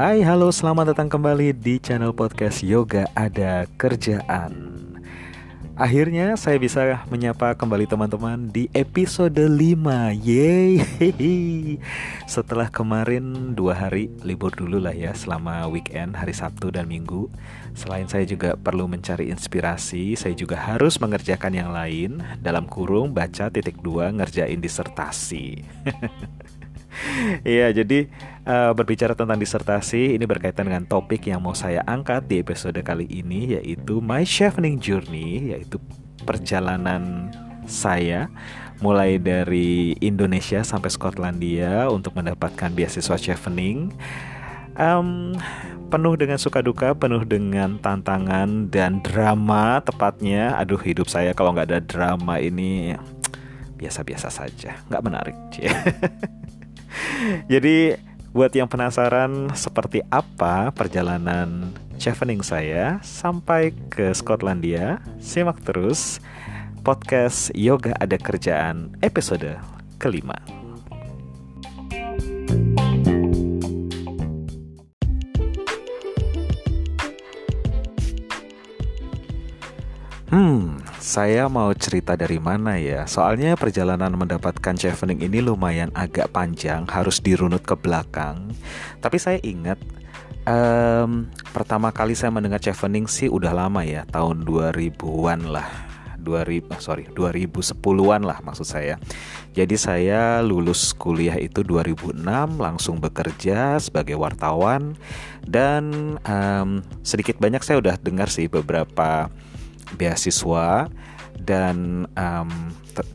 Hai, 0.00 0.22
halo, 0.22 0.54
selamat 0.54 0.94
datang 0.94 1.10
kembali 1.10 1.50
di 1.52 1.82
channel 1.82 2.14
podcast 2.14 2.62
Yoga 2.62 3.10
Ada 3.18 3.66
Kerjaan. 3.74 4.89
Akhirnya 5.78 6.34
saya 6.34 6.58
bisa 6.58 7.06
menyapa 7.06 7.54
kembali 7.54 7.86
teman-teman 7.86 8.50
di 8.50 8.66
episode 8.74 9.38
5 9.38 9.54
Yeay. 10.18 10.82
Setelah 12.34 12.66
kemarin 12.66 13.54
dua 13.54 13.78
hari 13.78 14.10
libur 14.26 14.50
dulu 14.50 14.82
lah 14.82 14.90
ya 14.90 15.14
Selama 15.14 15.70
weekend 15.70 16.18
hari 16.18 16.34
Sabtu 16.34 16.74
dan 16.74 16.90
Minggu. 16.90 17.30
Selain 17.78 18.10
saya 18.10 18.26
juga 18.26 18.58
perlu 18.58 18.90
mencari 18.90 19.30
inspirasi 19.30 20.18
Saya 20.18 20.34
juga 20.34 20.58
harus 20.58 20.98
mengerjakan 20.98 21.54
yang 21.54 21.70
lain. 21.70 22.18
Dalam 22.42 22.66
kurung 22.66 23.14
baca 23.14 23.46
titik 23.46 23.78
dua 23.78 24.10
ngerjain 24.10 24.58
disertasi 24.58 25.62
Iya, 27.46 27.72
jadi 27.72 28.08
uh, 28.44 28.72
berbicara 28.76 29.16
tentang 29.16 29.38
disertasi 29.40 30.16
ini 30.16 30.24
berkaitan 30.28 30.68
dengan 30.68 30.84
topik 30.84 31.28
yang 31.28 31.40
mau 31.40 31.56
saya 31.56 31.80
angkat 31.88 32.28
di 32.28 32.40
episode 32.40 32.76
kali 32.84 33.08
ini 33.08 33.56
yaitu 33.56 34.00
My 34.04 34.24
Chevening 34.24 34.80
Journey, 34.80 35.56
yaitu 35.56 35.80
perjalanan 36.24 37.32
saya 37.64 38.28
mulai 38.80 39.20
dari 39.20 39.94
Indonesia 40.00 40.64
sampai 40.64 40.88
Skotlandia 40.88 41.86
untuk 41.92 42.16
mendapatkan 42.16 42.72
beasiswa 42.72 43.16
chevening. 43.20 43.92
Um, 44.80 45.36
penuh 45.92 46.16
dengan 46.16 46.40
suka 46.40 46.64
duka, 46.64 46.96
penuh 46.96 47.20
dengan 47.28 47.76
tantangan 47.76 48.72
dan 48.72 49.04
drama 49.04 49.84
tepatnya. 49.84 50.56
Aduh, 50.56 50.80
hidup 50.80 51.12
saya 51.12 51.36
kalau 51.36 51.52
nggak 51.52 51.68
ada 51.68 51.80
drama 51.84 52.40
ini 52.40 52.96
biasa-biasa 53.76 54.32
saja, 54.32 54.80
nggak 54.88 55.04
menarik. 55.04 55.36
Jadi 57.52 57.96
buat 58.30 58.54
yang 58.54 58.70
penasaran 58.70 59.50
seperti 59.58 60.06
apa 60.06 60.70
perjalanan 60.70 61.74
chevening 61.98 62.40
saya 62.40 63.02
sampai 63.02 63.74
ke 63.90 64.14
Skotlandia, 64.14 65.02
simak 65.18 65.60
terus 65.66 66.22
podcast 66.80 67.52
Yoga 67.52 67.92
Ada 67.98 68.16
Kerjaan 68.16 68.96
episode 69.04 69.58
kelima. 70.00 70.38
Hmm, 80.30 80.78
saya 81.00 81.48
mau 81.48 81.72
cerita 81.72 82.12
dari 82.12 82.36
mana 82.36 82.76
ya? 82.76 83.08
Soalnya 83.08 83.56
perjalanan 83.56 84.12
mendapatkan 84.12 84.76
chevening 84.76 85.24
ini 85.24 85.40
lumayan 85.40 85.88
agak 85.96 86.28
panjang, 86.28 86.84
harus 86.92 87.24
dirunut 87.24 87.64
ke 87.64 87.72
belakang. 87.72 88.52
Tapi 89.00 89.16
saya 89.16 89.40
ingat 89.40 89.80
um, 90.44 91.24
pertama 91.56 91.88
kali 91.88 92.12
saya 92.12 92.28
mendengar 92.28 92.60
chevening 92.60 93.08
sih 93.08 93.32
udah 93.32 93.48
lama 93.56 93.80
ya, 93.80 94.04
tahun 94.12 94.44
2000-an 94.44 95.48
lah. 95.48 95.88
2000 96.20 96.84
sorry 96.84 97.08
2010-an 97.16 98.20
lah 98.20 98.44
maksud 98.44 98.68
saya. 98.68 99.00
Jadi 99.56 99.80
saya 99.80 100.44
lulus 100.44 100.92
kuliah 100.92 101.40
itu 101.40 101.64
2006 101.64 102.20
langsung 102.60 103.00
bekerja 103.00 103.80
sebagai 103.80 104.20
wartawan 104.20 105.00
dan 105.48 106.16
um, 106.28 106.84
sedikit 107.00 107.40
banyak 107.40 107.64
saya 107.64 107.80
udah 107.80 107.96
dengar 107.96 108.28
sih 108.28 108.52
beberapa 108.52 109.32
beasiswa 109.96 110.90
dan 111.40 112.04
um, 112.14 112.50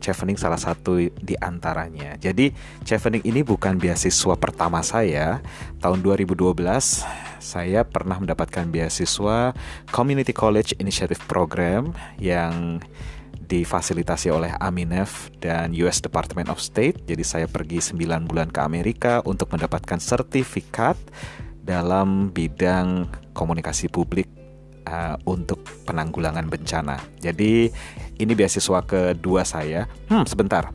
Chevening 0.02 0.34
salah 0.34 0.58
satu 0.58 0.98
di 0.98 1.38
antaranya. 1.38 2.18
Jadi 2.18 2.50
Chevening 2.82 3.22
ini 3.22 3.46
bukan 3.46 3.78
beasiswa 3.78 4.34
pertama 4.34 4.82
saya. 4.82 5.38
Tahun 5.78 6.02
2012 6.02 6.42
saya 7.38 7.86
pernah 7.86 8.18
mendapatkan 8.18 8.66
beasiswa 8.66 9.54
Community 9.94 10.34
College 10.34 10.74
Initiative 10.82 11.22
Program 11.30 11.94
yang 12.18 12.82
difasilitasi 13.46 14.26
oleh 14.34 14.50
Aminef 14.58 15.30
dan 15.38 15.70
US 15.86 16.02
Department 16.02 16.50
of 16.50 16.58
State. 16.58 17.06
Jadi 17.06 17.22
saya 17.22 17.46
pergi 17.46 17.78
9 17.78 18.26
bulan 18.26 18.50
ke 18.50 18.58
Amerika 18.58 19.22
untuk 19.22 19.54
mendapatkan 19.54 20.02
sertifikat 20.02 20.98
dalam 21.62 22.34
bidang 22.34 23.06
komunikasi 23.34 23.86
publik 23.86 24.26
uh, 24.86 25.18
untuk 25.26 25.60
penanggulangan 25.84 26.46
bencana. 26.46 26.96
Jadi 27.18 27.68
ini 28.16 28.32
beasiswa 28.32 28.80
kedua 28.86 29.42
saya. 29.42 29.90
Hmm, 30.08 30.24
sebentar. 30.24 30.70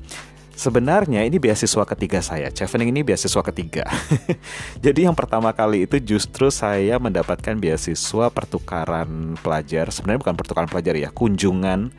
Sebenarnya 0.52 1.26
ini 1.26 1.42
beasiswa 1.42 1.88
ketiga 1.90 2.22
saya. 2.22 2.54
Chevening 2.54 2.94
ini 2.94 3.02
beasiswa 3.02 3.42
ketiga. 3.42 3.88
Jadi 4.86 5.10
yang 5.10 5.18
pertama 5.18 5.50
kali 5.56 5.90
itu 5.90 5.98
justru 5.98 6.54
saya 6.54 7.02
mendapatkan 7.02 7.58
beasiswa 7.58 8.30
pertukaran 8.30 9.40
pelajar. 9.42 9.90
Sebenarnya 9.90 10.22
bukan 10.22 10.38
pertukaran 10.38 10.70
pelajar 10.70 10.94
ya, 10.94 11.10
kunjungan 11.10 11.90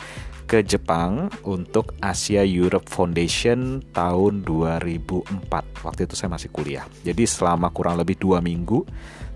ke 0.46 0.62
Jepang 0.62 1.32
untuk 1.42 1.96
Asia 1.98 2.44
Europe 2.46 2.86
Foundation 2.86 3.82
tahun 3.96 4.44
2004. 4.46 5.82
Waktu 5.82 6.00
itu 6.06 6.14
saya 6.14 6.30
masih 6.30 6.52
kuliah. 6.52 6.84
Jadi 7.02 7.24
selama 7.26 7.72
kurang 7.72 7.98
lebih 7.98 8.20
dua 8.20 8.38
minggu 8.38 8.84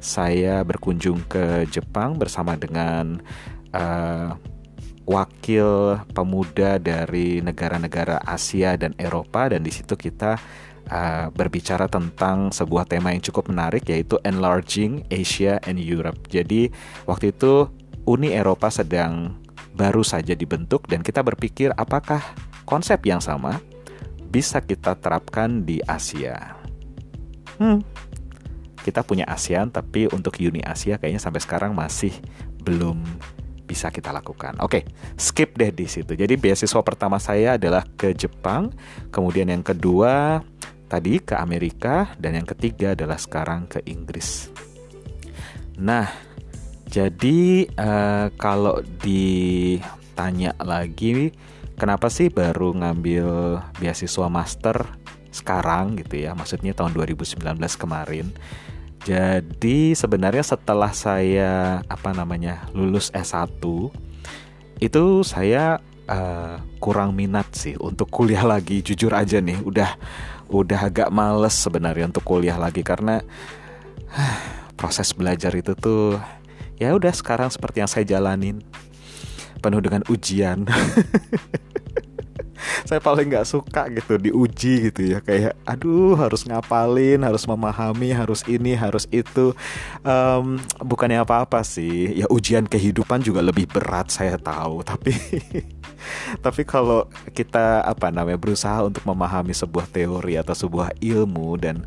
saya 0.00 0.62
berkunjung 0.62 1.24
ke 1.26 1.66
Jepang 1.68 2.16
bersama 2.20 2.54
dengan 2.54 3.20
uh, 3.72 4.36
wakil 5.06 6.02
pemuda 6.10 6.82
dari 6.82 7.38
negara-negara 7.38 8.20
Asia 8.26 8.74
dan 8.74 8.92
Eropa 8.98 9.46
dan 9.46 9.62
di 9.62 9.70
situ 9.70 9.94
kita 9.94 10.34
uh, 10.90 11.26
berbicara 11.30 11.86
tentang 11.86 12.50
sebuah 12.50 12.90
tema 12.90 13.14
yang 13.14 13.22
cukup 13.22 13.46
menarik 13.48 13.86
yaitu 13.86 14.18
enlarging 14.26 15.06
Asia 15.08 15.62
and 15.64 15.78
Europe. 15.78 16.18
Jadi 16.26 16.68
waktu 17.06 17.30
itu 17.30 17.70
Uni 18.06 18.34
Eropa 18.34 18.70
sedang 18.70 19.38
baru 19.78 20.02
saja 20.02 20.34
dibentuk 20.34 20.90
dan 20.90 21.06
kita 21.06 21.22
berpikir 21.22 21.70
apakah 21.78 22.22
konsep 22.66 22.98
yang 23.06 23.22
sama 23.22 23.62
bisa 24.30 24.58
kita 24.58 24.98
terapkan 24.98 25.62
di 25.62 25.78
Asia. 25.86 26.58
Hmm, 27.56 27.80
kita 28.86 29.02
punya 29.02 29.26
ASEAN 29.26 29.74
tapi 29.74 30.06
untuk 30.14 30.38
Uni 30.38 30.62
Asia 30.62 30.94
kayaknya 31.02 31.18
sampai 31.18 31.42
sekarang 31.42 31.74
masih 31.74 32.14
belum 32.62 33.02
bisa 33.66 33.90
kita 33.90 34.14
lakukan. 34.14 34.62
Oke, 34.62 34.86
skip 35.18 35.58
deh 35.58 35.74
di 35.74 35.90
situ. 35.90 36.14
Jadi 36.14 36.38
beasiswa 36.38 36.80
pertama 36.86 37.18
saya 37.18 37.58
adalah 37.58 37.82
ke 37.98 38.14
Jepang, 38.14 38.70
kemudian 39.10 39.50
yang 39.50 39.66
kedua 39.66 40.38
tadi 40.86 41.18
ke 41.18 41.34
Amerika 41.34 42.14
dan 42.14 42.38
yang 42.38 42.46
ketiga 42.46 42.94
adalah 42.94 43.18
sekarang 43.18 43.66
ke 43.66 43.82
Inggris. 43.90 44.54
Nah, 45.82 46.06
jadi 46.86 47.66
uh, 47.74 48.30
kalau 48.38 48.80
ditanya 49.02 50.54
lagi 50.62 51.34
kenapa 51.74 52.06
sih 52.06 52.30
baru 52.30 52.70
ngambil 52.70 53.58
beasiswa 53.82 54.30
master 54.30 54.86
sekarang 55.34 56.00
gitu 56.00 56.22
ya, 56.22 56.32
maksudnya 56.32 56.72
tahun 56.72 56.94
2019 56.96 57.42
kemarin. 57.76 58.30
Jadi 59.06 59.94
sebenarnya 59.94 60.42
setelah 60.42 60.90
saya 60.90 61.78
apa 61.86 62.10
namanya 62.10 62.66
lulus 62.74 63.14
S1 63.14 63.62
itu 64.82 65.04
saya 65.22 65.78
uh, 66.10 66.58
kurang 66.82 67.14
minat 67.14 67.46
sih 67.54 67.78
untuk 67.78 68.10
kuliah 68.10 68.42
lagi. 68.58 68.82
Jujur 68.82 69.14
aja 69.14 69.38
nih 69.38 69.62
udah 69.62 69.94
udah 70.50 70.90
agak 70.90 71.14
males 71.14 71.54
sebenarnya 71.54 72.10
untuk 72.10 72.26
kuliah 72.26 72.58
lagi 72.58 72.82
karena 72.82 73.22
uh, 74.10 74.38
proses 74.78 75.14
belajar 75.14 75.54
itu 75.54 75.78
tuh 75.78 76.18
ya 76.82 76.90
udah 76.90 77.14
sekarang 77.14 77.48
seperti 77.48 77.86
yang 77.86 77.90
saya 77.90 78.02
jalanin 78.02 78.58
penuh 79.62 79.80
dengan 79.80 80.02
ujian 80.10 80.66
saya 82.88 83.00
paling 83.02 83.30
nggak 83.30 83.46
suka 83.48 83.88
gitu 83.92 84.18
diuji 84.18 84.90
gitu 84.90 85.16
ya 85.16 85.18
kayak 85.22 85.54
aduh 85.66 86.18
harus 86.18 86.44
ngapalin 86.44 87.22
harus 87.22 87.46
memahami 87.46 88.12
harus 88.12 88.42
ini 88.46 88.74
harus 88.74 89.06
itu. 89.10 89.56
Um, 90.02 90.60
bukannya 90.82 91.22
apa-apa 91.22 91.62
sih 91.66 92.14
ya 92.18 92.26
ujian 92.30 92.66
kehidupan 92.66 93.22
juga 93.22 93.40
lebih 93.42 93.66
berat 93.70 94.10
saya 94.12 94.36
tahu. 94.40 94.82
Tapi 94.96 95.12
tapi 96.38 96.62
kalau 96.62 97.10
kita 97.34 97.82
apa 97.82 98.14
namanya 98.14 98.38
berusaha 98.38 98.86
untuk 98.86 99.02
memahami 99.02 99.50
sebuah 99.50 99.90
teori 99.90 100.38
atau 100.38 100.54
sebuah 100.54 100.94
ilmu 101.02 101.58
dan 101.58 101.82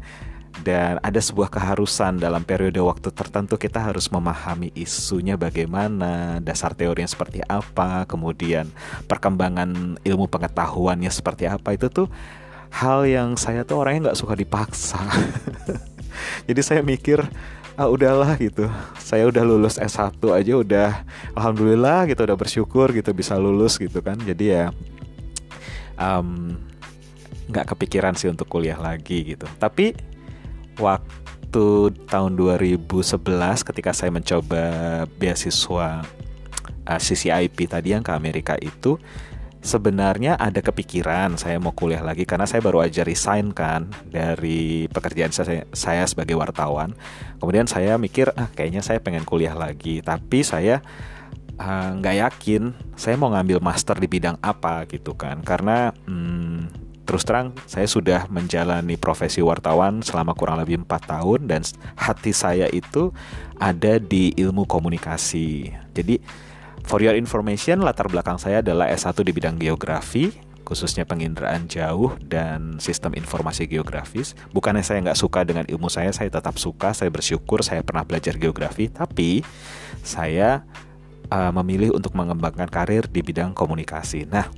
dan 0.60 1.00
ada 1.00 1.22
sebuah 1.22 1.48
keharusan 1.48 2.20
dalam 2.20 2.44
periode 2.44 2.82
waktu 2.84 3.14
tertentu 3.16 3.56
kita 3.56 3.80
harus 3.80 4.12
memahami 4.12 4.74
isunya 4.76 5.40
bagaimana, 5.40 6.44
dasar 6.44 6.76
teorinya 6.76 7.08
seperti 7.08 7.40
apa, 7.48 8.04
kemudian 8.10 8.68
perkembangan 9.08 10.02
ilmu 10.04 10.28
pengetahuannya 10.28 11.12
seperti 11.14 11.48
apa 11.48 11.78
itu 11.78 11.88
tuh 11.88 12.08
hal 12.70 13.08
yang 13.08 13.34
saya 13.40 13.66
tuh 13.66 13.82
orangnya 13.82 14.12
nggak 14.12 14.20
suka 14.20 14.34
dipaksa. 14.36 15.00
Jadi 16.48 16.62
saya 16.62 16.82
mikir 16.84 17.24
ah 17.80 17.88
udahlah 17.88 18.36
gitu. 18.36 18.68
Saya 19.00 19.32
udah 19.32 19.44
lulus 19.48 19.80
S1 19.80 20.20
aja 20.20 20.54
udah 20.60 20.90
alhamdulillah 21.34 22.12
gitu 22.12 22.28
udah 22.28 22.38
bersyukur 22.38 22.92
gitu 22.92 23.16
bisa 23.16 23.40
lulus 23.40 23.80
gitu 23.80 24.04
kan. 24.04 24.20
Jadi 24.20 24.46
ya 24.52 24.76
um, 25.96 26.60
nggak 27.50 27.74
kepikiran 27.74 28.14
sih 28.14 28.28
untuk 28.28 28.52
kuliah 28.52 28.78
lagi 28.78 29.34
gitu. 29.34 29.48
Tapi 29.58 30.09
waktu 30.80 31.94
tahun 32.08 32.32
2011 32.40 32.80
ketika 33.68 33.92
saya 33.92 34.10
mencoba 34.10 34.64
beasiswa 35.20 36.02
uh, 36.02 36.92
eh, 36.96 37.00
CCIP 37.00 37.70
tadi 37.70 37.94
yang 37.94 38.02
ke 38.02 38.16
Amerika 38.16 38.56
itu 38.58 38.98
sebenarnya 39.60 40.40
ada 40.40 40.64
kepikiran 40.64 41.36
saya 41.36 41.60
mau 41.60 41.76
kuliah 41.76 42.00
lagi 42.00 42.24
karena 42.24 42.48
saya 42.48 42.64
baru 42.64 42.80
aja 42.80 43.04
resign 43.04 43.52
kan 43.52 43.92
dari 44.08 44.88
pekerjaan 44.88 45.36
saya, 45.36 45.68
saya 45.76 46.08
sebagai 46.08 46.40
wartawan. 46.40 46.96
Kemudian 47.44 47.68
saya 47.68 48.00
mikir 48.00 48.32
ah 48.40 48.48
kayaknya 48.56 48.80
saya 48.80 49.04
pengen 49.04 49.28
kuliah 49.28 49.54
lagi, 49.56 50.00
tapi 50.00 50.48
saya 50.48 50.80
ah, 51.60 51.92
nggak 51.92 52.16
uh, 52.16 52.20
yakin 52.28 52.62
saya 52.96 53.20
mau 53.20 53.36
ngambil 53.36 53.60
master 53.60 54.00
di 54.00 54.08
bidang 54.08 54.40
apa 54.40 54.88
gitu 54.88 55.12
kan 55.20 55.44
karena 55.44 55.92
hmm, 56.08 56.89
terus 57.10 57.26
terang 57.26 57.58
saya 57.66 57.90
sudah 57.90 58.30
menjalani 58.30 58.94
profesi 58.94 59.42
wartawan 59.42 60.06
selama 60.06 60.38
kurang 60.38 60.62
lebih 60.62 60.86
empat 60.86 61.10
tahun 61.10 61.50
dan 61.50 61.66
hati 61.98 62.30
saya 62.30 62.70
itu 62.70 63.10
ada 63.58 63.98
di 63.98 64.30
ilmu 64.38 64.70
komunikasi. 64.70 65.74
Jadi 65.98 66.22
For 66.90 67.06
your 67.06 67.14
information, 67.14 67.86
latar 67.86 68.10
belakang 68.10 68.42
saya 68.42 68.66
adalah 68.66 68.90
S1 68.90 69.14
di 69.22 69.30
bidang 69.30 69.62
geografi, 69.62 70.34
khususnya 70.66 71.06
penginderaan 71.06 71.70
jauh 71.70 72.18
dan 72.18 72.82
sistem 72.82 73.14
informasi 73.14 73.70
geografis. 73.70 74.34
Bukannya 74.50 74.82
saya 74.82 75.06
nggak 75.06 75.20
suka 75.22 75.46
dengan 75.46 75.70
ilmu 75.70 75.86
saya, 75.86 76.10
saya 76.10 76.34
tetap 76.34 76.58
suka, 76.58 76.98
saya 76.98 77.14
bersyukur 77.14 77.62
saya 77.62 77.86
pernah 77.86 78.02
belajar 78.02 78.34
geografi, 78.42 78.90
tapi 78.90 79.46
saya 80.02 80.66
uh, 81.30 81.54
memilih 81.62 81.94
untuk 81.94 82.18
mengembangkan 82.18 82.66
karir 82.66 83.06
di 83.06 83.22
bidang 83.22 83.54
komunikasi. 83.54 84.26
Nah, 84.26 84.50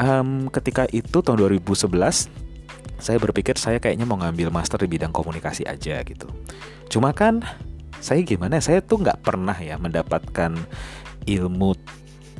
um, 0.00 0.48
ketika 0.48 0.88
itu 0.90 1.20
tahun 1.20 1.40
2011, 1.44 2.30
saya 2.98 3.18
berpikir 3.20 3.58
saya 3.58 3.82
kayaknya 3.82 4.06
mau 4.06 4.18
ngambil 4.20 4.48
master 4.54 4.80
di 4.82 4.88
bidang 4.88 5.12
komunikasi 5.12 5.66
aja 5.66 6.00
gitu. 6.06 6.30
Cuma 6.88 7.12
kan 7.12 7.42
saya 7.98 8.20
gimana 8.22 8.60
saya 8.60 8.84
tuh 8.84 9.00
nggak 9.00 9.24
pernah 9.24 9.56
ya 9.56 9.80
mendapatkan 9.80 10.54
ilmu 11.24 11.72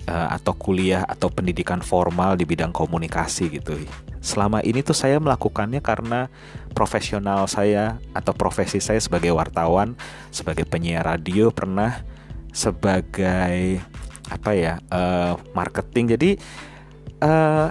uh, 0.09 0.29
atau 0.37 0.53
kuliah 0.57 1.05
atau 1.09 1.33
pendidikan 1.33 1.81
formal 1.81 2.37
di 2.37 2.45
bidang 2.45 2.73
komunikasi 2.73 3.49
gitu 3.49 3.77
selama 4.25 4.65
ini 4.65 4.81
tuh 4.81 4.97
saya 4.97 5.21
melakukannya 5.21 5.85
karena 5.85 6.33
profesional 6.73 7.45
saya 7.45 8.01
atau 8.17 8.33
profesi 8.33 8.81
saya 8.81 8.97
sebagai 8.97 9.37
wartawan 9.37 10.01
sebagai 10.33 10.65
penyiar 10.65 11.05
radio 11.05 11.53
pernah 11.53 12.01
sebagai 12.49 13.85
apa 14.33 14.51
ya 14.57 14.81
uh, 14.89 15.37
marketing 15.53 16.17
jadi 16.17 16.31
uh, 17.23 17.69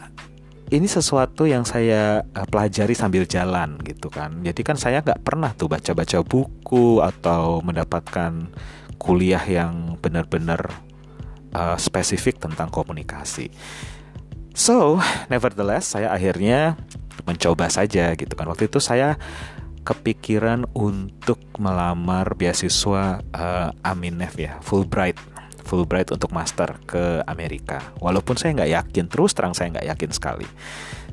ini 0.72 0.88
sesuatu 0.88 1.44
yang 1.46 1.68
saya 1.68 2.24
uh, 2.24 2.48
pelajari 2.48 2.96
sambil 2.96 3.28
jalan 3.28 3.78
gitu 3.84 4.08
kan. 4.08 4.40
Jadi 4.42 4.62
kan 4.64 4.78
saya 4.80 5.04
nggak 5.04 5.22
pernah 5.26 5.52
tuh 5.54 5.68
baca-baca 5.68 6.24
buku 6.24 7.04
atau 7.04 7.60
mendapatkan 7.62 8.48
kuliah 8.98 9.44
yang 9.44 10.00
benar-benar 10.00 10.72
uh, 11.54 11.76
spesifik 11.76 12.40
tentang 12.40 12.72
komunikasi. 12.72 13.52
So, 14.54 15.02
nevertheless, 15.34 15.98
saya 15.98 16.14
akhirnya 16.14 16.78
mencoba 17.26 17.68
saja 17.74 18.14
gitu 18.14 18.34
kan. 18.38 18.46
Waktu 18.46 18.70
itu 18.70 18.78
saya 18.78 19.18
kepikiran 19.84 20.70
untuk 20.72 21.42
melamar 21.60 22.38
beasiswa 22.38 23.20
uh, 23.36 23.70
Aminef 23.84 24.40
ya, 24.40 24.62
Fulbright 24.64 25.20
Fulbright 25.64 26.12
untuk 26.12 26.30
master 26.36 26.78
ke 26.84 27.24
Amerika. 27.26 27.82
Walaupun 28.04 28.36
saya 28.36 28.54
nggak 28.54 28.72
yakin, 28.72 29.06
terus 29.08 29.32
terang 29.34 29.56
saya 29.56 29.72
nggak 29.74 29.88
yakin 29.96 30.10
sekali. 30.12 30.48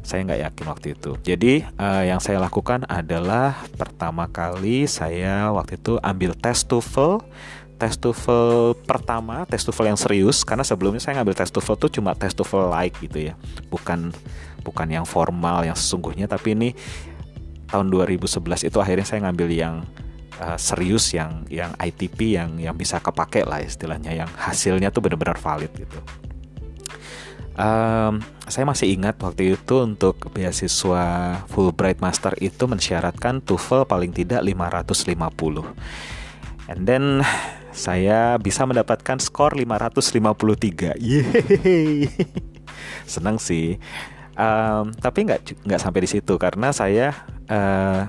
Saya 0.02 0.26
nggak 0.26 0.40
yakin 0.50 0.64
waktu 0.66 0.86
itu. 0.98 1.10
Jadi 1.22 1.52
uh, 1.78 2.04
yang 2.04 2.18
saya 2.18 2.42
lakukan 2.42 2.84
adalah 2.90 3.62
pertama 3.78 4.26
kali 4.26 4.84
saya 4.90 5.48
waktu 5.54 5.78
itu 5.78 5.96
ambil 6.02 6.34
tes 6.34 6.66
TOEFL 6.66 7.22
tes 7.80 7.96
TOEFL 7.96 8.76
pertama, 8.84 9.48
tes 9.48 9.64
TOEFL 9.64 9.88
yang 9.88 9.96
serius 9.96 10.44
karena 10.44 10.60
sebelumnya 10.60 11.00
saya 11.00 11.16
ngambil 11.16 11.32
tes 11.32 11.48
TOEFL 11.48 11.80
tuh 11.80 11.90
cuma 11.96 12.12
tes 12.12 12.36
TOEFL 12.36 12.68
like 12.68 13.00
gitu 13.00 13.32
ya. 13.32 13.34
Bukan 13.72 14.12
bukan 14.60 14.88
yang 14.92 15.08
formal 15.08 15.64
yang 15.64 15.72
sesungguhnya 15.72 16.28
tapi 16.28 16.52
ini 16.52 16.76
tahun 17.72 17.88
2011 17.88 18.68
itu 18.68 18.76
akhirnya 18.76 19.06
saya 19.08 19.24
ngambil 19.24 19.48
yang 19.48 19.74
uh, 20.40 20.56
serius 20.56 21.12
yang 21.12 21.44
yang 21.52 21.76
ITP 21.76 22.40
yang 22.40 22.56
yang 22.56 22.74
bisa 22.74 22.98
kepake 22.98 23.44
lah 23.44 23.60
istilahnya 23.60 24.24
yang 24.24 24.30
hasilnya 24.40 24.88
tuh 24.88 25.04
benar-benar 25.04 25.36
valid 25.36 25.70
gitu. 25.76 26.00
Um, 27.60 28.24
saya 28.48 28.64
masih 28.64 28.96
ingat 28.96 29.20
waktu 29.20 29.52
itu 29.52 29.84
untuk 29.84 30.32
beasiswa 30.32 31.36
Fulbright 31.52 32.00
Master 32.00 32.32
itu 32.40 32.64
mensyaratkan 32.64 33.44
TOEFL 33.44 33.84
paling 33.84 34.16
tidak 34.16 34.40
550. 34.40 35.68
And 36.72 36.88
then 36.88 37.20
saya 37.70 38.40
bisa 38.40 38.64
mendapatkan 38.64 39.20
skor 39.20 39.60
553. 39.60 40.96
Yeay. 40.98 42.08
Senang 43.12 43.36
sih. 43.36 43.76
Um, 44.40 44.96
tapi 44.96 45.28
nggak 45.28 45.68
nggak 45.68 45.80
sampai 45.82 46.00
di 46.06 46.08
situ 46.08 46.40
karena 46.40 46.72
saya 46.72 47.12
uh, 47.50 48.08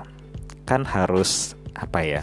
kan 0.63 0.87
harus 0.87 1.59
apa 1.81 2.05
ya 2.05 2.21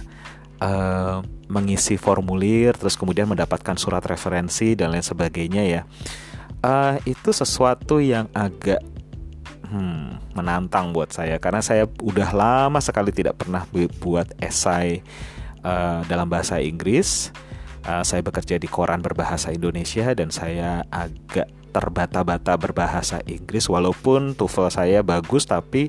uh, 0.62 1.22
mengisi 1.48 1.96
formulir 1.96 2.76
terus 2.76 2.94
kemudian 2.94 3.26
mendapatkan 3.26 3.74
surat 3.80 4.04
referensi 4.04 4.76
dan 4.76 4.92
lain 4.92 5.04
sebagainya 5.04 5.62
ya. 5.64 5.82
Uh, 6.58 6.98
itu 7.06 7.30
sesuatu 7.30 8.02
yang 8.02 8.26
agak 8.34 8.82
hmm, 9.70 10.34
menantang 10.34 10.90
buat 10.90 11.14
saya. 11.14 11.38
Karena 11.38 11.62
saya 11.62 11.86
udah 11.86 12.30
lama 12.34 12.82
sekali 12.82 13.14
tidak 13.14 13.38
pernah 13.38 13.64
buat 14.02 14.26
esai 14.42 15.00
uh, 15.62 16.02
dalam 16.10 16.26
bahasa 16.26 16.58
Inggris. 16.58 17.30
Uh, 17.86 18.04
saya 18.04 18.20
bekerja 18.20 18.58
di 18.60 18.68
koran 18.68 19.00
berbahasa 19.00 19.54
Indonesia 19.54 20.12
dan 20.12 20.28
saya 20.34 20.84
agak 20.90 21.48
terbata-bata 21.70 22.58
berbahasa 22.58 23.22
Inggris. 23.24 23.70
Walaupun 23.70 24.34
TOEFL 24.34 24.68
saya 24.74 24.98
bagus 25.06 25.46
tapi 25.46 25.88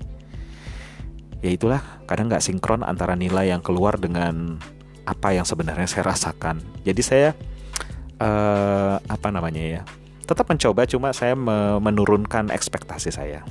ya 1.40 1.50
itulah 1.52 1.82
kadang 2.06 2.28
nggak 2.28 2.44
sinkron 2.44 2.84
antara 2.84 3.16
nilai 3.16 3.52
yang 3.52 3.64
keluar 3.64 3.96
dengan 3.96 4.60
apa 5.08 5.34
yang 5.34 5.48
sebenarnya 5.48 5.90
saya 5.90 6.14
rasakan. 6.14 6.62
Jadi 6.86 7.02
saya 7.02 7.30
uh, 8.22 9.02
apa 9.02 9.28
namanya 9.34 9.64
ya 9.64 9.82
tetap 10.30 10.46
mencoba 10.46 10.86
cuma 10.86 11.10
saya 11.10 11.34
menurunkan 11.82 12.54
ekspektasi 12.54 13.10
saya. 13.10 13.42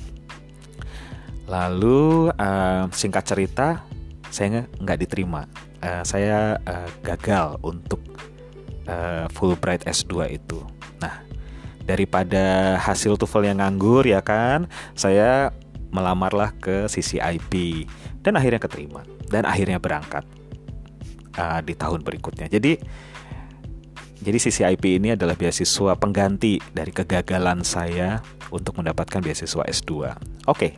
Lalu 1.49 2.31
uh, 2.31 2.87
singkat 2.95 3.27
cerita 3.27 3.83
saya 4.31 4.63
nggak 4.79 4.99
diterima. 5.03 5.43
Uh, 5.83 6.03
saya 6.07 6.55
uh, 6.63 6.87
gagal 7.03 7.59
untuk 7.65 7.99
uh, 8.87 9.27
Fulbright 9.35 9.83
S2 9.83 10.39
itu. 10.39 10.63
Nah 11.03 11.19
daripada 11.83 12.77
hasil 12.79 13.19
TOEFL 13.19 13.51
yang 13.51 13.59
nganggur 13.59 14.07
ya 14.07 14.23
kan, 14.23 14.71
saya 14.95 15.51
melamarlah 15.89 16.53
ke 16.57 16.85
CCIP 16.85 17.85
dan 18.21 18.37
akhirnya 18.37 18.61
keterima 18.61 19.01
dan 19.29 19.45
akhirnya 19.45 19.81
berangkat 19.81 20.25
uh, 21.37 21.61
di 21.61 21.73
tahun 21.73 22.01
berikutnya. 22.05 22.49
Jadi 22.49 22.79
jadi 24.19 24.35
CCIP 24.35 24.99
ini 24.99 25.15
adalah 25.15 25.39
beasiswa 25.39 25.95
pengganti 25.95 26.59
dari 26.75 26.91
kegagalan 26.91 27.63
saya 27.63 28.19
untuk 28.51 28.75
mendapatkan 28.75 29.23
beasiswa 29.23 29.63
S2. 29.63 29.91
Oke. 30.51 30.75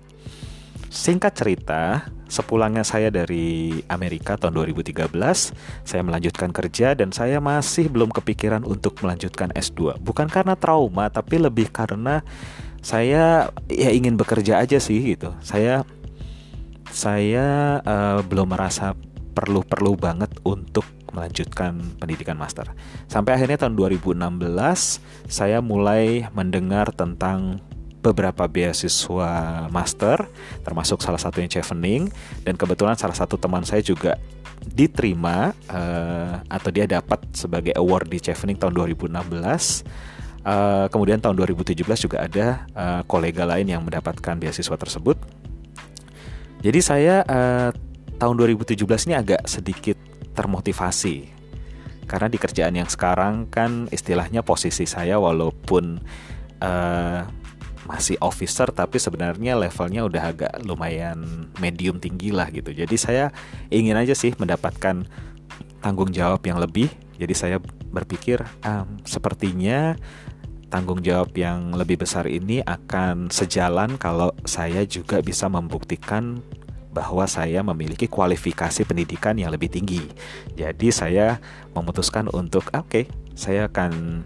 Singkat 0.91 1.33
cerita, 1.39 2.05
sepulangnya 2.27 2.83
saya 2.83 3.07
dari 3.07 3.79
Amerika 3.87 4.35
tahun 4.35 4.59
2013, 4.59 5.07
saya 5.87 6.01
melanjutkan 6.03 6.51
kerja 6.51 6.93
dan 6.93 7.15
saya 7.15 7.39
masih 7.39 7.87
belum 7.87 8.11
kepikiran 8.11 8.67
untuk 8.67 8.99
melanjutkan 8.99 9.55
S2. 9.55 10.03
Bukan 10.03 10.27
karena 10.27 10.59
trauma, 10.59 11.07
tapi 11.07 11.39
lebih 11.39 11.71
karena 11.71 12.21
saya 12.81 13.53
ya 13.69 13.89
ingin 13.93 14.17
bekerja 14.17 14.57
aja 14.57 14.81
sih 14.81 14.97
gitu 14.97 15.31
saya 15.45 15.85
saya 16.91 17.79
uh, 17.81 18.19
belum 18.25 18.51
merasa 18.51 18.97
perlu-perlu 19.31 19.95
banget 19.95 20.31
untuk 20.43 20.83
melanjutkan 21.11 21.79
pendidikan 21.99 22.39
master. 22.39 22.71
Sampai 23.07 23.35
akhirnya 23.35 23.59
tahun 23.59 23.75
2016 23.75 24.15
saya 25.27 25.59
mulai 25.63 26.27
mendengar 26.35 26.91
tentang 26.91 27.59
beberapa 28.01 28.49
beasiswa 28.49 29.65
master 29.69 30.25
termasuk 30.65 31.05
salah 31.05 31.21
satunya 31.21 31.47
Chevening 31.47 32.09
dan 32.41 32.57
kebetulan 32.57 32.97
salah 32.97 33.13
satu 33.13 33.37
teman 33.37 33.61
saya 33.61 33.85
juga 33.85 34.17
diterima 34.61 35.53
uh, 35.69 36.41
atau 36.49 36.69
dia 36.73 36.89
dapat 36.89 37.21
sebagai 37.33 37.77
award 37.77 38.09
di 38.09 38.17
Chevening 38.17 38.57
tahun 38.57 38.73
2016 38.73 39.13
Uh, 40.41 40.89
kemudian 40.89 41.21
tahun 41.21 41.37
2017 41.37 41.85
juga 41.85 42.25
ada 42.25 42.65
uh, 42.73 43.01
kolega 43.05 43.45
lain 43.45 43.69
yang 43.69 43.85
mendapatkan 43.85 44.41
beasiswa 44.41 44.73
tersebut. 44.73 45.17
Jadi 46.65 46.79
saya 46.81 47.21
uh, 47.25 47.69
tahun 48.17 48.35
2017 48.37 48.77
ini 49.09 49.15
agak 49.17 49.45
sedikit 49.45 49.97
termotivasi 50.33 51.41
karena 52.09 52.27
di 52.27 52.37
kerjaan 52.37 52.75
yang 52.75 52.89
sekarang 52.89 53.47
kan 53.47 53.87
istilahnya 53.87 54.43
posisi 54.43 54.83
saya 54.83 55.15
walaupun 55.15 56.01
uh, 56.59 57.21
masih 57.87 58.19
officer 58.21 58.69
tapi 58.69 59.01
sebenarnya 59.01 59.57
levelnya 59.57 60.05
udah 60.05 60.23
agak 60.35 60.53
lumayan 60.67 61.49
medium 61.57 61.97
tinggi 61.97 62.29
lah 62.29 62.51
gitu. 62.53 62.75
Jadi 62.75 62.95
saya 62.99 63.33
ingin 63.73 63.97
aja 63.97 64.13
sih 64.13 64.35
mendapatkan 64.37 65.07
tanggung 65.81 66.13
jawab 66.13 66.43
yang 66.45 66.61
lebih. 66.61 66.91
Jadi 67.17 67.33
saya 67.33 67.57
berpikir 67.91 68.41
um, 68.65 69.01
sepertinya 69.03 69.97
tanggung 70.71 71.03
jawab 71.03 71.35
yang 71.35 71.75
lebih 71.75 71.99
besar 71.99 72.25
ini 72.31 72.63
akan 72.63 73.27
sejalan 73.27 73.99
kalau 73.99 74.31
saya 74.47 74.87
juga 74.87 75.19
bisa 75.19 75.51
membuktikan 75.51 76.39
bahwa 76.95 77.27
saya 77.27 77.59
memiliki 77.63 78.07
kualifikasi 78.07 78.87
pendidikan 78.87 79.35
yang 79.35 79.51
lebih 79.51 79.67
tinggi. 79.67 79.99
Jadi 80.55 80.91
saya 80.91 81.39
memutuskan 81.75 82.31
untuk 82.31 82.71
oke, 82.71 82.87
okay, 82.87 83.03
saya 83.35 83.67
akan 83.67 84.23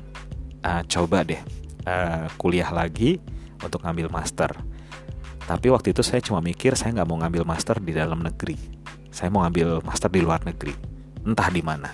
uh, 0.62 0.82
coba 0.86 1.26
deh 1.26 1.42
uh, 1.90 2.30
kuliah 2.38 2.70
lagi 2.70 3.18
untuk 3.62 3.82
ngambil 3.86 4.14
master. 4.14 4.54
Tapi 5.46 5.70
waktu 5.70 5.94
itu 5.94 6.02
saya 6.02 6.22
cuma 6.26 6.42
mikir 6.42 6.74
saya 6.74 6.94
nggak 7.02 7.10
mau 7.10 7.22
ngambil 7.22 7.46
master 7.46 7.78
di 7.78 7.94
dalam 7.94 8.22
negeri. 8.22 8.58
Saya 9.14 9.30
mau 9.30 9.46
ngambil 9.46 9.86
master 9.86 10.10
di 10.10 10.22
luar 10.26 10.42
negeri, 10.42 10.74
entah 11.22 11.50
di 11.54 11.62
mana. 11.62 11.94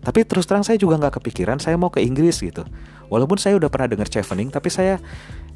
Tapi 0.00 0.24
terus 0.24 0.48
terang 0.48 0.64
saya 0.64 0.80
juga 0.80 0.96
nggak 1.00 1.20
kepikiran 1.20 1.60
saya 1.60 1.76
mau 1.80 1.92
ke 1.92 2.00
Inggris 2.04 2.40
gitu. 2.40 2.64
Walaupun 3.10 3.42
saya 3.42 3.58
udah 3.58 3.66
pernah 3.66 3.90
dengar 3.90 4.06
chevening, 4.06 4.54
tapi 4.54 4.70
saya 4.70 5.02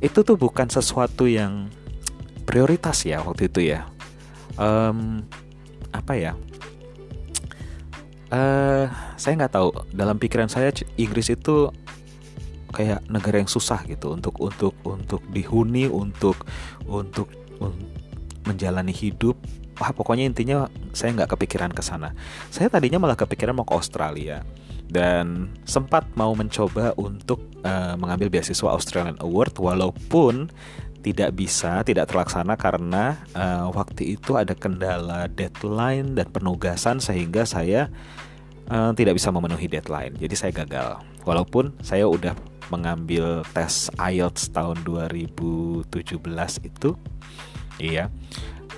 itu 0.03 0.27
tuh 0.27 0.35
bukan 0.35 0.67
sesuatu 0.67 1.31
yang 1.31 1.71
prioritas 2.43 3.07
ya 3.07 3.23
waktu 3.23 3.47
itu 3.47 3.71
ya. 3.71 3.87
Um, 4.59 5.23
apa 5.95 6.19
ya? 6.19 6.33
Uh, 8.35 8.91
saya 9.15 9.39
nggak 9.39 9.55
tahu. 9.55 9.71
Dalam 9.95 10.19
pikiran 10.19 10.51
saya 10.51 10.75
Inggris 10.99 11.31
itu 11.31 11.71
kayak 12.75 13.07
negara 13.07 13.39
yang 13.39 13.47
susah 13.47 13.87
gitu 13.87 14.19
untuk 14.19 14.35
untuk 14.43 14.75
untuk 14.83 15.23
dihuni 15.31 15.87
untuk 15.87 16.43
untuk, 16.91 17.31
untuk 17.63 17.79
menjalani 18.43 18.91
hidup 18.91 19.39
wah 19.79 19.95
pokoknya 19.95 20.27
intinya 20.27 20.67
saya 20.91 21.15
nggak 21.15 21.39
kepikiran 21.39 21.71
ke 21.71 21.87
sana. 21.87 22.19
Saya 22.51 22.67
tadinya 22.67 22.99
malah 22.99 23.15
kepikiran 23.15 23.55
mau 23.55 23.63
ke 23.63 23.79
Australia 23.79 24.43
dan 24.89 25.51
sempat 25.65 26.05
mau 26.15 26.33
mencoba 26.37 26.93
untuk 27.01 27.41
uh, 27.65 27.97
mengambil 27.97 28.29
beasiswa 28.31 28.69
Australian 28.71 29.19
Award 29.21 29.57
walaupun 29.59 30.53
tidak 31.05 31.37
bisa, 31.37 31.85
tidak 31.85 32.09
terlaksana 32.09 32.57
karena 32.57 33.21
uh, 33.37 33.69
waktu 33.69 34.17
itu 34.17 34.41
ada 34.41 34.57
kendala 34.57 35.29
deadline 35.29 36.17
dan 36.17 36.33
penugasan 36.33 36.97
sehingga 36.97 37.45
saya 37.45 37.93
uh, 38.73 38.93
tidak 38.97 39.21
bisa 39.21 39.29
memenuhi 39.29 39.69
deadline. 39.69 40.17
Jadi 40.17 40.35
saya 40.37 40.53
gagal. 40.65 41.05
Walaupun 41.29 41.77
saya 41.85 42.09
udah 42.09 42.33
mengambil 42.73 43.45
tes 43.53 43.93
IELTS 44.01 44.49
tahun 44.57 44.81
2017 44.89 45.93
itu, 46.65 46.97
iya 47.77 48.09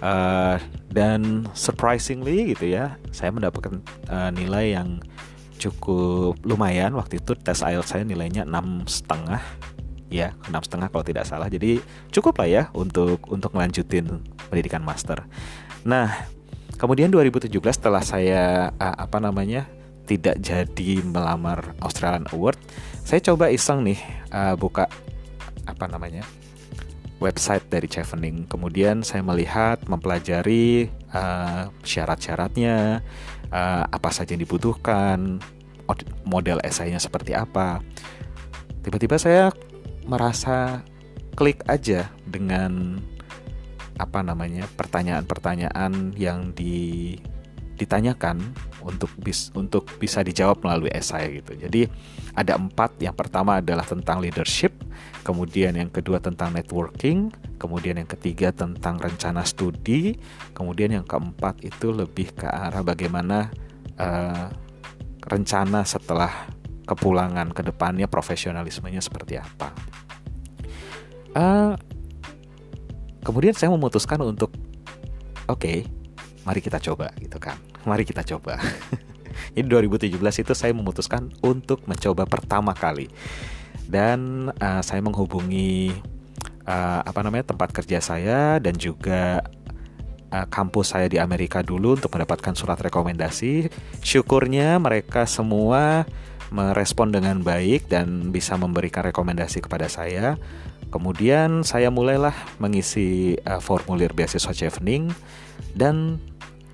uh, 0.00 0.56
dan 0.90 1.46
surprisingly 1.52 2.52
gitu 2.56 2.72
ya 2.72 2.96
saya 3.12 3.32
mendapatkan 3.32 3.80
uh, 4.08 4.30
nilai 4.32 4.76
yang 4.76 5.00
cukup 5.56 6.38
lumayan. 6.44 6.94
Waktu 6.94 7.20
itu 7.20 7.32
tes 7.36 7.64
IELTS 7.64 7.96
saya 7.96 8.02
nilainya 8.04 8.44
enam 8.44 8.84
setengah. 8.86 9.42
Ya 10.06 10.38
enam 10.46 10.62
setengah 10.62 10.88
kalau 10.92 11.02
tidak 11.02 11.26
salah. 11.26 11.50
Jadi 11.50 11.82
cukup 12.14 12.38
lah 12.38 12.48
ya 12.48 12.62
untuk 12.76 13.20
untuk 13.32 13.50
melanjutin 13.56 14.22
pendidikan 14.48 14.84
master. 14.84 15.26
Nah 15.82 16.28
kemudian 16.78 17.10
2017 17.10 17.50
setelah 17.72 18.04
saya 18.04 18.70
apa 18.78 19.18
namanya 19.18 19.66
tidak 20.06 20.38
jadi 20.38 21.02
melamar 21.02 21.74
Australian 21.82 22.30
Award 22.30 22.60
saya 23.06 23.18
coba 23.22 23.50
iseng 23.50 23.86
nih 23.86 23.98
uh, 24.34 24.54
buka 24.54 24.90
apa 25.62 25.86
namanya 25.86 26.26
website 27.16 27.64
dari 27.72 27.88
Chevening. 27.88 28.44
Kemudian 28.44 29.00
saya 29.00 29.24
melihat, 29.24 29.80
mempelajari 29.88 30.92
uh, 31.16 31.72
syarat-syaratnya, 31.80 33.00
uh, 33.50 33.84
apa 33.86 34.08
saja 34.10 34.34
yang 34.34 34.42
dibutuhkan, 34.42 35.42
model 36.26 36.58
esainya 36.66 36.98
seperti 36.98 37.32
apa. 37.32 37.80
Tiba-tiba 38.82 39.18
saya 39.18 39.50
merasa 40.06 40.82
klik 41.34 41.62
aja 41.66 42.10
dengan 42.26 43.02
apa 43.96 44.20
namanya 44.20 44.68
pertanyaan-pertanyaan 44.76 46.12
yang 46.14 46.52
di 46.52 47.16
ditanyakan 47.76 48.40
untuk 48.80 49.12
bis 49.20 49.52
untuk 49.52 49.84
bisa 50.00 50.24
dijawab 50.24 50.64
melalui 50.64 50.90
esai 50.90 51.40
gitu. 51.44 51.52
Jadi 51.54 51.86
ada 52.32 52.56
empat. 52.56 53.00
Yang 53.00 53.16
pertama 53.20 53.60
adalah 53.60 53.84
tentang 53.84 54.20
leadership, 54.24 54.72
kemudian 55.22 55.76
yang 55.76 55.92
kedua 55.92 56.18
tentang 56.18 56.52
networking, 56.56 57.32
kemudian 57.60 58.00
yang 58.00 58.08
ketiga 58.08 58.52
tentang 58.52 58.96
rencana 58.96 59.44
studi, 59.44 60.16
kemudian 60.56 60.92
yang 60.96 61.06
keempat 61.06 61.60
itu 61.64 61.92
lebih 61.92 62.32
ke 62.32 62.48
arah 62.48 62.80
bagaimana 62.80 63.52
uh, 64.00 64.48
rencana 65.26 65.82
setelah 65.82 66.48
kepulangan 66.86 67.50
ke 67.50 67.66
depannya 67.66 68.06
profesionalismenya 68.06 69.02
seperti 69.02 69.42
apa. 69.42 69.74
Uh, 71.36 71.74
kemudian 73.26 73.52
saya 73.52 73.68
memutuskan 73.74 74.22
untuk 74.22 74.54
oke 75.50 75.58
okay, 75.58 75.78
mari 76.46 76.62
kita 76.62 76.78
coba 76.78 77.10
gitu 77.18 77.42
kan. 77.42 77.58
Mari 77.82 78.06
kita 78.06 78.22
coba. 78.22 78.62
Jadi 79.58 79.66
2017 79.66 80.16
itu 80.16 80.52
saya 80.56 80.72
memutuskan 80.72 81.28
untuk 81.42 81.82
mencoba 81.90 82.24
pertama 82.24 82.72
kali. 82.72 83.10
Dan 83.86 84.50
uh, 84.56 84.82
saya 84.82 85.02
menghubungi 85.02 85.92
uh, 86.66 87.00
apa 87.02 87.20
namanya 87.26 87.52
tempat 87.54 87.74
kerja 87.74 87.98
saya 87.98 88.58
dan 88.62 88.74
juga 88.78 89.42
uh, 90.30 90.46
kampus 90.48 90.94
saya 90.94 91.06
di 91.10 91.18
Amerika 91.20 91.62
dulu 91.62 91.98
untuk 91.98 92.14
mendapatkan 92.14 92.54
surat 92.54 92.78
rekomendasi. 92.78 93.70
Syukurnya 94.00 94.78
mereka 94.78 95.26
semua 95.26 96.06
merespon 96.54 97.10
dengan 97.10 97.42
baik 97.42 97.90
dan 97.90 98.30
bisa 98.30 98.54
memberikan 98.54 99.02
rekomendasi 99.06 99.66
kepada 99.66 99.90
saya. 99.90 100.38
Kemudian 100.94 101.66
saya 101.66 101.90
mulailah 101.90 102.34
mengisi 102.62 103.34
uh, 103.42 103.58
formulir 103.58 104.14
beasiswa 104.14 104.54
Chevening 104.54 105.10
dan 105.74 106.22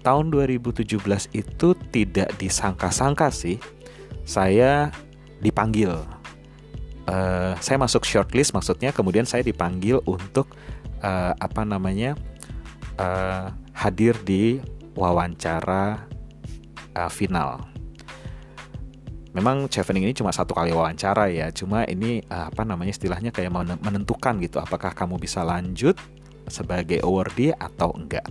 tahun 0.02 0.34
2017 0.34 0.98
itu 1.32 1.68
tidak 1.94 2.28
disangka-sangka 2.36 3.30
sih 3.30 3.56
saya 4.26 4.90
dipanggil. 5.42 5.94
Uh, 7.02 7.58
saya 7.58 7.82
masuk 7.82 8.06
shortlist 8.06 8.54
maksudnya 8.54 8.94
kemudian 8.94 9.26
saya 9.26 9.42
dipanggil 9.42 9.98
untuk 10.06 10.54
uh, 11.02 11.34
apa 11.34 11.66
namanya 11.66 12.14
uh, 12.98 13.50
hadir 13.74 14.14
di 14.22 14.62
wawancara 14.94 16.06
uh, 16.94 17.10
final. 17.10 17.66
Memang 19.32 19.64
chevening 19.66 20.12
ini 20.12 20.14
cuma 20.14 20.28
satu 20.28 20.52
kali 20.52 20.76
wawancara 20.76 21.32
ya, 21.32 21.48
cuma 21.50 21.88
ini 21.88 22.20
uh, 22.28 22.52
apa 22.52 22.68
namanya 22.68 22.92
istilahnya 22.92 23.32
kayak 23.32 23.50
menentukan 23.80 24.36
gitu 24.44 24.60
apakah 24.60 24.92
kamu 24.92 25.16
bisa 25.16 25.40
lanjut 25.40 25.96
sebagai 26.46 27.00
awardee 27.00 27.56
atau 27.56 27.96
enggak. 27.96 28.28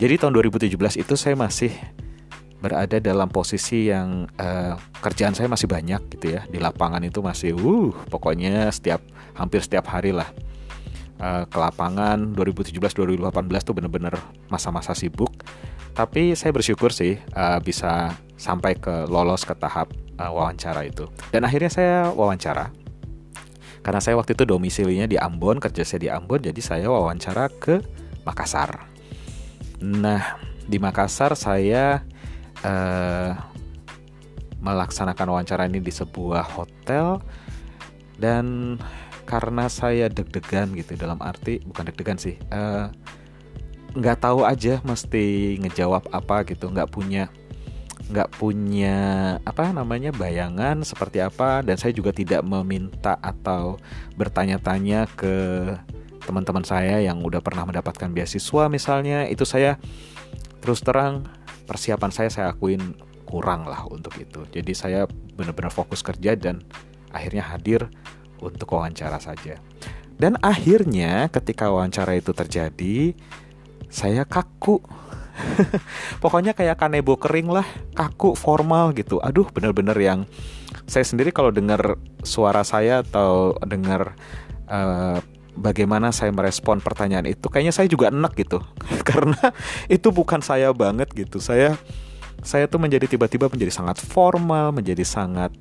Jadi 0.00 0.16
tahun 0.16 0.32
2017 0.32 0.72
itu 0.96 1.12
saya 1.12 1.36
masih 1.36 1.76
berada 2.64 2.96
dalam 2.96 3.28
posisi 3.28 3.92
yang 3.92 4.24
uh, 4.40 4.80
kerjaan 5.04 5.36
saya 5.36 5.44
masih 5.44 5.68
banyak 5.68 6.00
gitu 6.16 6.40
ya. 6.40 6.48
Di 6.48 6.56
lapangan 6.56 7.04
itu 7.04 7.20
masih 7.20 7.52
uh 7.52 7.92
pokoknya 8.08 8.72
setiap 8.72 9.04
hampir 9.36 9.60
setiap 9.60 9.92
hari 9.92 10.16
lah. 10.16 10.32
Uh, 11.20 11.44
ke 11.44 11.56
lapangan 11.60 12.32
2017 12.32 12.80
2018 12.80 13.28
tuh 13.60 13.76
bener-bener 13.76 14.16
masa-masa 14.48 14.96
sibuk. 14.96 15.36
Tapi 15.92 16.32
saya 16.32 16.48
bersyukur 16.56 16.96
sih 16.96 17.20
uh, 17.36 17.60
bisa 17.60 18.16
sampai 18.40 18.80
ke 18.80 19.04
lolos 19.04 19.44
ke 19.44 19.52
tahap 19.52 19.92
uh, 20.16 20.32
wawancara 20.32 20.88
itu. 20.88 21.12
Dan 21.28 21.44
akhirnya 21.44 21.68
saya 21.68 21.96
wawancara. 22.08 22.72
Karena 23.84 24.00
saya 24.00 24.16
waktu 24.16 24.32
itu 24.32 24.48
domisilinya 24.48 25.04
di 25.04 25.20
Ambon, 25.20 25.60
kerja 25.60 25.84
saya 25.84 26.00
di 26.00 26.08
Ambon, 26.08 26.40
jadi 26.40 26.60
saya 26.64 26.88
wawancara 26.88 27.52
ke 27.52 27.84
Makassar. 28.24 28.89
Nah, 29.80 30.36
di 30.68 30.76
Makassar 30.76 31.32
saya 31.34 32.04
uh, 32.64 33.32
melaksanakan 34.60 35.26
wawancara 35.32 35.64
ini 35.66 35.80
di 35.80 35.92
sebuah 35.92 36.44
hotel. 36.56 37.20
Dan 38.20 38.76
karena 39.24 39.72
saya 39.72 40.12
deg-degan 40.12 40.76
gitu 40.76 40.92
dalam 40.98 41.16
arti 41.24 41.62
bukan 41.64 41.86
deg-degan 41.86 42.18
sih 42.18 42.34
uh, 42.50 42.90
nggak 43.94 44.26
tahu 44.26 44.42
aja 44.42 44.82
mesti 44.82 45.54
ngejawab 45.62 46.10
apa 46.10 46.42
gitu 46.50 46.66
nggak 46.66 46.90
punya 46.90 47.30
nggak 48.10 48.26
punya 48.42 48.98
apa 49.46 49.70
namanya 49.70 50.10
bayangan 50.10 50.82
seperti 50.82 51.22
apa. 51.22 51.62
Dan 51.62 51.78
saya 51.78 51.94
juga 51.94 52.10
tidak 52.10 52.42
meminta 52.42 53.14
atau 53.22 53.78
bertanya-tanya 54.18 55.06
ke 55.14 55.36
teman-teman 56.30 56.62
saya 56.62 57.02
yang 57.02 57.18
udah 57.26 57.42
pernah 57.42 57.66
mendapatkan 57.66 58.06
beasiswa 58.14 58.70
misalnya 58.70 59.26
itu 59.26 59.42
saya 59.42 59.82
terus 60.62 60.86
terang 60.86 61.26
persiapan 61.66 62.10
saya 62.14 62.30
saya 62.30 62.46
akuin 62.54 62.94
kurang 63.26 63.66
lah 63.66 63.82
untuk 63.90 64.14
itu 64.22 64.46
jadi 64.54 64.72
saya 64.78 65.00
benar-benar 65.34 65.74
fokus 65.74 66.06
kerja 66.06 66.38
dan 66.38 66.62
akhirnya 67.10 67.42
hadir 67.50 67.90
untuk 68.38 68.70
wawancara 68.72 69.18
saja 69.18 69.58
Dan 70.20 70.36
akhirnya 70.44 71.32
ketika 71.32 71.72
wawancara 71.72 72.12
itu 72.12 72.36
terjadi, 72.36 73.16
saya 73.88 74.28
kaku. 74.28 74.84
Pokoknya 76.22 76.52
kayak 76.52 76.76
kanebo 76.76 77.16
kering 77.16 77.48
lah, 77.48 77.64
kaku, 77.96 78.36
formal 78.36 78.92
gitu. 78.92 79.16
Aduh, 79.24 79.48
bener-bener 79.48 79.96
yang 79.96 80.28
saya 80.84 81.08
sendiri 81.08 81.32
kalau 81.32 81.48
dengar 81.48 81.96
suara 82.20 82.60
saya 82.68 83.00
atau 83.00 83.56
dengar 83.64 84.12
uh, 84.68 85.24
bagaimana 85.60 86.10
saya 86.10 86.32
merespon 86.32 86.80
pertanyaan 86.80 87.28
itu, 87.28 87.46
kayaknya 87.52 87.76
saya 87.76 87.86
juga 87.86 88.08
enak 88.08 88.32
gitu. 88.34 88.64
Karena 89.08 89.52
itu 89.86 90.08
bukan 90.08 90.40
saya 90.40 90.72
banget 90.72 91.12
gitu. 91.12 91.38
Saya 91.38 91.76
saya 92.40 92.64
tuh 92.64 92.80
menjadi 92.80 93.04
tiba-tiba 93.04 93.52
menjadi 93.52 93.70
sangat 93.70 94.00
formal, 94.00 94.72
menjadi 94.72 95.04
sangat 95.04 95.52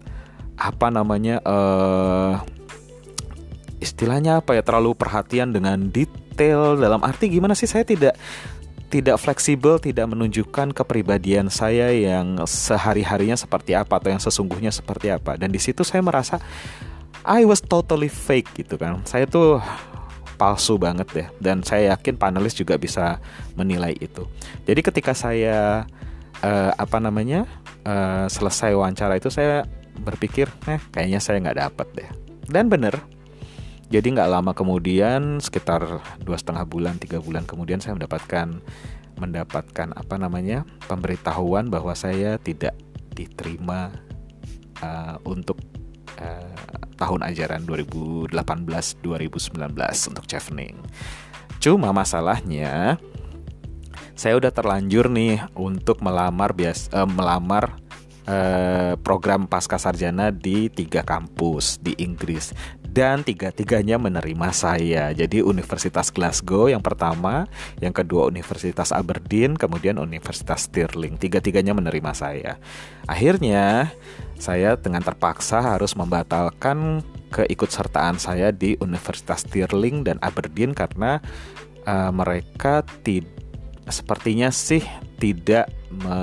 apa 0.59 0.87
namanya 0.91 1.39
uh, 1.43 2.39
istilahnya 3.79 4.43
apa 4.43 4.59
ya 4.59 4.63
terlalu 4.63 4.91
perhatian 4.91 5.55
dengan 5.55 5.87
detail 5.87 6.75
dalam 6.75 6.99
arti 6.99 7.31
gimana 7.31 7.55
sih 7.55 7.67
saya 7.67 7.87
tidak 7.87 8.15
tidak 8.89 9.21
fleksibel, 9.21 9.77
tidak 9.77 10.09
menunjukkan 10.09 10.73
kepribadian 10.73 11.47
saya 11.53 11.93
yang 11.93 12.41
sehari-harinya 12.43 13.37
seperti 13.37 13.77
apa 13.77 14.01
atau 14.01 14.09
yang 14.09 14.19
sesungguhnya 14.19 14.73
seperti 14.73 15.13
apa. 15.13 15.37
Dan 15.37 15.53
di 15.53 15.61
situ 15.61 15.85
saya 15.85 16.01
merasa 16.01 16.41
I 17.21 17.45
was 17.45 17.61
totally 17.61 18.09
fake 18.09 18.49
gitu 18.57 18.81
kan. 18.81 19.05
Saya 19.05 19.29
tuh 19.29 19.61
palsu 20.39 20.79
banget 20.79 21.08
deh 21.12 21.27
dan 21.43 21.60
saya 21.67 21.93
yakin 21.93 22.15
panelis 22.15 22.55
juga 22.55 22.79
bisa 22.79 23.19
menilai 23.60 23.91
itu. 24.00 24.24
Jadi 24.63 24.79
ketika 24.79 25.12
saya 25.12 25.84
uh, 26.39 26.72
apa 26.79 26.98
namanya 27.03 27.43
uh, 27.84 28.31
selesai 28.31 28.72
wawancara 28.72 29.19
itu 29.19 29.27
saya 29.27 29.67
berpikir, 30.00 30.48
eh 30.72 30.79
kayaknya 30.96 31.19
saya 31.19 31.43
nggak 31.43 31.60
dapet 31.60 31.88
deh. 31.91 32.10
Dan 32.48 32.72
bener, 32.72 32.96
jadi 33.91 34.05
nggak 34.05 34.31
lama 34.31 34.51
kemudian 34.55 35.43
sekitar 35.43 36.00
dua 36.22 36.38
setengah 36.38 36.63
bulan 36.63 37.01
tiga 37.01 37.17
bulan 37.17 37.43
kemudian 37.43 37.81
saya 37.81 37.98
mendapatkan 37.98 38.62
mendapatkan 39.19 39.91
apa 39.91 40.15
namanya 40.15 40.63
pemberitahuan 40.88 41.67
bahwa 41.67 41.91
saya 41.91 42.39
tidak 42.39 42.77
diterima 43.12 43.91
uh, 44.79 45.19
untuk 45.27 45.60
uh, 46.19 46.53
tahun 46.99 47.23
ajaran 47.31 47.63
2018-2019 47.63 48.35
untuk 50.11 50.25
Chevening. 50.27 50.75
Cuma 51.63 51.95
masalahnya 51.95 52.99
saya 54.19 54.35
udah 54.35 54.51
terlanjur 54.51 55.07
nih 55.07 55.39
untuk 55.55 56.03
melamar 56.03 56.51
bias 56.51 56.91
uh, 56.91 57.07
melamar 57.07 57.79
uh, 58.27 58.99
program 58.99 59.47
pasca 59.47 59.79
sarjana 59.79 60.31
di 60.31 60.67
tiga 60.67 61.07
kampus 61.07 61.79
di 61.79 61.95
Inggris 62.03 62.51
dan 62.99 63.23
tiga-tiganya 63.23 63.95
menerima 63.95 64.51
saya. 64.51 65.15
Jadi 65.15 65.39
Universitas 65.39 66.11
Glasgow 66.11 66.67
yang 66.67 66.83
pertama, 66.83 67.47
yang 67.79 67.95
kedua 67.95 68.27
Universitas 68.27 68.91
Aberdeen, 68.91 69.55
kemudian 69.55 69.95
Universitas 69.95 70.67
Stirling. 70.67 71.15
Tiga-tiganya 71.15 71.71
menerima 71.71 72.11
saya. 72.11 72.59
Akhirnya 73.07 73.95
saya 74.35 74.75
dengan 74.75 74.99
terpaksa 74.99 75.63
harus 75.63 75.95
membatalkan 75.95 76.99
keikutsertaan 77.31 78.19
saya 78.19 78.51
di 78.51 78.75
Universitas 78.83 79.47
Stirling 79.47 80.03
dan 80.03 80.19
Aberdeen 80.19 80.75
karena 80.75 81.23
uh, 81.87 82.11
mereka 82.11 82.83
tidak 83.07 83.31
sepertinya 83.89 84.50
sih 84.53 84.81
tidak 85.19 85.69
me 85.89 86.17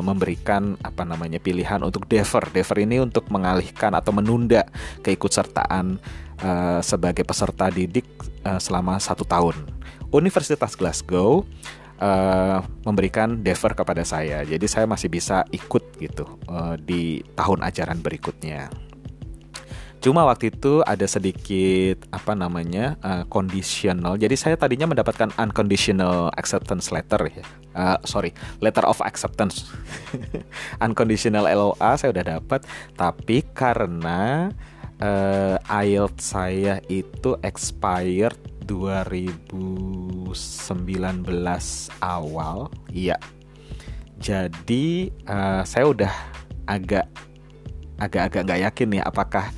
memberikan 0.00 0.74
apa 0.80 1.04
namanya 1.04 1.36
pilihan 1.36 1.84
untuk 1.84 2.08
defer. 2.08 2.40
Defer 2.50 2.82
ini 2.82 3.02
untuk 3.02 3.28
mengalihkan 3.28 3.92
atau 3.92 4.10
menunda 4.14 4.64
keikutsertaan 5.04 6.00
uh, 6.40 6.80
sebagai 6.80 7.22
peserta 7.26 7.68
didik 7.68 8.08
uh, 8.48 8.56
selama 8.56 8.96
satu 8.96 9.22
tahun. 9.28 9.54
Universitas 10.08 10.72
Glasgow 10.72 11.44
uh, 12.00 12.58
memberikan 12.88 13.44
defer 13.44 13.76
kepada 13.76 14.00
saya, 14.08 14.40
jadi 14.46 14.64
saya 14.64 14.86
masih 14.88 15.12
bisa 15.12 15.44
ikut 15.52 15.84
gitu 16.00 16.24
uh, 16.48 16.80
di 16.80 17.20
tahun 17.36 17.60
ajaran 17.68 18.00
berikutnya. 18.00 18.87
Cuma 19.98 20.22
waktu 20.22 20.54
itu 20.54 20.78
ada 20.86 21.02
sedikit 21.10 22.06
apa 22.14 22.38
namanya 22.38 22.94
uh, 23.02 23.26
conditional. 23.26 24.14
Jadi 24.14 24.38
saya 24.38 24.54
tadinya 24.54 24.86
mendapatkan 24.86 25.34
unconditional 25.34 26.30
acceptance 26.38 26.94
letter 26.94 27.18
ya. 27.26 27.44
Uh, 27.74 27.98
sorry, 28.06 28.30
letter 28.62 28.86
of 28.86 29.02
acceptance. 29.02 29.66
unconditional 30.84 31.50
LOA 31.50 31.98
saya 31.98 32.14
udah 32.14 32.38
dapat, 32.38 32.62
tapi 32.94 33.42
karena 33.50 34.54
uh, 35.02 35.58
IELTS 35.66 36.22
saya 36.22 36.78
itu 36.86 37.34
expired 37.42 38.38
2019 38.70 40.30
awal, 41.98 42.70
iya. 42.94 43.18
Jadi 44.18 45.10
uh, 45.26 45.62
saya 45.66 45.84
udah 45.90 46.12
agak 46.68 47.06
agak-agak 47.98 48.42
nggak 48.46 48.62
yakin 48.70 48.88
nih 48.94 49.02
apakah 49.02 49.50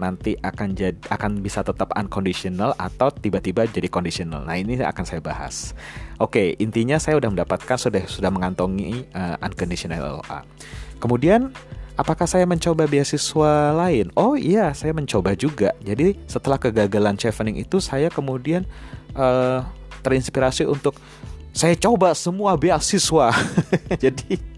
nanti 0.00 0.34
akan 0.40 0.72
jadi 0.72 0.96
akan 1.12 1.44
bisa 1.44 1.60
tetap 1.60 1.92
unconditional 1.92 2.72
atau 2.80 3.12
tiba-tiba 3.12 3.68
jadi 3.68 3.86
conditional. 3.92 4.42
Nah, 4.48 4.56
ini 4.56 4.80
akan 4.80 5.04
saya 5.04 5.20
bahas. 5.20 5.76
Oke, 6.16 6.56
intinya 6.56 6.96
saya 6.96 7.20
sudah 7.20 7.30
mendapatkan 7.30 7.76
sudah 7.76 8.02
sudah 8.08 8.32
mengantongi 8.32 9.04
uh, 9.12 9.36
unconditional 9.44 10.18
LOA. 10.18 10.40
Kemudian 10.96 11.52
apakah 12.00 12.24
saya 12.24 12.48
mencoba 12.48 12.88
beasiswa 12.88 13.76
lain? 13.76 14.08
Oh 14.16 14.34
iya, 14.34 14.72
saya 14.72 14.96
mencoba 14.96 15.36
juga. 15.36 15.76
Jadi 15.84 16.16
setelah 16.24 16.56
kegagalan 16.56 17.20
chevening 17.20 17.60
itu 17.60 17.76
saya 17.78 18.08
kemudian 18.08 18.64
uh, 19.12 19.64
terinspirasi 20.00 20.64
untuk 20.64 20.96
saya 21.52 21.76
coba 21.76 22.16
semua 22.16 22.56
beasiswa. 22.56 23.34
Jadi 24.02 24.49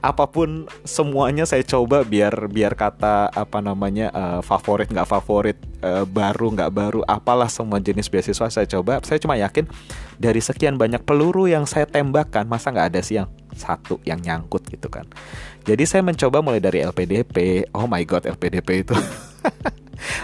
apa 0.00 0.24
pun 0.30 0.66
semuanya 0.86 1.44
saya 1.44 1.66
coba 1.66 2.02
biar 2.06 2.48
biar 2.48 2.78
kata 2.78 3.30
apa 3.30 3.58
namanya 3.58 4.10
uh, 4.14 4.40
favorit 4.40 4.88
nggak 4.88 5.08
favorit 5.08 5.58
uh, 5.82 6.04
baru 6.06 6.52
nggak 6.54 6.70
baru 6.72 7.00
apalah 7.04 7.48
semua 7.48 7.82
jenis 7.82 8.08
beasiswa 8.08 8.48
saya 8.48 8.66
coba. 8.68 9.02
Saya 9.02 9.18
cuma 9.18 9.36
yakin 9.36 9.66
dari 10.20 10.40
sekian 10.40 10.76
banyak 10.76 11.02
peluru 11.02 11.50
yang 11.50 11.64
saya 11.64 11.84
tembakkan 11.88 12.46
masa 12.46 12.70
nggak 12.70 12.88
ada 12.94 13.00
sih 13.00 13.20
yang 13.20 13.28
satu 13.56 13.98
yang 14.06 14.20
nyangkut 14.20 14.64
gitu 14.70 14.88
kan? 14.88 15.08
Jadi 15.66 15.84
saya 15.84 16.00
mencoba 16.06 16.40
mulai 16.40 16.62
dari 16.62 16.80
LPDP 16.80 17.68
oh 17.74 17.84
my 17.90 18.02
god 18.06 18.26
LPDP 18.26 18.86
itu. 18.86 18.96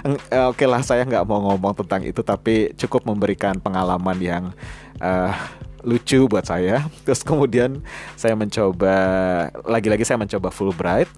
Eh, 0.07 0.45
Oke 0.49 0.65
lah 0.65 0.81
saya 0.81 1.05
nggak 1.05 1.27
mau 1.29 1.53
ngomong 1.53 1.85
tentang 1.85 2.01
itu 2.07 2.25
tapi 2.25 2.73
cukup 2.81 3.05
memberikan 3.05 3.61
pengalaman 3.61 4.17
yang 4.17 4.45
uh, 5.05 5.33
lucu 5.87 6.27
buat 6.27 6.45
saya. 6.45 6.85
Terus 7.07 7.23
kemudian 7.23 7.81
saya 8.19 8.35
mencoba 8.35 8.95
lagi-lagi 9.63 10.03
saya 10.03 10.19
mencoba 10.19 10.51
Fulbright. 10.51 11.09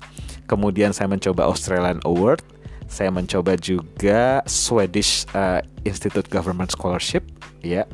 Kemudian 0.44 0.92
saya 0.92 1.08
mencoba 1.08 1.48
Australian 1.48 2.04
Award. 2.04 2.44
Saya 2.88 3.12
mencoba 3.12 3.56
juga 3.60 4.40
Swedish 4.48 5.28
uh, 5.36 5.60
Institute 5.84 6.24
Government 6.32 6.72
Scholarship, 6.72 7.20
ya. 7.60 7.84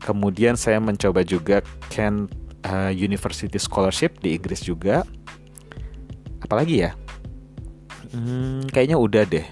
Kemudian 0.00 0.56
saya 0.56 0.80
mencoba 0.80 1.20
juga 1.20 1.60
Kent 1.92 2.32
uh, 2.64 2.88
University 2.88 3.60
Scholarship 3.60 4.16
di 4.24 4.32
Inggris 4.40 4.64
juga. 4.64 5.04
Apalagi 6.40 6.88
ya? 6.88 6.96
Hmm, 8.16 8.64
kayaknya 8.72 8.96
udah 8.96 9.28
deh. 9.28 9.44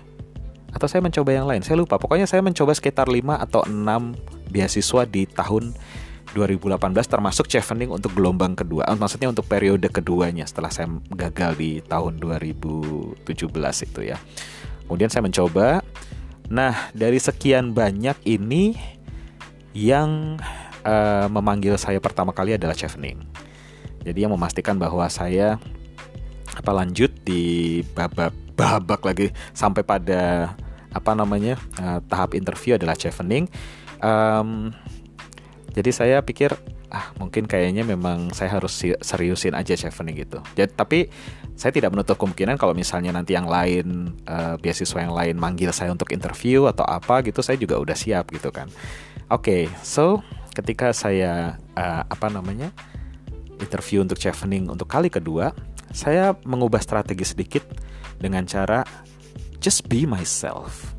Atau 0.72 0.88
saya 0.88 1.04
mencoba 1.04 1.30
yang 1.36 1.44
lain, 1.44 1.60
saya 1.60 1.76
lupa. 1.76 2.00
Pokoknya 2.00 2.24
saya 2.24 2.40
mencoba 2.40 2.72
sekitar 2.72 3.04
5 3.04 3.20
atau 3.44 3.68
6 3.68 4.48
beasiswa 4.48 5.02
di 5.04 5.28
tahun 5.28 5.76
2018 6.34 6.74
termasuk 7.06 7.46
chevening 7.46 7.94
untuk 7.94 8.12
gelombang 8.18 8.58
kedua 8.58 8.90
eh, 8.90 8.98
maksudnya 8.98 9.30
untuk 9.30 9.46
periode 9.46 9.86
keduanya 9.88 10.44
setelah 10.44 10.74
saya 10.74 10.90
gagal 11.14 11.54
di 11.54 11.78
tahun 11.86 12.18
2017 12.18 13.22
itu 13.86 14.00
ya. 14.02 14.18
Kemudian 14.84 15.08
saya 15.08 15.22
mencoba. 15.22 15.80
Nah 16.50 16.90
dari 16.92 17.22
sekian 17.22 17.72
banyak 17.72 18.18
ini 18.26 18.74
yang 19.72 20.36
uh, 20.84 21.26
memanggil 21.26 21.74
saya 21.80 21.98
pertama 21.98 22.30
kali 22.30 22.54
adalah 22.54 22.76
chevening 22.76 23.18
jadi 24.04 24.28
yang 24.28 24.32
memastikan 24.36 24.76
bahwa 24.76 25.08
saya 25.08 25.56
apa 26.54 26.70
lanjut 26.70 27.10
di 27.24 27.82
babak 27.96 28.30
babak 28.54 29.02
lagi 29.02 29.26
sampai 29.56 29.82
pada 29.82 30.54
apa 30.94 31.10
namanya 31.16 31.58
uh, 31.80 31.98
tahap 32.06 32.38
interview 32.38 32.78
adalah 32.78 32.94
chevening 32.94 33.50
um, 33.98 34.70
jadi 35.74 35.90
saya 35.90 36.16
pikir 36.22 36.54
ah 36.94 37.10
mungkin 37.18 37.50
kayaknya 37.50 37.82
memang 37.82 38.30
saya 38.30 38.54
harus 38.54 38.78
seriusin 39.02 39.58
aja 39.58 39.74
chevening 39.74 40.22
gitu. 40.22 40.38
Jadi 40.54 40.70
tapi 40.70 40.98
saya 41.58 41.74
tidak 41.74 41.90
menutup 41.90 42.14
kemungkinan 42.14 42.54
kalau 42.54 42.70
misalnya 42.70 43.10
nanti 43.10 43.34
yang 43.34 43.50
lain 43.50 44.14
uh, 44.30 44.54
beasiswa 44.62 45.02
yang 45.02 45.10
lain 45.10 45.34
manggil 45.34 45.74
saya 45.74 45.90
untuk 45.90 46.14
interview 46.14 46.70
atau 46.70 46.86
apa 46.86 47.26
gitu 47.26 47.42
saya 47.42 47.58
juga 47.58 47.82
udah 47.82 47.98
siap 47.98 48.30
gitu 48.30 48.54
kan. 48.54 48.70
Oke, 49.34 49.66
okay, 49.66 49.74
so 49.82 50.22
ketika 50.54 50.94
saya 50.94 51.58
uh, 51.74 52.06
apa 52.06 52.30
namanya 52.30 52.70
interview 53.58 53.98
untuk 53.98 54.22
chevening 54.22 54.70
untuk 54.70 54.86
kali 54.86 55.10
kedua, 55.10 55.50
saya 55.90 56.38
mengubah 56.46 56.78
strategi 56.78 57.26
sedikit 57.26 57.66
dengan 58.22 58.46
cara 58.46 58.86
just 59.58 59.90
be 59.90 60.06
myself. 60.06 60.94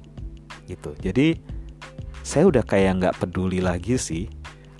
gitu 0.65 0.97
jadi 0.97 1.37
saya 2.25 2.49
udah 2.49 2.65
kayak 2.65 2.97
nggak 2.97 3.15
peduli 3.21 3.61
lagi 3.61 4.01
sih 4.01 4.25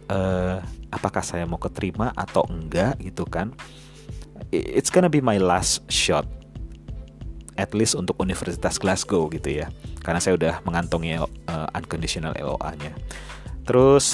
uh, 0.10 0.60
apakah 0.91 1.22
saya 1.22 1.46
mau 1.46 1.58
keterima 1.60 2.12
atau 2.13 2.46
enggak 2.50 3.00
gitu 3.02 3.26
kan. 3.26 3.54
It's 4.52 4.91
gonna 4.91 5.12
be 5.12 5.24
my 5.24 5.39
last 5.39 5.88
shot 5.88 6.28
at 7.56 7.72
least 7.72 7.96
untuk 7.96 8.20
Universitas 8.20 8.76
Glasgow 8.76 9.32
gitu 9.32 9.63
ya. 9.63 9.72
Karena 10.04 10.20
saya 10.20 10.36
udah 10.36 10.60
mengantongi 10.68 11.18
uh, 11.18 11.68
unconditional 11.74 12.36
LOA-nya 12.36 12.94
terus 13.65 14.13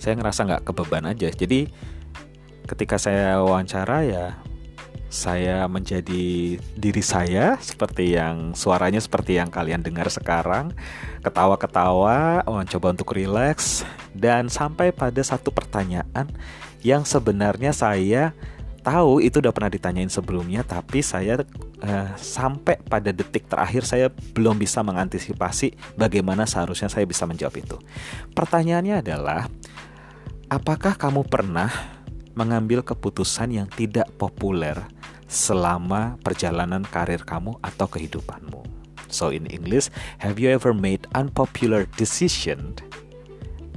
saya 0.00 0.16
ngerasa 0.16 0.48
nggak 0.48 0.64
kebeban 0.64 1.04
aja. 1.06 1.28
Jadi 1.30 1.68
ketika 2.66 2.96
saya 2.98 3.38
wawancara 3.44 4.02
ya 4.02 4.26
saya 5.16 5.64
menjadi 5.64 6.60
diri 6.76 7.00
saya 7.00 7.56
seperti 7.56 8.20
yang 8.20 8.52
suaranya 8.52 9.00
seperti 9.00 9.40
yang 9.40 9.48
kalian 9.48 9.80
dengar 9.80 10.12
sekarang 10.12 10.76
ketawa-ketawa 11.24 12.44
mencoba 12.44 12.92
untuk 12.92 13.16
rileks 13.16 13.88
dan 14.12 14.52
sampai 14.52 14.92
pada 14.92 15.24
satu 15.24 15.48
pertanyaan 15.48 16.28
yang 16.84 17.08
sebenarnya 17.08 17.72
saya 17.72 18.36
tahu 18.84 19.24
itu 19.24 19.40
udah 19.40 19.50
pernah 19.50 19.72
ditanyain 19.72 20.12
sebelumnya 20.12 20.62
tapi 20.62 21.00
saya 21.00 21.42
uh, 21.82 22.10
sampai 22.14 22.78
pada 22.84 23.10
detik 23.10 23.48
terakhir 23.48 23.82
saya 23.82 24.06
belum 24.12 24.60
bisa 24.60 24.84
mengantisipasi 24.84 25.96
bagaimana 25.98 26.44
seharusnya 26.44 26.92
saya 26.92 27.08
bisa 27.08 27.26
menjawab 27.26 27.56
itu. 27.56 27.76
Pertanyaannya 28.36 29.02
adalah 29.02 29.50
apakah 30.46 30.94
kamu 30.94 31.26
pernah 31.26 31.95
mengambil 32.36 32.84
keputusan 32.84 33.56
yang 33.56 33.68
tidak 33.72 34.06
populer 34.20 34.76
selama 35.26 36.20
perjalanan 36.22 36.86
karir 36.86 37.24
kamu 37.24 37.56
atau 37.64 37.88
kehidupanmu? 37.88 38.62
So 39.08 39.32
in 39.32 39.48
English, 39.48 39.88
have 40.20 40.38
you 40.38 40.52
ever 40.52 40.76
made 40.76 41.08
unpopular 41.16 41.88
decision 41.96 42.76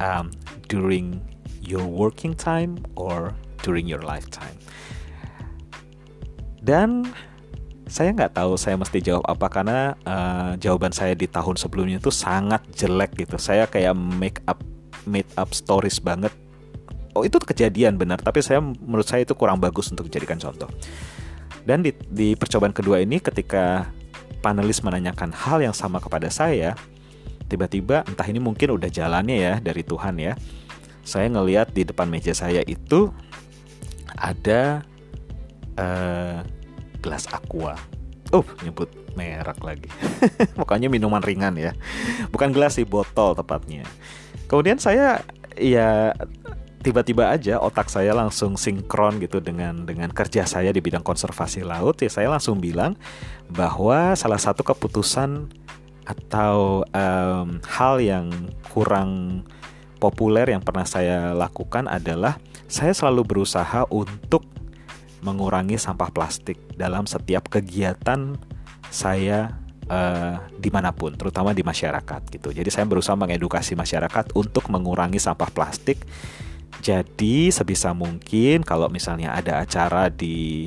um, 0.03 0.35
during 0.67 1.23
your 1.63 1.85
working 1.85 2.35
time 2.35 2.81
or 2.99 3.33
during 3.63 3.87
your 3.87 4.03
lifetime? 4.03 4.57
Dan 6.59 7.07
saya 7.89 8.13
nggak 8.13 8.37
tahu 8.37 8.53
saya 8.53 8.77
mesti 8.77 9.01
jawab 9.01 9.25
apa 9.25 9.47
karena 9.49 9.79
uh, 10.05 10.53
jawaban 10.61 10.93
saya 10.93 11.17
di 11.17 11.25
tahun 11.25 11.57
sebelumnya 11.57 11.97
itu 11.97 12.13
sangat 12.13 12.61
jelek 12.77 13.17
gitu. 13.17 13.41
Saya 13.41 13.65
kayak 13.65 13.97
make 13.97 14.43
up 14.45 14.61
made 15.09 15.29
up 15.39 15.49
stories 15.55 15.97
banget. 15.97 16.29
Oh 17.17 17.25
itu 17.25 17.41
kejadian 17.41 17.97
benar, 17.97 18.21
tapi 18.21 18.39
saya 18.45 18.61
menurut 18.61 19.05
saya 19.05 19.25
itu 19.25 19.33
kurang 19.33 19.57
bagus 19.57 19.89
untuk 19.89 20.05
dijadikan 20.07 20.37
contoh. 20.37 20.69
Dan 21.65 21.81
di, 21.81 21.91
di 22.09 22.37
percobaan 22.37 22.73
kedua 22.73 23.01
ini 23.01 23.17
ketika 23.17 23.89
panelis 24.39 24.81
menanyakan 24.85 25.33
hal 25.33 25.59
yang 25.59 25.75
sama 25.75 25.97
kepada 25.99 26.29
saya, 26.31 26.77
tiba-tiba 27.49 28.05
entah 28.07 28.27
ini 28.29 28.37
mungkin 28.37 28.77
udah 28.77 28.87
jalannya 28.87 29.37
ya 29.37 29.53
dari 29.59 29.81
Tuhan 29.83 30.21
ya. 30.21 30.33
Saya 31.03 31.25
ngeliat 31.33 31.73
di 31.73 31.85
depan 31.85 32.05
meja 32.05 32.31
saya 32.37 32.61
itu 32.65 33.09
ada 34.13 34.85
uh, 35.77 36.45
gelas 37.01 37.25
aqua. 37.33 37.73
Uh, 38.29 38.45
nyebut 38.61 38.89
merek 39.17 39.57
lagi. 39.65 39.89
Pokoknya 40.59 40.87
minuman 40.87 41.25
ringan 41.25 41.57
ya. 41.57 41.73
Bukan 42.29 42.53
gelas 42.53 42.77
sih, 42.77 42.85
botol 42.85 43.33
tepatnya. 43.33 43.83
Kemudian 44.45 44.77
saya 44.77 45.25
ya 45.57 46.13
tiba-tiba 46.79 47.27
aja 47.27 47.59
otak 47.59 47.91
saya 47.91 48.15
langsung 48.15 48.55
sinkron 48.55 49.19
gitu 49.19 49.43
dengan 49.43 49.83
dengan 49.83 50.09
kerja 50.11 50.47
saya 50.47 50.71
di 50.71 50.79
bidang 50.79 51.03
konservasi 51.03 51.67
laut 51.67 51.99
ya 51.99 52.07
saya 52.07 52.31
langsung 52.31 52.63
bilang 52.63 52.95
bahwa 53.51 54.15
salah 54.15 54.39
satu 54.39 54.63
keputusan 54.63 55.51
atau 56.07 56.81
um, 56.89 57.61
hal 57.67 58.01
yang 58.01 58.31
kurang 58.71 59.43
populer 59.99 60.55
yang 60.55 60.63
pernah 60.63 60.87
saya 60.87 61.35
lakukan 61.35 61.85
adalah 61.85 62.39
saya 62.65 62.95
selalu 62.95 63.27
berusaha 63.27 63.85
untuk 63.91 64.47
mengurangi 65.19 65.75
sampah 65.75 66.09
plastik 66.09 66.57
dalam 66.79 67.03
setiap 67.03 67.51
kegiatan 67.51 68.39
saya 68.87 69.59
uh, 69.91 70.39
di 70.55 70.69
mana 70.71 70.95
pun, 70.95 71.13
terutama 71.13 71.51
di 71.51 71.65
masyarakat 71.65 72.21
gitu. 72.31 72.55
Jadi 72.55 72.69
saya 72.71 72.87
berusaha 72.87 73.19
mengedukasi 73.19 73.75
masyarakat 73.75 74.31
untuk 74.33 74.71
mengurangi 74.71 75.19
sampah 75.19 75.51
plastik. 75.51 75.99
Jadi 76.79 77.51
sebisa 77.51 77.91
mungkin 77.91 78.63
kalau 78.63 78.87
misalnya 78.87 79.35
ada 79.35 79.59
acara 79.59 80.07
di 80.07 80.65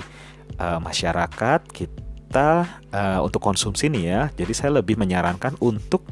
uh, 0.60 0.78
masyarakat 0.78 1.60
kita 1.72 2.68
uh, 2.92 3.20
untuk 3.24 3.40
konsumsi 3.40 3.88
nih 3.88 4.04
ya. 4.04 4.22
Jadi 4.36 4.52
saya 4.52 4.70
lebih 4.80 5.00
menyarankan 5.00 5.56
untuk 5.60 6.04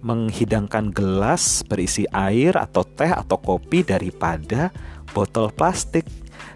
menghidangkan 0.00 0.92
gelas 0.94 1.66
berisi 1.66 2.06
air 2.14 2.54
atau 2.56 2.84
teh 2.86 3.10
atau 3.10 3.36
kopi 3.40 3.82
daripada 3.82 4.70
botol 5.10 5.50
plastik 5.50 6.06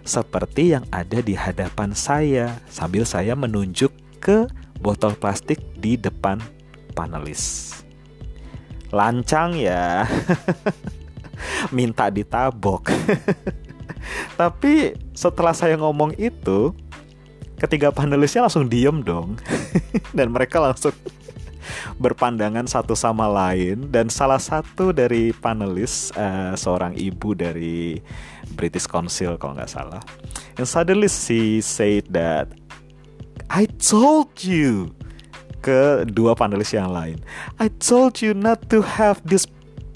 seperti 0.01 0.73
yang 0.73 0.85
ada 0.89 1.21
di 1.21 1.37
hadapan 1.37 1.93
saya 1.93 2.57
sambil 2.71 3.05
saya 3.05 3.37
menunjuk 3.37 3.91
ke 4.21 4.49
botol 4.81 5.13
plastik 5.17 5.61
di 5.77 5.97
depan 5.97 6.41
panelis. 6.93 7.77
Lancang 8.89 9.55
ya. 9.55 10.05
Minta 11.75 12.07
ditabok. 12.11 12.91
Tapi 14.39 14.97
setelah 15.13 15.53
saya 15.53 15.77
ngomong 15.77 16.17
itu, 16.17 16.73
ketiga 17.61 17.93
panelisnya 17.93 18.45
langsung 18.45 18.65
diem 18.65 19.01
dong. 19.01 19.37
Dan 20.17 20.33
mereka 20.33 20.57
langsung 20.61 20.93
berpandangan 22.01 22.65
satu 22.65 22.97
sama 22.97 23.29
lain 23.29 23.93
dan 23.93 24.09
salah 24.09 24.41
satu 24.41 24.89
dari 24.89 25.29
panelis 25.29 26.09
uh, 26.17 26.57
seorang 26.57 26.97
ibu 26.97 27.37
dari 27.37 28.01
British 28.57 28.89
Council 28.89 29.37
kalau 29.37 29.53
nggak 29.55 29.69
salah. 29.69 30.01
And 30.57 30.65
suddenly 30.65 31.07
she 31.07 31.61
said 31.61 32.09
that 32.11 32.49
I 33.47 33.69
told 33.79 34.41
you 34.41 34.91
ke 35.61 36.09
dua 36.09 36.33
panelis 36.33 36.73
yang 36.73 36.89
lain. 36.89 37.21
I 37.61 37.69
told 37.69 38.19
you 38.19 38.33
not 38.33 38.67
to 38.73 38.81
have 38.81 39.21
this 39.21 39.45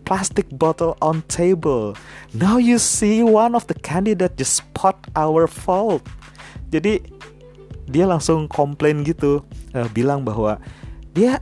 plastic 0.06 0.48
bottle 0.56 0.94
on 1.02 1.26
table. 1.28 1.98
Now 2.32 2.62
you 2.62 2.78
see 2.78 3.26
one 3.26 3.58
of 3.58 3.66
the 3.68 3.76
candidate 3.76 4.38
just 4.38 4.62
spot 4.62 4.96
our 5.18 5.50
fault. 5.50 6.06
Jadi 6.70 7.02
dia 7.90 8.06
langsung 8.06 8.50
komplain 8.50 9.06
gitu, 9.06 9.42
uh, 9.74 9.90
bilang 9.92 10.26
bahwa 10.26 10.62
dia 11.14 11.42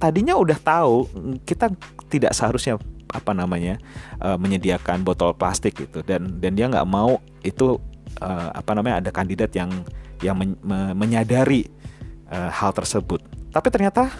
tadinya 0.00 0.36
udah 0.38 0.58
tahu 0.60 1.08
kita 1.44 1.72
tidak 2.08 2.32
seharusnya 2.32 2.80
apa 3.08 3.32
namanya 3.32 3.80
uh, 4.20 4.36
menyediakan 4.36 5.00
botol 5.00 5.32
plastik 5.32 5.80
gitu 5.80 6.04
dan 6.04 6.38
dan 6.38 6.52
dia 6.52 6.68
nggak 6.68 6.84
mau 6.84 7.18
itu 7.40 7.80
uh, 8.20 8.48
apa 8.52 8.76
namanya 8.76 9.00
ada 9.00 9.10
kandidat 9.10 9.50
yang 9.56 9.72
yang 10.20 10.36
men, 10.36 10.54
me, 10.60 10.92
menyadari 10.92 11.66
uh, 12.28 12.52
hal 12.52 12.70
tersebut 12.76 13.24
tapi 13.48 13.68
ternyata 13.72 14.12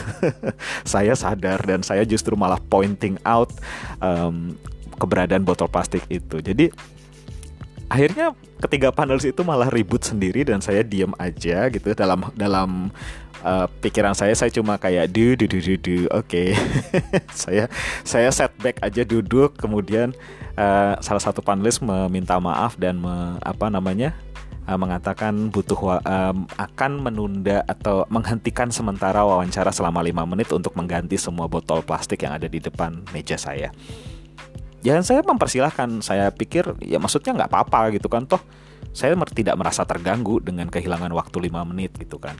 saya 0.92 1.12
sadar 1.12 1.60
dan 1.62 1.84
saya 1.84 2.02
justru 2.08 2.32
malah 2.34 2.58
pointing 2.70 3.20
out 3.22 3.52
um, 4.00 4.56
keberadaan 4.96 5.44
botol 5.44 5.68
plastik 5.68 6.04
itu 6.08 6.40
jadi 6.40 6.72
akhirnya 7.92 8.32
ketiga 8.62 8.88
panelis 8.88 9.28
itu 9.28 9.44
malah 9.44 9.68
ribut 9.68 10.00
sendiri 10.00 10.48
dan 10.48 10.64
saya 10.64 10.80
diam 10.80 11.12
aja 11.20 11.68
gitu 11.68 11.92
dalam 11.92 12.24
dalam 12.32 12.88
uh, 13.44 13.66
pikiran 13.84 14.16
saya 14.16 14.32
saya 14.32 14.48
cuma 14.48 14.80
kayak 14.80 15.12
du 15.12 15.36
du 15.36 15.44
du 15.44 15.60
du, 15.60 15.74
du. 15.76 15.96
oke 16.08 16.24
okay. 16.24 16.56
saya 17.44 17.68
saya 18.06 18.32
setback 18.32 18.80
aja 18.80 19.04
duduk 19.04 19.58
kemudian 19.60 20.16
uh, 20.56 20.96
salah 21.04 21.20
satu 21.20 21.44
panelis 21.44 21.82
meminta 21.84 22.38
maaf 22.40 22.80
dan 22.80 22.96
me, 22.96 23.36
apa 23.44 23.68
namanya 23.68 24.16
uh, 24.66 24.78
mengatakan 24.78 25.50
butuh 25.50 26.02
um, 26.02 26.46
akan 26.58 26.92
menunda 27.02 27.66
atau 27.66 28.06
menghentikan 28.08 28.70
sementara 28.70 29.22
wawancara 29.22 29.74
selama 29.74 30.02
lima 30.02 30.22
menit 30.26 30.50
untuk 30.54 30.74
mengganti 30.78 31.18
semua 31.18 31.50
botol 31.50 31.82
plastik 31.82 32.22
yang 32.22 32.34
ada 32.36 32.46
di 32.46 32.62
depan 32.62 33.02
meja 33.10 33.34
saya. 33.38 33.74
Ya 34.82 34.98
saya 35.06 35.22
mempersilahkan, 35.22 36.02
saya 36.02 36.34
pikir 36.34 36.74
ya 36.82 36.98
maksudnya 36.98 37.38
nggak 37.38 37.50
apa-apa 37.50 37.94
gitu 37.94 38.10
kan 38.10 38.26
toh 38.26 38.42
saya 38.90 39.14
tidak 39.30 39.54
merasa 39.54 39.86
terganggu 39.86 40.42
dengan 40.42 40.66
kehilangan 40.68 41.14
waktu 41.14 41.48
lima 41.48 41.62
menit 41.62 41.94
gitu 41.96 42.18
kan. 42.18 42.34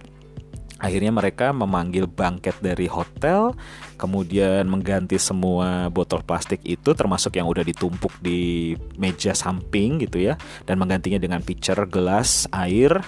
Akhirnya 0.82 1.14
mereka 1.14 1.54
memanggil 1.54 2.10
bangket 2.10 2.58
dari 2.58 2.90
hotel, 2.90 3.54
kemudian 3.94 4.66
mengganti 4.66 5.14
semua 5.14 5.86
botol 5.86 6.26
plastik 6.26 6.58
itu 6.66 6.90
termasuk 6.90 7.38
yang 7.38 7.46
udah 7.46 7.62
ditumpuk 7.62 8.10
di 8.18 8.74
meja 8.98 9.30
samping 9.30 10.02
gitu 10.02 10.26
ya, 10.26 10.34
dan 10.66 10.82
menggantinya 10.82 11.22
dengan 11.22 11.38
pitcher 11.38 11.78
gelas 11.86 12.50
air, 12.50 12.98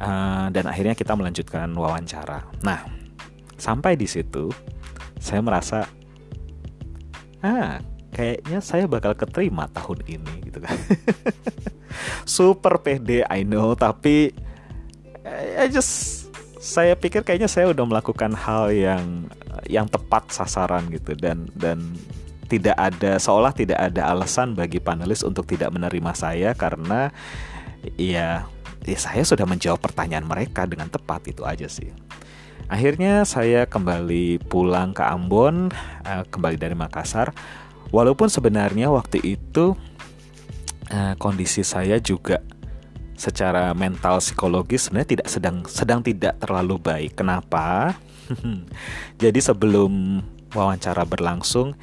uh, 0.00 0.48
dan 0.48 0.64
akhirnya 0.64 0.96
kita 0.96 1.12
melanjutkan 1.12 1.68
wawancara. 1.76 2.48
Nah, 2.64 2.88
sampai 3.60 4.00
di 4.00 4.08
situ 4.08 4.48
saya 5.20 5.44
merasa, 5.44 5.84
ah 7.44 7.84
kayaknya 8.16 8.64
saya 8.64 8.88
bakal 8.88 9.12
keterima 9.12 9.68
tahun 9.76 10.00
ini 10.08 10.34
gitu 10.48 10.56
kan. 10.64 10.72
Super 12.24 12.80
pede 12.80 13.28
I 13.28 13.44
know, 13.44 13.76
tapi 13.76 14.32
I 15.60 15.68
just 15.68 16.23
saya 16.64 16.96
pikir 16.96 17.20
kayaknya 17.20 17.44
saya 17.44 17.68
udah 17.76 17.84
melakukan 17.84 18.32
hal 18.32 18.72
yang 18.72 19.28
yang 19.68 19.84
tepat 19.84 20.32
sasaran 20.32 20.88
gitu 20.88 21.12
dan 21.12 21.44
dan 21.52 21.92
tidak 22.48 22.72
ada 22.80 23.20
seolah 23.20 23.52
tidak 23.52 23.76
ada 23.76 24.08
alasan 24.08 24.56
bagi 24.56 24.80
panelis 24.80 25.20
untuk 25.20 25.44
tidak 25.44 25.68
menerima 25.76 26.16
saya 26.16 26.56
karena 26.56 27.12
ya, 28.00 28.48
ya 28.80 28.98
saya 28.98 29.28
sudah 29.28 29.44
menjawab 29.44 29.76
pertanyaan 29.76 30.24
mereka 30.24 30.64
dengan 30.64 30.88
tepat 30.88 31.28
itu 31.28 31.44
aja 31.44 31.68
sih. 31.68 31.92
Akhirnya 32.64 33.28
saya 33.28 33.68
kembali 33.68 34.40
pulang 34.48 34.96
ke 34.96 35.04
Ambon, 35.04 35.68
uh, 36.08 36.24
kembali 36.32 36.56
dari 36.56 36.72
Makassar. 36.72 37.36
Walaupun 37.92 38.32
sebenarnya 38.32 38.88
waktu 38.88 39.20
itu 39.36 39.76
uh, 40.88 41.14
kondisi 41.20 41.60
saya 41.60 42.00
juga 42.00 42.40
secara 43.14 43.70
mental 43.72 44.18
psikologis 44.18 44.86
sebenarnya 44.86 45.18
tidak 45.18 45.28
sedang 45.30 45.56
sedang 45.66 46.00
tidak 46.02 46.38
terlalu 46.42 46.76
baik. 46.78 47.18
Kenapa? 47.18 47.94
Jadi 49.22 49.40
sebelum 49.40 50.22
wawancara 50.54 51.06
berlangsung, 51.06 51.74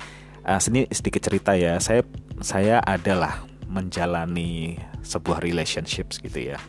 uh, 0.45 0.59
sini 0.59 0.87
sedikit 0.91 1.27
cerita 1.27 1.55
ya. 1.55 1.79
Saya 1.79 2.03
saya 2.41 2.81
adalah 2.83 3.45
menjalani 3.71 4.75
sebuah 5.01 5.39
relationships 5.39 6.19
gitu 6.19 6.53
ya. 6.53 6.59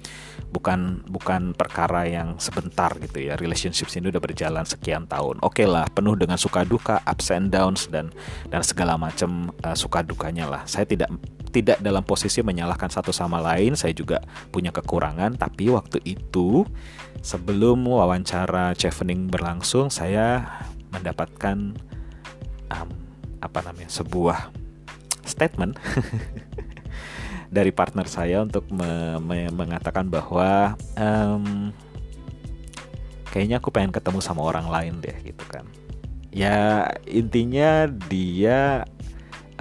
Bukan 0.52 1.08
bukan 1.08 1.56
perkara 1.56 2.04
yang 2.04 2.36
sebentar 2.36 2.92
gitu 3.00 3.18
ya. 3.24 3.40
Relationships 3.40 3.96
ini 3.96 4.12
udah 4.12 4.20
berjalan 4.20 4.68
sekian 4.68 5.08
tahun. 5.08 5.40
Oke 5.40 5.64
okay 5.64 5.66
lah, 5.66 5.88
penuh 5.88 6.12
dengan 6.14 6.36
suka 6.36 6.62
duka, 6.62 7.00
ups 7.08 7.32
and 7.32 7.48
downs 7.48 7.88
dan 7.88 8.12
dan 8.52 8.60
segala 8.60 9.00
macam 9.00 9.48
uh, 9.64 9.74
suka 9.74 10.04
dukanya 10.04 10.44
lah. 10.46 10.62
Saya 10.68 10.84
tidak 10.84 11.08
tidak 11.52 11.78
dalam 11.84 12.00
posisi 12.04 12.40
menyalahkan 12.40 12.88
satu 12.88 13.12
sama 13.12 13.36
lain, 13.38 13.76
saya 13.76 13.92
juga 13.92 14.24
punya 14.48 14.72
kekurangan, 14.72 15.36
tapi 15.36 15.68
waktu 15.68 16.00
itu 16.04 16.64
sebelum 17.20 17.84
wawancara 17.84 18.72
chevening 18.72 19.28
berlangsung, 19.28 19.92
saya 19.92 20.48
mendapatkan 20.92 21.76
um, 22.72 22.88
apa 23.44 23.58
namanya 23.68 23.92
sebuah 23.92 24.48
statement 25.28 25.76
dari 27.52 27.68
partner 27.68 28.08
saya 28.08 28.40
untuk 28.40 28.64
me 28.72 29.20
me 29.20 29.52
mengatakan 29.52 30.08
bahwa 30.08 30.72
um, 30.96 31.68
kayaknya 33.28 33.60
aku 33.60 33.68
pengen 33.68 33.92
ketemu 33.92 34.24
sama 34.24 34.40
orang 34.40 34.72
lain 34.72 35.04
deh 35.04 35.14
gitu 35.20 35.44
kan. 35.44 35.68
Ya 36.32 36.88
intinya 37.04 37.84
dia 38.08 38.88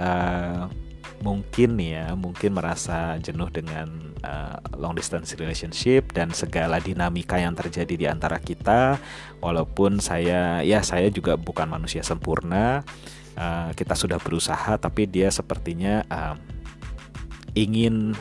uh, 0.00 0.72
mungkin 1.20 1.76
ya 1.78 2.16
mungkin 2.16 2.56
merasa 2.56 3.20
jenuh 3.20 3.52
dengan 3.52 4.16
uh, 4.24 4.58
long 4.80 4.96
distance 4.96 5.36
relationship 5.38 6.10
dan 6.16 6.34
segala 6.34 6.82
dinamika 6.82 7.38
yang 7.38 7.54
terjadi 7.54 7.94
di 7.94 8.06
antara 8.10 8.42
kita 8.42 8.98
walaupun 9.38 10.02
saya 10.02 10.64
ya 10.66 10.82
saya 10.82 11.12
juga 11.14 11.38
bukan 11.38 11.70
manusia 11.70 12.02
sempurna 12.02 12.82
uh, 13.38 13.70
kita 13.76 13.94
sudah 13.94 14.18
berusaha 14.18 14.74
tapi 14.82 15.06
dia 15.06 15.30
sepertinya 15.30 16.02
uh, 16.10 16.34
ingin 17.52 18.16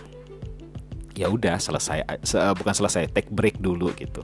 ya 1.15 1.27
udah 1.27 1.59
selesai 1.59 2.07
bukan 2.55 2.73
selesai 2.73 3.11
take 3.11 3.29
break 3.29 3.59
dulu 3.59 3.91
gitu. 3.99 4.23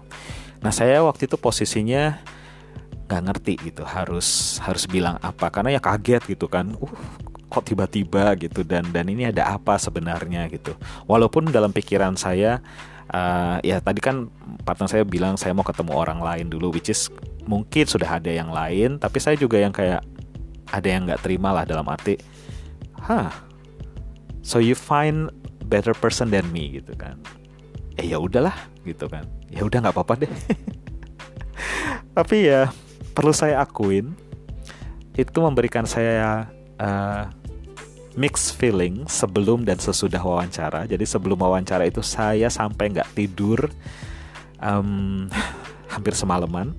Nah 0.63 0.73
saya 0.73 1.03
waktu 1.03 1.29
itu 1.29 1.37
posisinya 1.37 2.17
nggak 3.07 3.21
ngerti 3.23 3.53
gitu 3.71 3.87
harus 3.87 4.59
harus 4.59 4.83
bilang 4.83 5.15
apa 5.23 5.47
karena 5.47 5.77
ya 5.77 5.81
kaget 5.83 6.23
gitu 6.27 6.47
kan. 6.47 6.75
Uh 6.79 6.91
kok 7.47 7.63
tiba-tiba 7.63 8.35
gitu 8.35 8.67
dan 8.67 8.83
dan 8.91 9.07
ini 9.07 9.31
ada 9.31 9.55
apa 9.55 9.79
sebenarnya 9.79 10.51
gitu. 10.51 10.75
Walaupun 11.07 11.47
dalam 11.47 11.71
pikiran 11.71 12.19
saya 12.19 12.59
uh, 13.11 13.57
ya 13.63 13.79
tadi 13.79 14.03
kan 14.03 14.27
partner 14.67 14.87
saya 14.91 15.03
bilang 15.07 15.39
saya 15.39 15.55
mau 15.55 15.63
ketemu 15.63 15.95
orang 15.95 16.19
lain 16.19 16.51
dulu 16.51 16.75
which 16.75 16.91
is 16.91 17.07
mungkin 17.47 17.87
sudah 17.87 18.19
ada 18.19 18.31
yang 18.31 18.51
lain 18.51 18.99
tapi 18.99 19.23
saya 19.23 19.39
juga 19.39 19.59
yang 19.59 19.71
kayak 19.71 20.03
ada 20.67 20.87
yang 20.87 21.07
nggak 21.07 21.23
terima 21.23 21.55
lah 21.55 21.63
dalam 21.63 21.87
arti 21.87 22.19
hah 22.99 23.46
so 24.47 24.63
you 24.63 24.71
find 24.71 25.27
better 25.67 25.91
person 25.91 26.31
than 26.31 26.47
me 26.55 26.79
gitu 26.79 26.95
kan 26.95 27.19
eh 27.99 28.07
ya 28.07 28.15
udahlah 28.15 28.55
gitu 28.87 29.11
kan 29.11 29.27
ya 29.51 29.67
udah 29.67 29.83
nggak 29.83 29.95
apa-apa 29.99 30.23
deh 30.23 30.31
tapi 32.17 32.47
ya 32.47 32.71
perlu 33.11 33.35
saya 33.35 33.59
akuin 33.59 34.15
itu 35.19 35.37
memberikan 35.43 35.83
saya 35.83 36.47
uh, 36.79 37.25
mixed 38.17 38.57
feeling 38.57 39.05
sebelum 39.05 39.61
dan 39.61 39.77
sesudah 39.77 40.21
wawancara. 40.21 40.89
Jadi 40.89 41.05
sebelum 41.05 41.37
wawancara 41.37 41.85
itu 41.85 42.01
saya 42.01 42.49
sampai 42.49 42.93
nggak 42.93 43.13
tidur 43.13 43.69
um, 44.57 45.29
hampir 45.93 46.17
semalaman. 46.17 46.73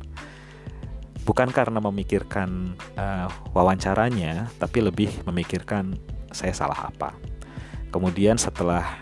Bukan 1.22 1.54
karena 1.54 1.78
memikirkan 1.78 2.72
uh, 2.98 3.28
wawancaranya, 3.54 4.50
tapi 4.58 4.82
lebih 4.82 5.12
memikirkan 5.28 5.94
saya 6.34 6.56
salah 6.56 6.88
apa. 6.88 7.14
Kemudian 7.88 8.36
setelah 8.36 9.00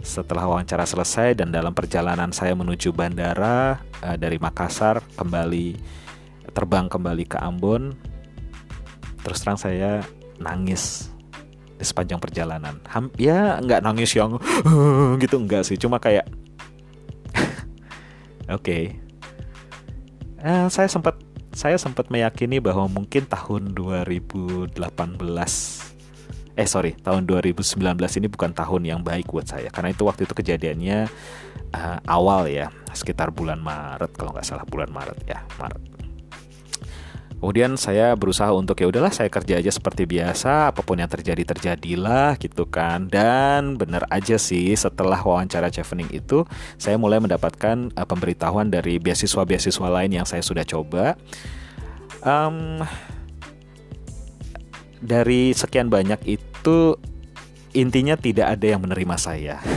setelah 0.00 0.48
wawancara 0.48 0.88
selesai 0.88 1.36
dan 1.36 1.52
dalam 1.52 1.76
perjalanan 1.76 2.32
saya 2.32 2.56
menuju 2.56 2.90
bandara 2.96 3.84
uh, 4.00 4.16
dari 4.16 4.40
Makassar 4.40 5.04
kembali 5.14 5.76
terbang 6.56 6.88
kembali 6.88 7.24
ke 7.28 7.36
Ambon, 7.36 7.94
terus 9.22 9.38
terang 9.44 9.60
saya 9.60 10.00
nangis 10.40 11.12
di 11.76 11.84
sepanjang 11.84 12.18
perjalanan. 12.18 12.80
Ham, 12.90 13.12
ya 13.20 13.60
nggak 13.60 13.84
nangis 13.84 14.16
yang 14.16 14.40
gitu 15.22 15.36
enggak 15.36 15.68
sih, 15.68 15.76
cuma 15.76 16.00
kayak 16.00 16.24
oke. 18.48 18.64
okay. 18.64 18.96
eh, 20.40 20.66
saya 20.72 20.88
sempat 20.88 21.20
saya 21.52 21.76
sempat 21.76 22.08
meyakini 22.08 22.56
bahwa 22.62 22.88
mungkin 22.88 23.28
tahun 23.28 23.76
2018 23.76 24.80
eh 26.60 26.68
sorry 26.68 26.92
tahun 27.00 27.24
2019 27.24 27.80
ini 27.96 28.28
bukan 28.28 28.52
tahun 28.52 28.84
yang 28.84 29.00
baik 29.00 29.32
buat 29.32 29.48
saya 29.48 29.72
karena 29.72 29.96
itu 29.96 30.04
waktu 30.04 30.28
itu 30.28 30.36
kejadiannya 30.36 31.08
uh, 31.72 31.98
awal 32.04 32.44
ya 32.52 32.68
sekitar 32.92 33.32
bulan 33.32 33.64
Maret 33.64 34.12
kalau 34.12 34.36
nggak 34.36 34.44
salah 34.44 34.68
bulan 34.68 34.92
Maret 34.92 35.18
ya 35.24 35.40
Maret 35.56 35.80
Kemudian 37.40 37.80
saya 37.80 38.12
berusaha 38.20 38.52
untuk 38.52 38.76
ya 38.76 38.92
udahlah 38.92 39.08
saya 39.08 39.32
kerja 39.32 39.56
aja 39.56 39.72
seperti 39.72 40.04
biasa, 40.04 40.76
apa 40.76 40.84
pun 40.84 41.00
yang 41.00 41.08
terjadi 41.08 41.40
terjadilah 41.48 42.36
gitu 42.36 42.68
kan. 42.68 43.08
Dan 43.08 43.80
benar 43.80 44.04
aja 44.12 44.36
sih 44.36 44.76
setelah 44.76 45.16
wawancara 45.16 45.72
chevening 45.72 46.12
itu 46.12 46.44
saya 46.76 47.00
mulai 47.00 47.16
mendapatkan 47.16 47.96
uh, 47.96 48.04
pemberitahuan 48.04 48.68
dari 48.68 49.00
beasiswa-beasiswa 49.00 49.88
lain 49.88 50.20
yang 50.20 50.28
saya 50.28 50.44
sudah 50.44 50.68
coba. 50.68 51.16
Um, 52.20 52.84
dari 55.00 55.56
sekian 55.56 55.88
banyak 55.88 56.20
itu 56.28 56.49
intinya 57.72 58.18
tidak 58.18 58.58
ada 58.58 58.66
yang 58.76 58.80
menerima 58.82 59.16
saya. 59.16 59.56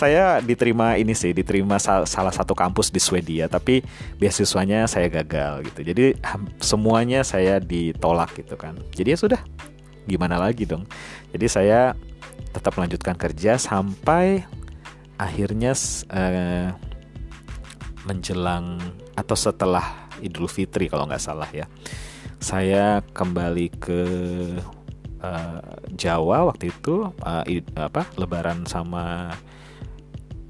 saya 0.00 0.38
diterima 0.44 0.96
ini 1.00 1.16
sih, 1.16 1.32
diterima 1.34 1.80
sal 1.80 2.04
salah 2.04 2.32
satu 2.32 2.54
kampus 2.54 2.92
di 2.92 3.00
Swedia, 3.00 3.48
tapi 3.48 3.82
beasiswanya 4.20 4.86
saya 4.86 5.08
gagal 5.08 5.66
gitu. 5.72 5.80
Jadi 5.92 6.04
semuanya 6.62 7.24
saya 7.24 7.58
ditolak 7.58 8.36
gitu 8.38 8.54
kan. 8.54 8.76
Jadi 8.94 9.08
ya 9.14 9.18
sudah, 9.18 9.40
gimana 10.06 10.38
lagi 10.38 10.68
dong. 10.68 10.84
Jadi 11.32 11.46
saya 11.48 11.92
tetap 12.52 12.76
melanjutkan 12.78 13.16
kerja 13.18 13.58
sampai 13.58 14.46
akhirnya 15.18 15.74
uh, 16.14 16.70
menjelang 18.06 18.78
atau 19.18 19.36
setelah 19.36 20.08
Idul 20.22 20.46
Fitri 20.50 20.86
kalau 20.86 21.06
nggak 21.06 21.22
salah 21.22 21.48
ya. 21.50 21.66
Saya 22.38 23.02
kembali 23.12 23.66
ke 23.82 24.02
uh, 25.22 25.60
Jawa 25.98 26.46
waktu 26.46 26.70
itu 26.70 27.10
uh, 27.10 27.44
apa 27.74 28.06
Lebaran 28.14 28.62
sama 28.64 29.34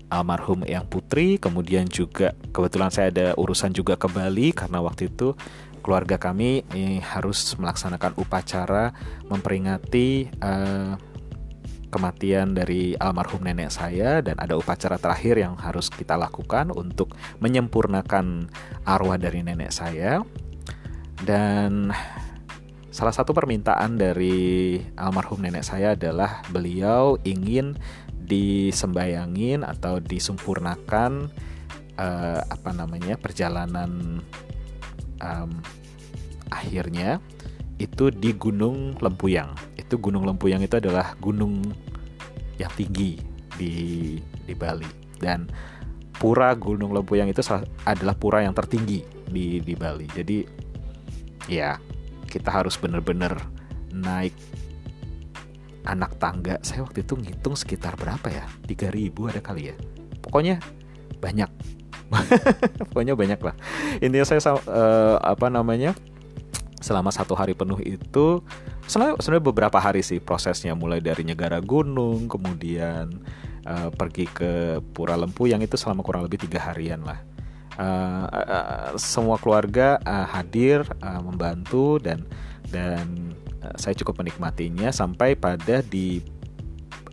almarhum 0.08 0.64
Yang 0.64 0.86
Putri, 0.88 1.28
kemudian 1.36 1.84
juga 1.88 2.32
kebetulan 2.52 2.88
saya 2.88 3.12
ada 3.12 3.26
urusan 3.36 3.72
juga 3.76 3.96
ke 4.00 4.08
Bali 4.08 4.56
karena 4.56 4.80
waktu 4.80 5.12
itu 5.12 5.36
keluarga 5.84 6.20
kami 6.20 6.64
eh, 6.72 7.00
harus 7.00 7.56
melaksanakan 7.56 8.16
upacara 8.20 8.92
memperingati 9.28 10.28
uh, 10.44 10.96
kematian 11.88 12.52
dari 12.52 12.92
almarhum 12.96 13.44
nenek 13.44 13.72
saya. 13.72 14.20
Dan 14.20 14.36
ada 14.36 14.56
upacara 14.56 15.00
terakhir 15.00 15.40
yang 15.40 15.56
harus 15.56 15.88
kita 15.88 16.16
lakukan 16.16 16.72
untuk 16.72 17.16
menyempurnakan 17.40 18.48
arwah 18.84 19.16
dari 19.16 19.40
nenek 19.44 19.72
saya 19.72 20.20
dan 21.22 21.90
salah 22.92 23.14
satu 23.14 23.30
permintaan 23.30 23.94
dari 23.94 24.78
almarhum 24.98 25.42
nenek 25.42 25.62
saya 25.62 25.94
adalah 25.94 26.42
beliau 26.50 27.14
ingin 27.22 27.78
disembayangin 28.28 29.64
atau 29.64 30.02
disempurnakan 30.02 31.30
uh, 31.96 32.40
apa 32.44 32.70
namanya 32.76 33.16
perjalanan 33.16 34.20
um, 35.22 35.50
akhirnya 36.52 37.22
itu 37.78 38.10
di 38.10 38.34
Gunung 38.34 38.98
Lempuyang. 38.98 39.54
Itu 39.78 40.02
Gunung 40.02 40.26
Lempuyang 40.26 40.60
itu 40.60 40.76
adalah 40.76 41.14
gunung 41.22 41.62
yang 42.58 42.72
tinggi 42.74 43.22
di 43.54 43.72
di 44.18 44.54
Bali 44.58 44.86
dan 45.22 45.46
pura 46.18 46.50
Gunung 46.58 46.90
Lempuyang 46.90 47.30
itu 47.30 47.40
adalah 47.86 48.18
pura 48.18 48.42
yang 48.42 48.52
tertinggi 48.52 49.06
di 49.30 49.62
di 49.62 49.74
Bali. 49.78 50.10
Jadi 50.10 50.57
ya 51.48 51.80
kita 52.28 52.52
harus 52.52 52.76
benar-benar 52.76 53.40
naik 53.90 54.36
anak 55.88 56.20
tangga. 56.20 56.60
Saya 56.60 56.84
waktu 56.84 57.00
itu 57.02 57.16
ngitung 57.16 57.56
sekitar 57.56 57.96
berapa 57.96 58.28
ya? 58.28 58.44
3000 58.68 59.32
ada 59.32 59.40
kali 59.40 59.72
ya. 59.72 59.76
Pokoknya 60.20 60.60
banyak. 61.18 61.48
Pokoknya 62.92 63.16
banyak 63.16 63.40
lah. 63.40 63.56
Intinya 64.04 64.28
saya 64.28 64.40
uh, 64.68 65.16
apa 65.24 65.48
namanya? 65.48 65.96
selama 66.78 67.10
satu 67.10 67.34
hari 67.34 67.58
penuh 67.58 67.82
itu 67.82 68.40
sebenarnya 68.86 69.42
beberapa 69.42 69.78
hari 69.82 70.00
sih 70.06 70.22
prosesnya 70.22 70.78
mulai 70.78 71.02
dari 71.02 71.26
Negara 71.26 71.58
Gunung 71.58 72.30
kemudian 72.30 73.18
uh, 73.66 73.90
pergi 73.90 74.30
ke 74.30 74.78
Pura 74.94 75.18
Lempu 75.18 75.50
yang 75.50 75.60
itu 75.60 75.74
selama 75.74 76.06
kurang 76.06 76.24
lebih 76.24 76.46
tiga 76.46 76.62
harian 76.70 77.02
lah. 77.02 77.18
Uh, 77.78 78.26
semua 78.98 79.38
keluarga 79.38 80.02
uh, 80.02 80.26
hadir 80.26 80.82
uh, 80.98 81.22
membantu 81.22 82.02
dan 82.02 82.26
dan 82.74 83.30
saya 83.78 83.94
cukup 83.94 84.18
menikmatinya 84.18 84.90
sampai 84.90 85.38
pada 85.38 85.78
di 85.86 86.18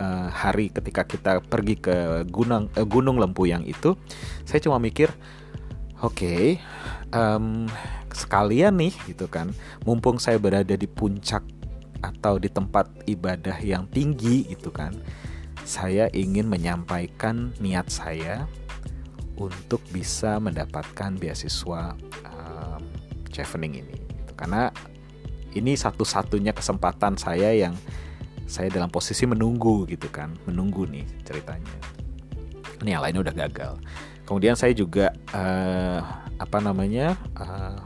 uh, 0.01 0.29
hari 0.31 0.73
ketika 0.73 1.05
kita 1.05 1.33
pergi 1.45 1.75
ke 1.77 2.25
gunung 2.29 2.67
uh, 2.73 2.85
Gunung 2.85 3.21
yang 3.45 3.61
itu 3.61 3.93
saya 4.41 4.57
cuma 4.57 4.81
mikir 4.81 5.13
oke 6.01 6.17
okay, 6.17 6.57
um, 7.13 7.69
sekalian 8.15 8.79
nih 8.79 8.95
gitu 9.11 9.27
kan. 9.27 9.51
Mumpung 9.83 10.17
saya 10.17 10.39
berada 10.39 10.73
di 10.75 10.87
puncak 10.87 11.43
atau 11.99 12.37
di 12.37 12.47
tempat 12.47 12.87
ibadah 13.09 13.59
yang 13.59 13.87
tinggi 13.91 14.47
gitu 14.47 14.71
kan. 14.71 14.95
Saya 15.65 16.07
ingin 16.13 16.45
menyampaikan 16.47 17.51
niat 17.57 17.89
saya 17.89 18.45
untuk 19.35 19.83
bisa 19.91 20.39
mendapatkan 20.39 21.15
beasiswa 21.19 21.95
um, 22.27 22.81
chevening 23.31 23.83
ini 23.83 23.95
gitu. 23.95 24.33
karena 24.35 24.71
ini 25.55 25.75
satu-satunya 25.75 26.51
kesempatan 26.51 27.15
saya 27.15 27.51
yang 27.55 27.75
saya 28.45 28.69
dalam 28.69 28.91
posisi 28.91 29.25
menunggu 29.25 29.89
gitu 29.89 30.07
kan 30.11 30.31
menunggu 30.45 30.85
nih 30.85 31.03
ceritanya 31.25 31.75
ini 32.83 32.89
yang 32.93 33.01
lainnya 33.01 33.25
udah 33.25 33.35
gagal 33.35 33.73
kemudian 34.27 34.53
saya 34.53 34.71
juga 34.75 35.11
uh, 35.33 35.99
apa 36.39 36.57
namanya 36.59 37.15
uh, 37.39 37.79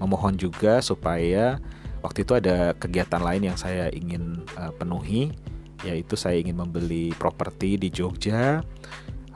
memohon 0.00 0.36
juga 0.36 0.78
supaya 0.84 1.58
waktu 2.04 2.22
itu 2.22 2.32
ada 2.38 2.76
kegiatan 2.76 3.18
lain 3.18 3.52
yang 3.52 3.58
saya 3.58 3.90
ingin 3.90 4.44
uh, 4.54 4.70
penuhi 4.76 5.32
yaitu 5.84 6.16
saya 6.16 6.40
ingin 6.40 6.56
membeli 6.56 7.12
properti 7.14 7.76
di 7.76 7.92
Jogja. 7.92 8.64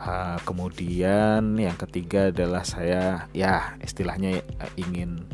Uh, 0.01 0.41
kemudian 0.49 1.61
yang 1.61 1.77
ketiga 1.77 2.33
adalah 2.33 2.65
saya 2.65 3.29
ya 3.37 3.77
istilahnya 3.85 4.41
uh, 4.57 4.73
ingin 4.81 5.29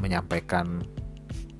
menyampaikan 0.00 0.80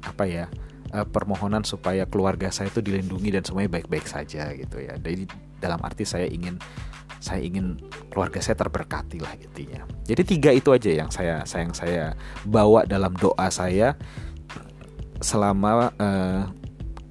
apa 0.00 0.24
ya 0.24 0.48
uh, 0.96 1.04
permohonan 1.04 1.68
supaya 1.68 2.08
keluarga 2.08 2.48
saya 2.48 2.72
itu 2.72 2.80
dilindungi 2.80 3.28
dan 3.28 3.44
semuanya 3.44 3.76
baik-baik 3.76 4.08
saja 4.08 4.56
gitu 4.56 4.80
ya. 4.80 4.96
Jadi 4.96 5.28
dalam 5.60 5.76
arti 5.84 6.08
saya 6.08 6.24
ingin 6.24 6.56
saya 7.20 7.44
ingin 7.44 7.76
keluarga 8.08 8.40
saya 8.40 8.56
terberkati 8.56 9.20
lah 9.20 9.36
intinya. 9.36 9.84
Jadi 10.08 10.22
tiga 10.24 10.56
itu 10.56 10.72
aja 10.72 10.88
yang 10.88 11.12
saya 11.12 11.44
sayang 11.44 11.76
saya 11.76 12.16
bawa 12.48 12.88
dalam 12.88 13.12
doa 13.20 13.52
saya 13.52 14.00
selama 15.20 15.92
uh, 16.00 16.48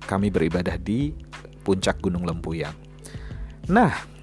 kami 0.10 0.34
beribadah 0.34 0.78
di 0.82 1.13
puncak 1.62 2.01
Gunung 2.01 2.25
Lempuyang. 2.25 2.73
Nah, 3.65 4.14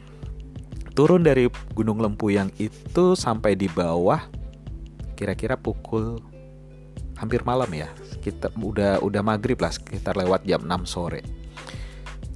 turun 0.92 1.24
dari 1.24 1.48
Gunung 1.72 2.00
Lempuyang 2.00 2.52
itu 2.60 3.16
sampai 3.16 3.56
di 3.56 3.68
bawah 3.68 4.20
kira-kira 5.16 5.56
pukul 5.56 6.20
hampir 7.16 7.46
malam 7.46 7.70
ya. 7.70 7.88
Kita 8.22 8.52
udah 8.54 9.02
udah 9.02 9.22
maghrib 9.24 9.58
lah 9.58 9.72
sekitar 9.72 10.14
lewat 10.18 10.44
jam 10.46 10.62
6 10.62 10.86
sore. 10.86 11.22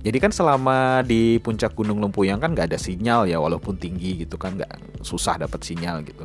Jadi 0.07 0.23
kan 0.23 0.31
selama 0.31 1.03
di 1.03 1.43
puncak 1.43 1.75
Gunung 1.75 1.99
Lempuyang 1.99 2.39
kan 2.39 2.55
nggak 2.55 2.71
ada 2.71 2.79
sinyal 2.79 3.27
ya 3.27 3.43
walaupun 3.43 3.75
tinggi 3.75 4.23
gitu 4.23 4.39
kan 4.39 4.55
nggak 4.55 5.03
susah 5.03 5.43
dapat 5.43 5.67
sinyal 5.67 6.07
gitu. 6.07 6.23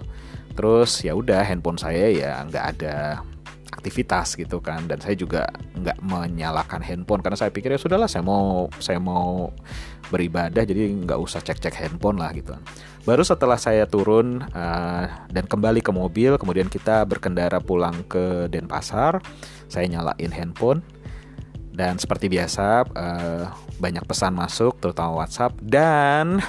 Terus 0.53 1.01
ya 1.01 1.17
udah 1.17 1.41
handphone 1.41 1.81
saya 1.81 2.13
ya 2.13 2.45
nggak 2.45 2.65
ada 2.77 3.25
aktivitas 3.71 4.37
gitu 4.37 4.61
kan 4.61 4.85
dan 4.85 5.01
saya 5.01 5.17
juga 5.17 5.49
nggak 5.73 5.97
menyalakan 6.05 6.85
handphone 6.85 7.25
karena 7.25 7.39
saya 7.39 7.49
pikir 7.49 7.73
ya 7.73 7.81
sudahlah 7.81 8.05
saya 8.05 8.21
mau 8.21 8.69
saya 8.77 9.01
mau 9.01 9.49
beribadah 10.11 10.67
jadi 10.67 10.91
nggak 10.91 11.15
usah 11.15 11.39
cek 11.39 11.63
cek 11.63 11.75
handphone 11.79 12.19
lah 12.19 12.35
gitu. 12.35 12.51
Baru 13.07 13.23
setelah 13.23 13.55
saya 13.55 13.87
turun 13.87 14.43
uh, 14.51 15.05
dan 15.31 15.47
kembali 15.47 15.79
ke 15.79 15.89
mobil 15.95 16.35
kemudian 16.35 16.67
kita 16.67 17.07
berkendara 17.07 17.63
pulang 17.63 18.03
ke 18.05 18.51
Denpasar 18.51 19.23
saya 19.71 19.87
nyalain 19.87 20.31
handphone. 20.35 20.83
Dan 21.71 21.95
seperti 21.95 22.27
biasa 22.27 22.83
uh, 22.91 23.43
banyak 23.79 24.03
pesan 24.03 24.35
masuk 24.35 24.75
terutama 24.83 25.23
WhatsApp 25.23 25.55
dan 25.63 26.43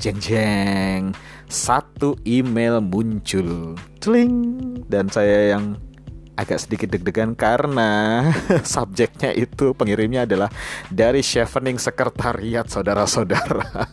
jeng 0.00 0.16
jeng 0.16 1.12
satu 1.44 2.16
email 2.24 2.80
muncul. 2.80 3.76
Tling. 4.00 4.32
dan 4.88 5.12
saya 5.12 5.54
yang 5.54 5.76
agak 6.40 6.56
sedikit 6.64 6.88
deg-degan 6.96 7.36
karena 7.36 8.24
subjeknya 8.64 9.36
itu 9.36 9.76
pengirimnya 9.76 10.24
adalah 10.24 10.48
dari 10.88 11.20
Chevening 11.20 11.76
Sekretariat 11.76 12.64
saudara-saudara. 12.64 13.84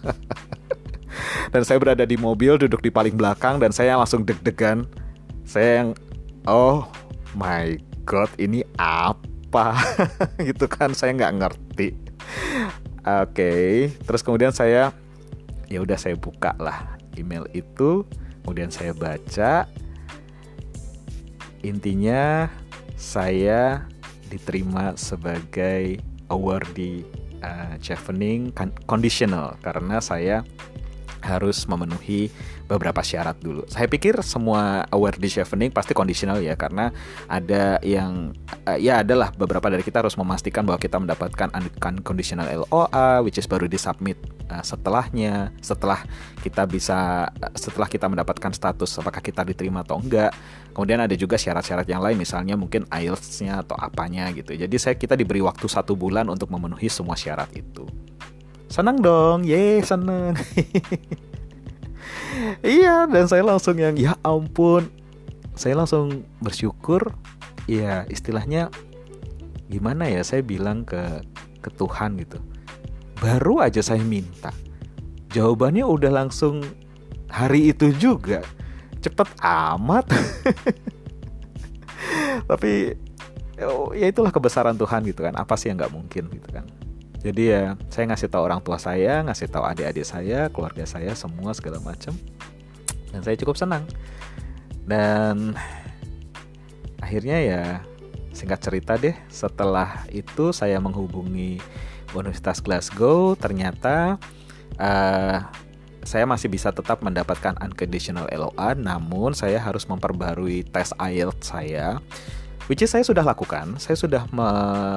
dan 1.54 1.62
saya 1.68 1.78
berada 1.84 2.08
di 2.08 2.16
mobil 2.16 2.56
duduk 2.56 2.80
di 2.80 2.88
paling 2.88 3.20
belakang 3.20 3.60
dan 3.60 3.76
saya 3.76 4.00
langsung 4.00 4.24
deg-degan. 4.24 4.88
Saya 5.44 5.84
yang 5.84 5.90
oh 6.48 6.88
my 7.36 7.76
god 8.08 8.32
ini 8.40 8.64
apa 8.80 9.76
gitu 10.48 10.72
kan 10.72 10.96
saya 10.96 11.12
nggak 11.20 11.36
ngerti. 11.44 11.92
Oke, 13.08 13.40
okay. 13.40 13.72
terus 14.04 14.20
kemudian 14.20 14.52
saya 14.52 14.92
ya 15.68 15.80
udah 15.80 15.96
saya 15.96 16.16
buka 16.20 16.56
lah 16.60 17.00
email 17.16 17.48
itu, 17.56 18.04
kemudian 18.44 18.68
saya 18.68 18.92
baca 18.92 19.68
intinya 21.62 22.52
saya 22.98 23.86
diterima 24.28 24.98
sebagai 25.00 26.02
awardee 26.28 27.08
uh, 27.39 27.80
chevening 27.80 28.52
conditional 28.86 29.56
karena 29.63 30.04
saya 30.04 30.43
harus 31.24 31.65
memenuhi 31.65 32.30
beberapa 32.67 33.00
syarat 33.00 33.39
dulu. 33.39 33.63
Saya 33.72 33.88
pikir 33.88 34.20
semua 34.22 34.84
award 34.91 35.17
di 35.17 35.32
chevening 35.32 35.72
pasti 35.72 35.96
conditional 35.96 36.43
ya 36.43 36.54
karena 36.60 36.91
ada 37.32 37.80
yang 37.82 38.36
uh, 38.67 38.78
ya 38.78 39.02
adalah 39.02 39.32
beberapa 39.34 39.72
dari 39.72 39.82
kita 39.82 40.04
harus 40.04 40.20
memastikan 40.20 40.67
bahwa 40.67 40.78
kita 40.78 41.00
mendapatkan 41.00 41.50
unconditional 41.56 42.48
LOA 42.67 43.24
which 43.24 43.39
is 43.39 43.48
baru 43.48 43.65
disubmit 43.72 44.20
uh, 44.52 44.62
setelahnya 44.62 45.56
setelah 45.63 46.04
kita 46.43 46.67
bisa 46.67 47.32
setelah 47.56 47.88
kita 47.88 48.12
mendapatkan 48.12 48.52
status 48.52 49.00
apakah 49.00 49.24
kita 49.24 49.48
diterima 49.48 49.88
atau 49.88 50.00
enggak 50.04 50.36
Kemudian 50.78 51.02
ada 51.02 51.18
juga 51.18 51.42
syarat-syarat 51.42 51.90
yang 51.90 52.06
lain, 52.06 52.22
misalnya 52.22 52.54
mungkin 52.54 52.86
IELTS-nya 52.94 53.66
atau 53.66 53.74
apanya 53.82 54.30
gitu. 54.30 54.54
Jadi 54.54 54.78
saya 54.78 54.94
kita 54.94 55.18
diberi 55.18 55.42
waktu 55.42 55.66
satu 55.66 55.98
bulan 55.98 56.30
untuk 56.30 56.54
memenuhi 56.54 56.86
semua 56.86 57.18
syarat 57.18 57.50
itu. 57.58 57.82
Senang 58.70 59.02
dong, 59.02 59.42
ye 59.42 59.82
seneng. 59.82 60.38
iya, 62.62 63.10
dan 63.10 63.26
saya 63.26 63.42
langsung 63.42 63.74
yang 63.82 63.98
ya 63.98 64.22
ampun, 64.22 64.86
saya 65.58 65.82
langsung 65.82 66.22
bersyukur. 66.46 67.10
Ya 67.66 68.06
istilahnya 68.06 68.70
gimana 69.74 70.06
ya? 70.06 70.22
Saya 70.22 70.46
bilang 70.46 70.86
ke 70.86 71.26
ke 71.58 71.74
Tuhan 71.74 72.22
gitu. 72.22 72.38
Baru 73.18 73.66
aja 73.66 73.82
saya 73.82 74.06
minta, 74.06 74.54
jawabannya 75.34 75.90
udah 75.90 76.21
langsung 76.21 76.62
hari 77.34 77.73
itu 77.73 77.90
juga 77.98 78.46
cepet 79.02 79.29
amat. 79.41 80.06
Tapi 82.50 82.93
ya 83.98 84.08
itulah 84.08 84.29
kebesaran 84.29 84.77
Tuhan 84.77 85.02
gitu 85.06 85.25
kan. 85.25 85.33
Apa 85.35 85.58
sih 85.58 85.69
yang 85.69 85.77
nggak 85.81 85.93
mungkin 85.93 86.29
gitu 86.29 86.50
kan? 86.54 86.65
Jadi 87.17 87.43
ya 87.50 87.73
saya 87.89 88.13
ngasih 88.13 88.29
tahu 88.29 88.43
orang 88.45 88.62
tua 88.62 88.77
saya 88.77 89.25
ngasih 89.25 89.50
tahu 89.50 89.65
adik-adik 89.65 90.06
saya 90.06 90.48
keluarga 90.54 90.85
saya 90.85 91.17
semua 91.17 91.52
segala 91.58 91.81
macam 91.81 92.13
dan 93.12 93.21
saya 93.25 93.35
cukup 93.35 93.58
senang. 93.58 93.83
Dan 94.87 95.58
akhirnya 97.02 97.37
ya 97.41 97.63
singkat 98.31 98.62
cerita 98.62 98.93
deh 98.95 99.17
setelah 99.33 100.06
itu 100.13 100.54
saya 100.54 100.77
menghubungi 100.77 101.58
Universitas 102.13 102.62
Glasgow 102.62 103.33
ternyata 103.35 104.21
uh, 104.77 105.41
saya 106.08 106.24
masih 106.24 106.48
bisa 106.48 106.72
tetap 106.72 107.04
mendapatkan 107.04 107.60
unconditional 107.60 108.32
LOA 108.32 108.80
namun 108.80 109.36
saya 109.36 109.60
harus 109.60 109.84
memperbarui 109.84 110.64
tes 110.72 110.96
IELTS 110.96 111.52
saya 111.52 112.00
which 112.72 112.80
is 112.80 112.92
saya 112.92 113.04
sudah 113.04 113.24
lakukan. 113.28 113.76
Saya 113.76 114.00
sudah 114.00 114.24
me, 114.32 114.48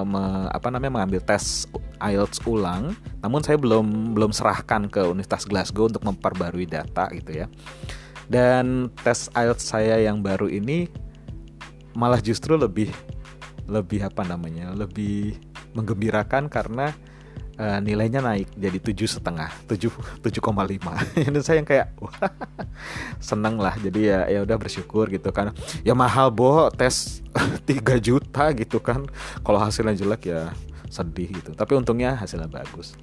me, 0.06 0.22
apa 0.54 0.70
namanya 0.70 1.02
mengambil 1.02 1.18
tes 1.26 1.66
IELTS 1.98 2.46
ulang 2.46 2.94
namun 3.26 3.42
saya 3.42 3.58
belum 3.58 4.14
belum 4.14 4.30
serahkan 4.30 4.86
ke 4.86 5.02
Universitas 5.02 5.50
Glasgow 5.50 5.90
untuk 5.90 6.06
memperbarui 6.06 6.70
data 6.70 7.10
gitu 7.10 7.42
ya. 7.42 7.46
Dan 8.30 8.94
tes 9.02 9.26
IELTS 9.34 9.66
saya 9.66 9.98
yang 9.98 10.22
baru 10.22 10.46
ini 10.46 10.86
malah 11.98 12.22
justru 12.22 12.54
lebih 12.54 12.94
lebih 13.66 14.06
apa 14.06 14.22
namanya 14.22 14.70
lebih 14.78 15.38
menggembirakan 15.74 16.46
karena 16.46 16.94
uh, 17.60 17.78
nilainya 17.84 18.24
naik 18.24 18.48
jadi 18.56 18.80
tujuh 18.80 19.04
setengah 19.04 19.52
tujuh 19.68 19.92
tujuh 20.24 20.40
koma 20.40 20.64
lima. 20.64 20.96
Dan 21.34 21.44
saya 21.44 21.60
yang 21.60 21.68
kayak 21.68 21.92
wah, 22.00 22.16
seneng 23.20 23.60
lah. 23.60 23.76
Jadi 23.76 24.08
ya 24.08 24.24
ya 24.32 24.40
udah 24.40 24.56
bersyukur 24.56 25.12
gitu 25.12 25.28
kan. 25.30 25.52
Ya 25.84 25.92
mahal 25.92 26.32
boh 26.32 26.72
tes 26.72 27.20
3 27.68 28.00
juta 28.00 28.50
gitu 28.56 28.80
kan. 28.80 29.04
Kalau 29.44 29.60
hasilnya 29.60 29.92
jelek 29.92 30.32
ya 30.32 30.56
sedih 30.88 31.28
gitu. 31.36 31.52
Tapi 31.52 31.76
untungnya 31.76 32.16
hasilnya 32.16 32.48
bagus. 32.48 32.96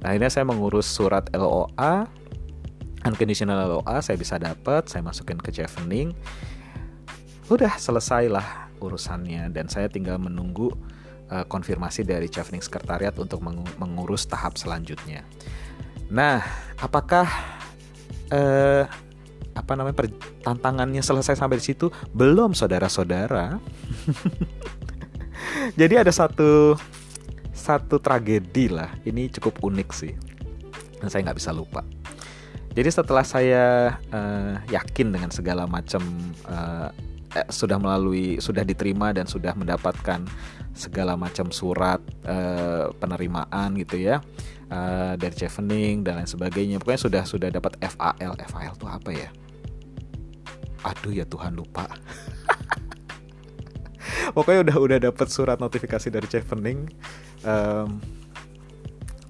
Nah 0.00 0.14
ini 0.14 0.30
saya 0.30 0.46
mengurus 0.46 0.86
surat 0.86 1.26
LOA 1.34 2.06
unconditional 3.04 3.68
LOA 3.68 4.00
saya 4.00 4.16
bisa 4.16 4.40
dapat 4.40 4.88
saya 4.88 5.04
masukin 5.04 5.36
ke 5.36 5.52
Chevening. 5.52 6.16
Udah 7.52 7.76
selesai 7.76 8.32
lah 8.32 8.72
urusannya. 8.80 9.52
Dan 9.52 9.68
saya 9.68 9.92
tinggal 9.92 10.16
menunggu 10.16 10.72
uh, 11.30 11.44
konfirmasi 11.48 12.04
dari 12.04 12.28
Chevening 12.28 12.64
Sekretariat 12.64 13.14
untuk 13.16 13.40
mengurus 13.78 14.26
tahap 14.28 14.56
selanjutnya. 14.60 15.24
Nah, 16.12 16.44
apakah 16.80 17.26
uh, 18.32 18.84
apa 19.54 19.72
namanya 19.78 20.10
tantangannya 20.42 21.00
selesai 21.00 21.38
sampai 21.38 21.62
di 21.62 21.64
situ? 21.64 21.88
Belum, 22.12 22.52
saudara-saudara. 22.52 23.56
Jadi 25.80 25.94
ada 25.96 26.12
satu 26.12 26.76
satu 27.54 27.96
tragedi 28.02 28.68
lah. 28.68 28.92
Ini 29.06 29.30
cukup 29.38 29.62
unik 29.64 29.88
sih, 29.94 30.12
dan 31.00 31.08
saya 31.08 31.30
nggak 31.30 31.38
bisa 31.40 31.54
lupa. 31.54 31.80
Jadi 32.74 32.90
setelah 32.90 33.22
saya 33.22 33.96
uh, 34.10 34.58
yakin 34.66 35.14
dengan 35.14 35.30
segala 35.30 35.64
macam 35.70 36.02
uh, 36.50 36.90
eh, 37.34 37.46
sudah 37.50 37.78
melalui 37.78 38.38
sudah 38.38 38.62
diterima 38.62 39.10
dan 39.10 39.26
sudah 39.26 39.54
mendapatkan 39.58 40.22
segala 40.74 41.14
macam 41.14 41.54
surat 41.54 42.02
uh, 42.26 42.90
penerimaan 42.98 43.78
gitu 43.78 44.02
ya 44.02 44.18
uh, 44.74 45.14
dari 45.14 45.34
Chevening 45.34 46.02
dan 46.02 46.18
lain 46.18 46.28
sebagainya. 46.28 46.82
Pokoknya 46.82 47.02
sudah 47.06 47.22
sudah 47.22 47.48
dapat 47.54 47.78
FAL 47.78 48.34
FAL 48.34 48.74
itu 48.74 48.86
apa 48.90 49.10
ya? 49.14 49.30
Aduh 50.84 51.14
ya 51.14 51.24
Tuhan 51.24 51.54
lupa. 51.54 51.86
Pokoknya 54.36 54.66
udah 54.66 54.76
udah 54.82 54.98
dapat 55.10 55.28
surat 55.30 55.62
notifikasi 55.62 56.10
dari 56.10 56.26
Chevening 56.26 56.90
um, 57.46 58.02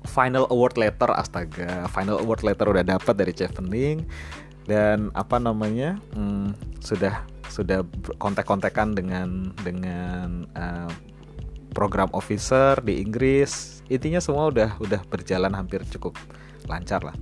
final 0.09 0.49
award 0.49 0.79
letter 0.79 1.11
astaga 1.11 1.91
final 1.91 2.23
award 2.23 2.47
letter 2.47 2.71
udah 2.73 2.85
dapat 2.85 3.15
dari 3.15 3.33
Chevening. 3.37 4.09
Dan 4.65 5.13
apa 5.13 5.37
namanya? 5.37 6.01
Hmm, 6.17 6.57
sudah 6.81 7.34
sudah 7.55 7.87
kontak-kontakan 8.19 8.99
dengan 8.99 9.55
dengan 9.63 10.51
uh, 10.59 10.91
program 11.71 12.11
officer 12.11 12.83
di 12.83 12.99
Inggris. 12.99 13.79
Intinya 13.87 14.19
semua 14.19 14.51
udah 14.51 14.75
udah 14.83 15.07
berjalan 15.07 15.55
hampir 15.55 15.87
cukup 15.87 16.19
lancar 16.67 17.07
lah. 17.07 17.15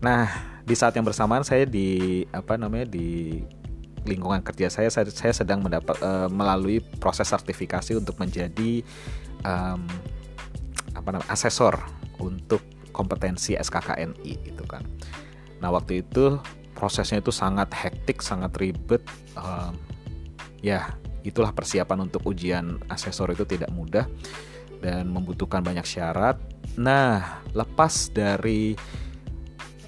Nah 0.00 0.32
di 0.64 0.72
saat 0.72 0.96
yang 0.96 1.04
bersamaan 1.04 1.44
saya 1.44 1.68
di 1.68 2.24
apa 2.32 2.56
namanya 2.56 2.88
di 2.88 3.40
lingkungan 4.08 4.40
kerja 4.40 4.72
saya 4.72 4.88
saya, 4.88 5.08
saya 5.12 5.32
sedang 5.36 5.60
mendapat 5.60 5.96
uh, 6.00 6.28
melalui 6.32 6.80
proses 6.96 7.28
sertifikasi 7.28 8.00
untuk 8.00 8.16
menjadi 8.16 8.80
um, 9.44 9.84
apa 10.96 11.08
namanya 11.12 11.28
asesor 11.28 11.76
untuk 12.16 12.64
kompetensi 12.96 13.58
SKKNI 13.60 14.32
itu 14.44 14.64
kan. 14.64 14.84
Nah 15.60 15.68
waktu 15.68 16.00
itu 16.00 16.40
prosesnya 16.84 17.24
itu 17.24 17.32
sangat 17.32 17.72
hektik 17.72 18.20
sangat 18.20 18.52
ribet 18.60 19.00
um, 19.40 19.72
ya 20.60 20.92
itulah 21.24 21.48
persiapan 21.56 22.04
untuk 22.04 22.20
ujian 22.28 22.76
asesor 22.92 23.32
itu 23.32 23.48
tidak 23.48 23.72
mudah 23.72 24.04
dan 24.84 25.08
membutuhkan 25.08 25.64
banyak 25.64 25.88
syarat. 25.88 26.36
Nah, 26.76 27.40
lepas 27.56 28.12
dari 28.12 28.76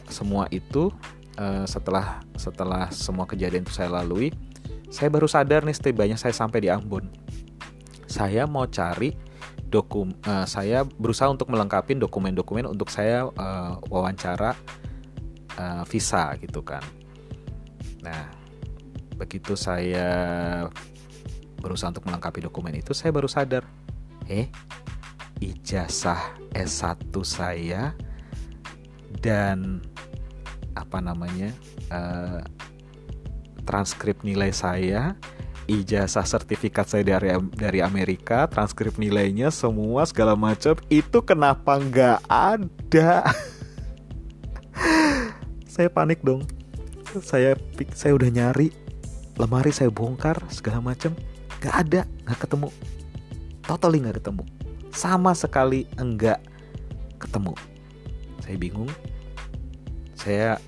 semua 0.09 0.49
itu 0.49 0.89
uh, 1.37 1.69
setelah 1.69 2.25
setelah 2.41 2.89
semua 2.89 3.29
kejadian 3.29 3.69
itu 3.69 3.77
saya 3.77 3.93
lalui, 3.93 4.33
saya 4.89 5.13
baru 5.13 5.29
sadar 5.29 5.69
nih 5.69 5.77
setibanya 5.77 6.17
saya 6.17 6.33
sampai 6.33 6.65
di 6.65 6.73
Ambon. 6.73 7.05
Saya 8.09 8.49
mau 8.49 8.65
cari 8.65 9.13
dokum 9.69 10.17
uh, 10.25 10.49
saya 10.49 10.89
berusaha 10.89 11.29
untuk 11.29 11.53
melengkapi 11.53 12.01
dokumen-dokumen 12.01 12.65
untuk 12.65 12.89
saya 12.89 13.29
uh, 13.29 13.77
wawancara 13.93 14.57
uh, 15.59 15.83
visa 15.89 16.33
gitu 16.41 16.63
kan. 16.63 16.85
Nah, 18.05 18.31
begitu 19.17 19.57
saya 19.57 20.09
berusaha 21.59 21.91
untuk 21.91 22.07
melengkapi 22.07 22.45
dokumen 22.45 22.77
itu 22.77 22.93
saya 22.93 23.11
baru 23.11 23.27
sadar 23.27 23.65
eh 24.29 24.47
ijazah 25.41 26.37
S1 26.53 27.13
saya 27.25 27.97
dan 29.21 29.81
apa 30.77 31.01
namanya 31.01 31.51
uh, 31.89 32.45
transkrip 33.65 34.21
nilai 34.23 34.53
saya 34.53 35.17
ijazah 35.67 36.23
sertifikat 36.23 36.87
saya 36.87 37.03
dari 37.03 37.35
dari 37.57 37.81
Amerika 37.83 38.47
transkrip 38.47 39.01
nilainya 39.01 39.51
semua 39.51 40.07
segala 40.07 40.39
macam 40.39 40.79
itu 40.87 41.19
kenapa 41.25 41.81
nggak 41.81 42.21
ada 42.29 43.27
saya 45.77 45.93
panik 45.93 46.25
dong 46.25 46.49
saya 47.21 47.53
saya 47.93 48.17
udah 48.17 48.33
nyari 48.33 48.73
lemari 49.37 49.69
saya 49.69 49.93
bongkar 49.93 50.41
segala 50.49 50.81
macam 50.81 51.13
Gak 51.67 51.75
ada, 51.89 52.01
gak 52.29 52.39
ketemu. 52.47 52.69
Totally 53.65 53.99
gak 54.05 54.21
ketemu. 54.21 54.45
Sama 54.93 55.33
sekali 55.33 55.89
enggak 55.97 56.41
ketemu. 57.17 57.59
Saya 58.45 58.57
bingung. 58.61 58.91
Saya 60.17 60.61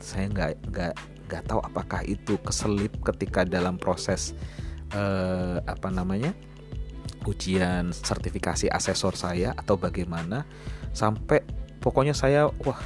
saya 0.00 0.26
nggak 0.26 0.52
nggak 0.74 0.94
nggak 1.30 1.42
tahu 1.46 1.60
apakah 1.62 2.02
itu 2.02 2.34
keselip 2.42 2.90
ketika 3.06 3.46
dalam 3.46 3.78
proses 3.78 4.34
eh, 4.90 5.58
apa 5.62 5.86
namanya 5.86 6.34
ujian 7.30 7.94
sertifikasi 7.94 8.66
asesor 8.74 9.14
saya 9.14 9.54
atau 9.54 9.78
bagaimana 9.78 10.48
sampai 10.90 11.46
pokoknya 11.78 12.10
saya 12.10 12.50
wah 12.66 12.80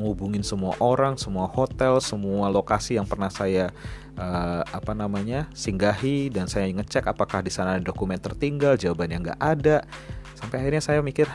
menghubungin 0.00 0.40
semua 0.40 0.72
orang, 0.80 1.20
semua 1.20 1.44
hotel, 1.44 2.00
semua 2.00 2.48
lokasi 2.48 2.96
yang 2.96 3.04
pernah 3.04 3.28
saya 3.28 3.68
uh, 4.16 4.64
apa 4.64 4.96
namanya 4.96 5.44
singgahi 5.52 6.32
dan 6.32 6.48
saya 6.48 6.72
ngecek 6.72 7.04
apakah 7.04 7.44
di 7.44 7.52
sana 7.52 7.76
ada 7.76 7.84
dokumen 7.84 8.16
tertinggal 8.16 8.80
jawabannya 8.80 9.28
nggak 9.28 9.40
ada. 9.44 9.84
Sampai 10.32 10.64
akhirnya 10.64 10.80
saya 10.80 11.04
mikir 11.04 11.28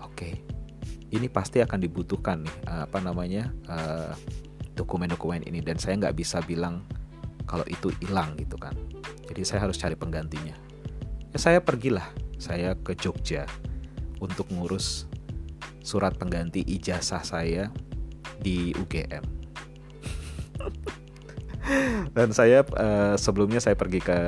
oke 0.00 0.16
okay, 0.16 0.40
ini 1.12 1.28
pasti 1.28 1.60
akan 1.60 1.76
dibutuhkan 1.84 2.48
nih 2.48 2.56
uh, 2.64 2.88
apa 2.88 2.98
namanya 3.04 3.52
dokumen 4.72 5.12
dokumen-dokumen 5.12 5.44
ini. 5.44 5.60
Dan 5.60 5.76
saya 5.76 6.00
nggak 6.00 6.16
bisa 6.16 6.40
bilang 6.40 6.88
kalau 7.44 7.68
itu 7.68 7.92
hilang 8.00 8.40
gitu 8.40 8.56
kan. 8.56 8.72
Jadi 9.28 9.44
saya 9.44 9.68
harus 9.68 9.76
cari 9.76 9.92
penggantinya. 9.92 10.56
Ya 11.28 11.36
saya 11.36 11.60
pergilah 11.60 12.08
saya 12.40 12.72
ke 12.72 12.96
Jogja 12.96 13.44
untuk 14.16 14.48
ngurus 14.48 15.04
surat 15.88 16.12
pengganti 16.20 16.60
ijazah 16.68 17.24
saya 17.24 17.72
di 18.44 18.76
UGM 18.76 19.38
dan 22.16 22.32
saya 22.32 22.64
uh, 22.64 23.14
sebelumnya 23.20 23.60
saya 23.60 23.76
pergi 23.76 24.00
ke 24.00 24.18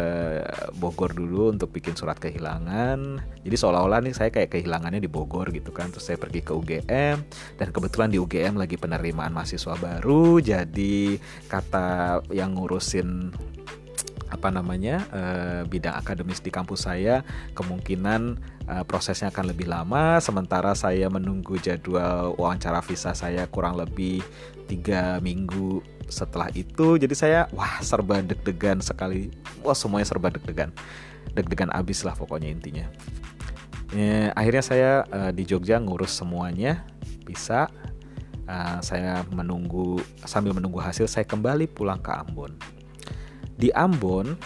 Bogor 0.76 1.16
dulu 1.16 1.48
untuk 1.48 1.72
bikin 1.72 1.96
surat 1.96 2.20
kehilangan. 2.20 3.20
Jadi 3.40 3.56
seolah-olah 3.56 4.04
nih 4.04 4.14
saya 4.14 4.28
kayak 4.28 4.52
kehilangannya 4.52 5.00
di 5.00 5.08
Bogor 5.08 5.48
gitu 5.50 5.72
kan. 5.72 5.88
Terus 5.88 6.12
saya 6.12 6.18
pergi 6.20 6.44
ke 6.44 6.52
UGM 6.52 7.16
dan 7.56 7.68
kebetulan 7.72 8.12
di 8.12 8.20
UGM 8.20 8.60
lagi 8.60 8.76
penerimaan 8.76 9.32
mahasiswa 9.32 9.74
baru. 9.80 10.38
Jadi 10.40 11.16
kata 11.48 12.20
yang 12.30 12.60
ngurusin 12.60 13.32
apa 14.30 14.48
namanya 14.48 15.02
uh, 15.10 15.62
bidang 15.66 15.98
akademis 15.98 16.38
di 16.38 16.54
kampus 16.54 16.86
saya 16.86 17.26
kemungkinan 17.58 18.38
uh, 18.70 18.84
prosesnya 18.86 19.34
akan 19.34 19.50
lebih 19.50 19.66
lama. 19.66 20.22
Sementara 20.22 20.72
saya 20.78 21.10
menunggu 21.10 21.58
jadwal 21.58 22.38
wawancara 22.38 22.80
visa 22.86 23.10
saya 23.12 23.44
kurang 23.50 23.76
lebih 23.76 24.22
tiga 24.70 25.18
minggu 25.18 25.82
setelah 26.06 26.48
itu. 26.54 26.96
Jadi 26.96 27.14
saya 27.18 27.50
wah 27.50 27.82
serba 27.82 28.22
deg-degan 28.22 28.78
sekali. 28.78 29.34
Wah 29.66 29.74
semuanya 29.74 30.06
serba 30.06 30.30
deg-degan. 30.30 30.70
Deg-degan 31.34 31.74
abis 31.74 32.06
lah 32.06 32.14
pokoknya 32.14 32.48
intinya. 32.48 32.86
Ya, 33.90 34.30
akhirnya 34.38 34.62
saya 34.62 34.90
uh, 35.10 35.34
di 35.34 35.42
Jogja 35.42 35.82
ngurus 35.82 36.14
semuanya. 36.14 36.86
Bisa 37.26 37.66
uh, 38.46 38.78
saya 38.78 39.26
menunggu 39.34 39.98
sambil 40.22 40.54
menunggu 40.54 40.78
hasil 40.78 41.10
saya 41.10 41.26
kembali 41.26 41.66
pulang 41.66 41.98
ke 41.98 42.14
Ambon 42.14 42.54
di 43.60 43.68
Ambon 43.76 44.40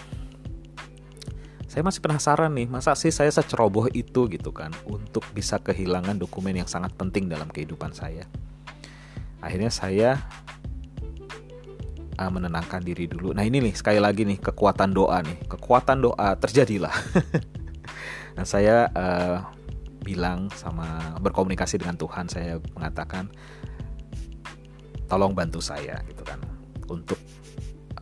saya 1.71 1.83
masih 1.83 2.03
penasaran 2.03 2.55
nih 2.55 2.71
masa 2.71 2.95
sih 2.95 3.11
saya 3.11 3.35
seceroboh 3.35 3.91
itu 3.91 4.31
gitu 4.31 4.55
kan 4.55 4.71
untuk 4.87 5.27
bisa 5.35 5.59
kehilangan 5.59 6.15
dokumen 6.15 6.55
yang 6.55 6.71
sangat 6.71 6.95
penting 6.95 7.27
dalam 7.27 7.51
kehidupan 7.51 7.91
saya? 7.91 8.31
Akhirnya 9.43 9.75
saya 9.75 10.23
uh, 12.15 12.31
menenangkan 12.31 12.79
diri 12.79 13.11
dulu. 13.11 13.35
Nah 13.35 13.43
ini 13.43 13.59
nih 13.59 13.75
sekali 13.75 13.99
lagi 13.99 14.23
nih 14.23 14.39
kekuatan 14.39 14.95
doa 14.95 15.19
nih. 15.27 15.51
Kekuatan 15.51 15.99
doa 16.03 16.39
terjadilah. 16.39 16.95
Nah 18.35 18.43
saya 18.43 18.91
uh, 18.99 19.47
bilang 20.03 20.51
sama 20.59 21.15
berkomunikasi 21.23 21.79
dengan 21.79 21.95
Tuhan 21.95 22.27
saya 22.27 22.59
mengatakan 22.75 23.31
tolong 25.07 25.39
bantu 25.39 25.62
saya 25.62 26.03
gitu 26.11 26.27
kan 26.27 26.43
untuk 26.91 27.15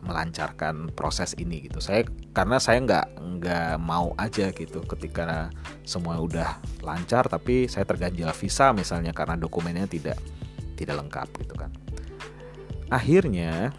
melancarkan 0.03 0.91
proses 0.91 1.33
ini 1.39 1.65
gitu. 1.65 1.79
Saya 1.79 2.03
karena 2.35 2.59
saya 2.59 2.83
nggak 2.83 3.07
nggak 3.39 3.73
mau 3.79 4.11
aja 4.19 4.51
gitu 4.51 4.83
ketika 4.83 5.47
semua 5.87 6.19
udah 6.19 6.59
lancar 6.83 7.27
tapi 7.27 7.67
saya 7.71 7.87
terganjal 7.87 8.31
visa 8.35 8.71
misalnya 8.75 9.15
karena 9.15 9.39
dokumennya 9.39 9.87
tidak 9.87 10.19
tidak 10.75 10.99
lengkap 10.99 11.27
gitu 11.39 11.55
kan. 11.55 11.71
Akhirnya 12.91 13.71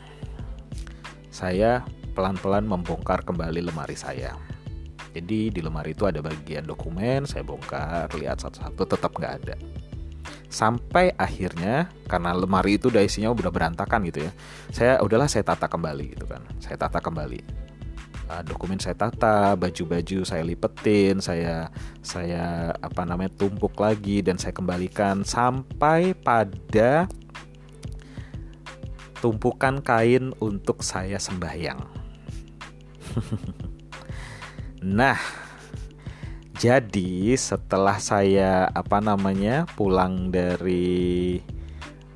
saya 1.28 1.84
pelan-pelan 2.14 2.64
membongkar 2.64 3.26
kembali 3.26 3.60
lemari 3.60 3.98
saya. 3.98 4.34
Jadi 5.14 5.54
di 5.54 5.60
lemari 5.62 5.94
itu 5.94 6.10
ada 6.10 6.18
bagian 6.18 6.66
dokumen, 6.66 7.22
saya 7.22 7.46
bongkar, 7.46 8.10
lihat 8.18 8.42
satu-satu 8.42 8.82
tetap 8.82 9.14
nggak 9.14 9.34
ada. 9.46 9.54
Sampai 10.54 11.10
akhirnya 11.18 11.90
karena 12.06 12.30
lemari 12.30 12.78
itu 12.78 12.86
udah 12.86 13.02
isinya 13.02 13.34
udah 13.34 13.50
berantakan 13.50 14.06
gitu 14.06 14.22
ya. 14.22 14.32
Saya 14.70 14.92
udahlah 15.02 15.26
saya 15.26 15.42
tata 15.42 15.66
kembali 15.66 16.14
gitu 16.14 16.30
kan. 16.30 16.46
Saya 16.62 16.78
tata 16.78 17.02
kembali. 17.02 17.42
Uh, 18.24 18.40
dokumen 18.46 18.78
saya 18.78 18.94
tata, 18.94 19.58
baju-baju 19.58 20.22
saya 20.22 20.46
lipetin, 20.46 21.18
saya 21.18 21.68
saya 22.00 22.72
apa 22.78 23.02
namanya 23.04 23.34
tumpuk 23.34 23.76
lagi 23.82 24.22
dan 24.22 24.38
saya 24.38 24.54
kembalikan 24.54 25.26
sampai 25.26 26.14
pada 26.16 27.10
tumpukan 29.18 29.82
kain 29.82 30.30
untuk 30.38 30.86
saya 30.86 31.18
sembahyang. 31.18 31.82
Nah, 34.84 35.16
jadi 36.54 37.34
setelah 37.34 37.98
saya 37.98 38.70
apa 38.70 39.02
namanya 39.02 39.66
pulang 39.74 40.30
dari 40.30 41.42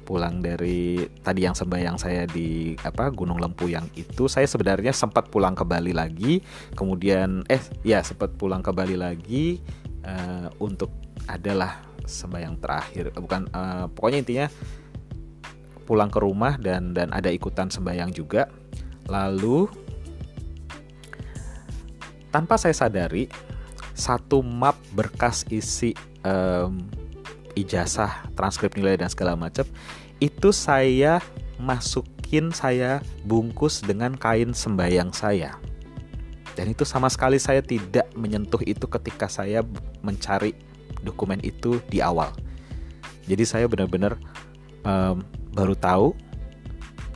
pulang 0.09 0.41
dari 0.41 1.05
tadi 1.21 1.45
yang 1.45 1.53
sembahyang 1.53 2.01
saya 2.01 2.25
di 2.25 2.73
apa 2.81 3.13
Gunung 3.13 3.37
Lempu 3.37 3.69
yang 3.69 3.85
itu 3.93 4.25
saya 4.25 4.49
sebenarnya 4.49 4.97
sempat 4.97 5.29
pulang 5.29 5.53
ke 5.53 5.69
Bali 5.69 5.93
lagi. 5.93 6.41
Kemudian 6.73 7.45
eh 7.45 7.61
ya 7.85 8.01
sempat 8.01 8.33
pulang 8.41 8.65
ke 8.65 8.73
Bali 8.73 8.97
lagi 8.97 9.61
uh, 10.09 10.49
untuk 10.65 10.89
adalah 11.29 11.85
sembahyang 12.09 12.57
terakhir. 12.57 13.13
Bukan 13.21 13.53
uh, 13.53 13.85
pokoknya 13.93 14.19
intinya 14.25 14.47
pulang 15.85 16.09
ke 16.09 16.25
rumah 16.25 16.57
dan 16.57 16.97
dan 16.97 17.13
ada 17.13 17.29
ikutan 17.29 17.69
sembahyang 17.69 18.09
juga. 18.09 18.49
Lalu 19.13 19.69
tanpa 22.33 22.57
saya 22.57 22.73
sadari 22.73 23.48
satu 23.99 24.47
map 24.47 24.79
berkas 24.95 25.43
isi 25.51 25.93
um, 26.23 26.87
ijazah, 27.59 28.31
transkrip 28.39 28.79
nilai 28.79 28.95
dan 28.95 29.11
segala 29.11 29.35
macam 29.35 29.67
itu 30.23 30.55
saya 30.55 31.19
masukin 31.59 32.55
saya 32.55 33.03
bungkus 33.27 33.83
dengan 33.83 34.15
kain 34.15 34.55
sembayang 34.55 35.11
saya. 35.11 35.59
Dan 36.55 36.75
itu 36.75 36.83
sama 36.83 37.07
sekali 37.07 37.39
saya 37.39 37.63
tidak 37.63 38.11
menyentuh 38.19 38.63
itu 38.67 38.87
ketika 38.91 39.31
saya 39.31 39.63
mencari 40.03 40.55
dokumen 41.07 41.39
itu 41.47 41.79
di 41.87 42.03
awal. 42.03 42.35
Jadi 43.31 43.45
saya 43.47 43.71
benar-benar 43.71 44.19
um, 44.83 45.23
baru 45.55 45.79
tahu 45.79 46.15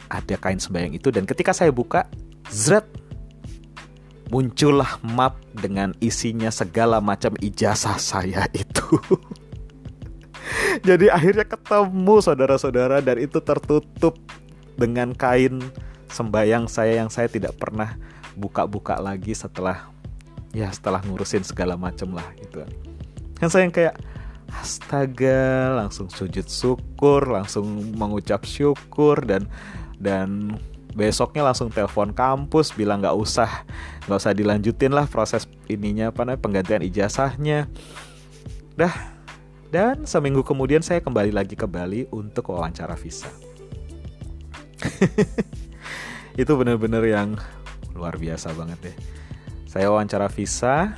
ada 0.06 0.38
kain 0.38 0.62
sembayang 0.62 0.94
itu 0.94 1.10
dan 1.10 1.26
ketika 1.26 1.50
saya 1.50 1.74
buka, 1.74 2.06
zret 2.54 2.86
muncullah 4.32 4.96
map 5.04 5.36
dengan 5.52 5.92
isinya 6.00 6.48
segala 6.48 7.04
macam 7.04 7.36
ijazah 7.36 8.00
saya 8.00 8.48
itu. 8.56 8.96
Jadi 10.88 11.12
akhirnya 11.12 11.44
ketemu 11.44 12.16
saudara-saudara 12.24 13.04
dan 13.04 13.20
itu 13.20 13.44
tertutup 13.44 14.16
dengan 14.80 15.12
kain 15.12 15.60
sembayang 16.08 16.64
saya 16.64 17.04
yang 17.04 17.12
saya 17.12 17.28
tidak 17.28 17.60
pernah 17.60 17.92
buka-buka 18.32 18.96
lagi 18.96 19.36
setelah 19.36 19.92
ya 20.56 20.72
setelah 20.72 21.04
ngurusin 21.04 21.44
segala 21.44 21.76
macam 21.76 22.16
lah 22.16 22.24
gitu. 22.40 22.64
Kan 23.36 23.48
saya 23.52 23.68
yang 23.68 23.74
kayak 23.76 24.00
astaga 24.48 25.76
langsung 25.76 26.08
sujud 26.08 26.48
syukur, 26.48 27.24
langsung 27.28 27.68
mengucap 27.96 28.48
syukur 28.48 29.20
dan 29.28 29.44
dan 30.00 30.56
besoknya 30.92 31.42
langsung 31.44 31.72
telepon 31.72 32.12
kampus 32.12 32.76
bilang 32.76 33.00
nggak 33.00 33.16
usah 33.16 33.64
nggak 34.04 34.18
usah 34.18 34.32
dilanjutin 34.36 34.92
lah 34.92 35.08
proses 35.08 35.48
ininya 35.66 36.12
apa 36.12 36.24
namanya 36.24 36.40
penggantian 36.40 36.82
ijazahnya. 36.84 37.68
Dah. 38.76 39.20
Dan 39.72 40.04
seminggu 40.04 40.44
kemudian 40.44 40.84
saya 40.84 41.00
kembali 41.00 41.32
lagi 41.32 41.56
ke 41.56 41.64
Bali 41.64 42.04
untuk 42.12 42.52
wawancara 42.52 42.92
visa. 42.92 43.32
Itu 46.40 46.60
bener-bener 46.60 47.00
yang 47.08 47.40
luar 47.96 48.16
biasa 48.16 48.52
banget 48.56 48.92
deh 48.92 48.96
saya 49.68 49.88
wawancara 49.88 50.28
visa 50.28 50.96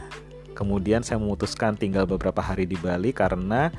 kemudian 0.55 1.03
saya 1.07 1.19
memutuskan 1.23 1.79
tinggal 1.79 2.07
beberapa 2.07 2.43
hari 2.43 2.67
di 2.67 2.75
Bali 2.75 3.15
karena 3.15 3.71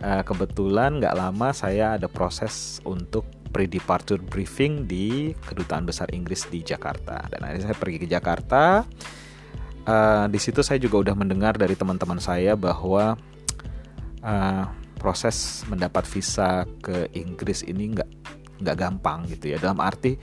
uh, 0.00 0.20
kebetulan 0.24 1.00
nggak 1.00 1.16
lama 1.16 1.48
saya 1.56 1.96
ada 1.96 2.08
proses 2.08 2.80
untuk 2.84 3.24
pre-departure 3.52 4.18
briefing 4.18 4.88
di 4.88 5.36
Kedutaan 5.36 5.84
Besar 5.84 6.08
Inggris 6.16 6.48
di 6.48 6.64
Jakarta. 6.64 7.20
Dan 7.28 7.44
akhirnya 7.44 7.68
saya 7.68 7.76
pergi 7.76 7.98
ke 8.00 8.08
Jakarta. 8.08 8.88
Uh, 9.82 10.30
di 10.30 10.38
situ 10.38 10.62
saya 10.62 10.78
juga 10.78 11.02
udah 11.10 11.14
mendengar 11.18 11.58
dari 11.58 11.74
teman-teman 11.74 12.22
saya 12.22 12.54
bahwa 12.54 13.18
uh, 14.22 14.64
proses 14.94 15.66
mendapat 15.66 16.06
visa 16.06 16.62
ke 16.78 17.10
Inggris 17.18 17.66
ini 17.66 17.90
nggak 17.90 18.10
nggak 18.62 18.76
gampang 18.78 19.26
gitu 19.26 19.50
ya. 19.50 19.58
Dalam 19.58 19.82
arti 19.82 20.14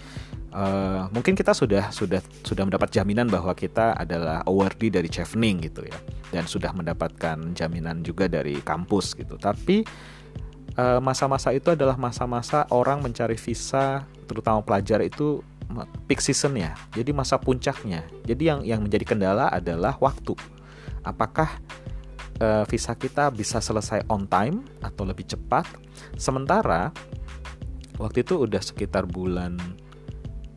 uh, 0.55 1.11
mungkin 1.11 1.35
kita 1.35 1.51
sudah 1.51 1.91
sudah 1.91 2.23
sudah 2.39 2.63
mendapat 2.63 2.87
jaminan 2.87 3.27
bahwa 3.27 3.51
kita 3.51 3.99
adalah 3.99 4.47
awardee 4.47 4.87
dari 4.87 5.11
Chevening 5.11 5.67
gitu 5.67 5.83
ya, 5.83 5.97
dan 6.31 6.47
sudah 6.47 6.71
mendapatkan 6.71 7.51
jaminan 7.51 7.99
juga 7.99 8.31
dari 8.31 8.63
kampus 8.63 9.11
gitu. 9.19 9.35
Tapi 9.35 9.83
masa-masa 11.01 11.49
itu 11.51 11.73
adalah 11.73 11.97
masa-masa 11.97 12.69
orang 12.69 13.01
mencari 13.01 13.35
visa 13.35 14.05
terutama 14.29 14.61
pelajar 14.61 15.01
itu 15.01 15.41
peak 16.09 16.21
season 16.21 16.57
ya. 16.57 16.73
Jadi 16.93 17.13
masa 17.13 17.37
puncaknya. 17.37 18.05
Jadi 18.25 18.43
yang 18.49 18.59
yang 18.65 18.79
menjadi 18.85 19.05
kendala 19.05 19.49
adalah 19.49 19.97
waktu. 20.01 20.33
Apakah 21.05 21.61
uh, 22.41 22.65
visa 22.65 22.93
kita 22.97 23.29
bisa 23.29 23.61
selesai 23.61 24.05
on 24.09 24.25
time 24.25 24.65
atau 24.81 25.05
lebih 25.05 25.29
cepat? 25.29 25.65
Sementara 26.17 26.89
waktu 28.01 28.25
itu 28.25 28.45
udah 28.45 28.61
sekitar 28.63 29.05
bulan 29.05 29.59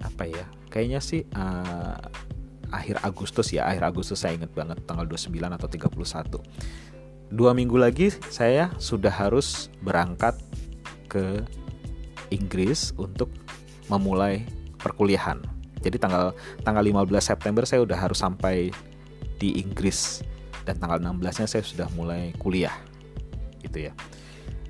apa 0.03 0.27
ya 0.27 0.47
kayaknya 0.67 0.99
sih 0.99 1.23
uh, 1.37 2.01
akhir 2.73 3.05
Agustus 3.05 3.53
ya. 3.53 3.69
Akhir 3.69 3.85
Agustus 3.85 4.25
saya 4.25 4.37
ingat 4.37 4.53
banget 4.57 4.81
tanggal 4.89 5.05
29 5.05 5.29
atau 5.45 5.69
31 5.69 6.92
dua 7.33 7.57
minggu 7.57 7.81
lagi 7.81 8.13
saya 8.29 8.69
sudah 8.77 9.09
harus 9.09 9.73
berangkat 9.81 10.37
ke 11.09 11.41
Inggris 12.29 12.93
untuk 13.01 13.33
memulai 13.89 14.45
perkuliahan. 14.77 15.41
Jadi 15.81 15.97
tanggal 15.99 16.37
tanggal 16.63 16.85
15 16.85 17.09
September 17.19 17.65
saya 17.65 17.83
udah 17.83 17.99
harus 17.99 18.21
sampai 18.21 18.71
di 19.41 19.59
Inggris 19.59 20.23
dan 20.63 20.79
tanggal 20.79 21.03
16-nya 21.03 21.49
saya 21.49 21.65
sudah 21.65 21.89
mulai 21.97 22.31
kuliah. 22.39 22.77
Gitu 23.65 23.91
ya. 23.91 23.93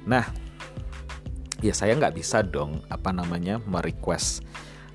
Nah, 0.09 0.25
ya 1.61 1.75
saya 1.77 1.99
nggak 1.99 2.17
bisa 2.17 2.41
dong 2.41 2.81
apa 2.89 3.13
namanya 3.13 3.61
merequest 3.69 4.47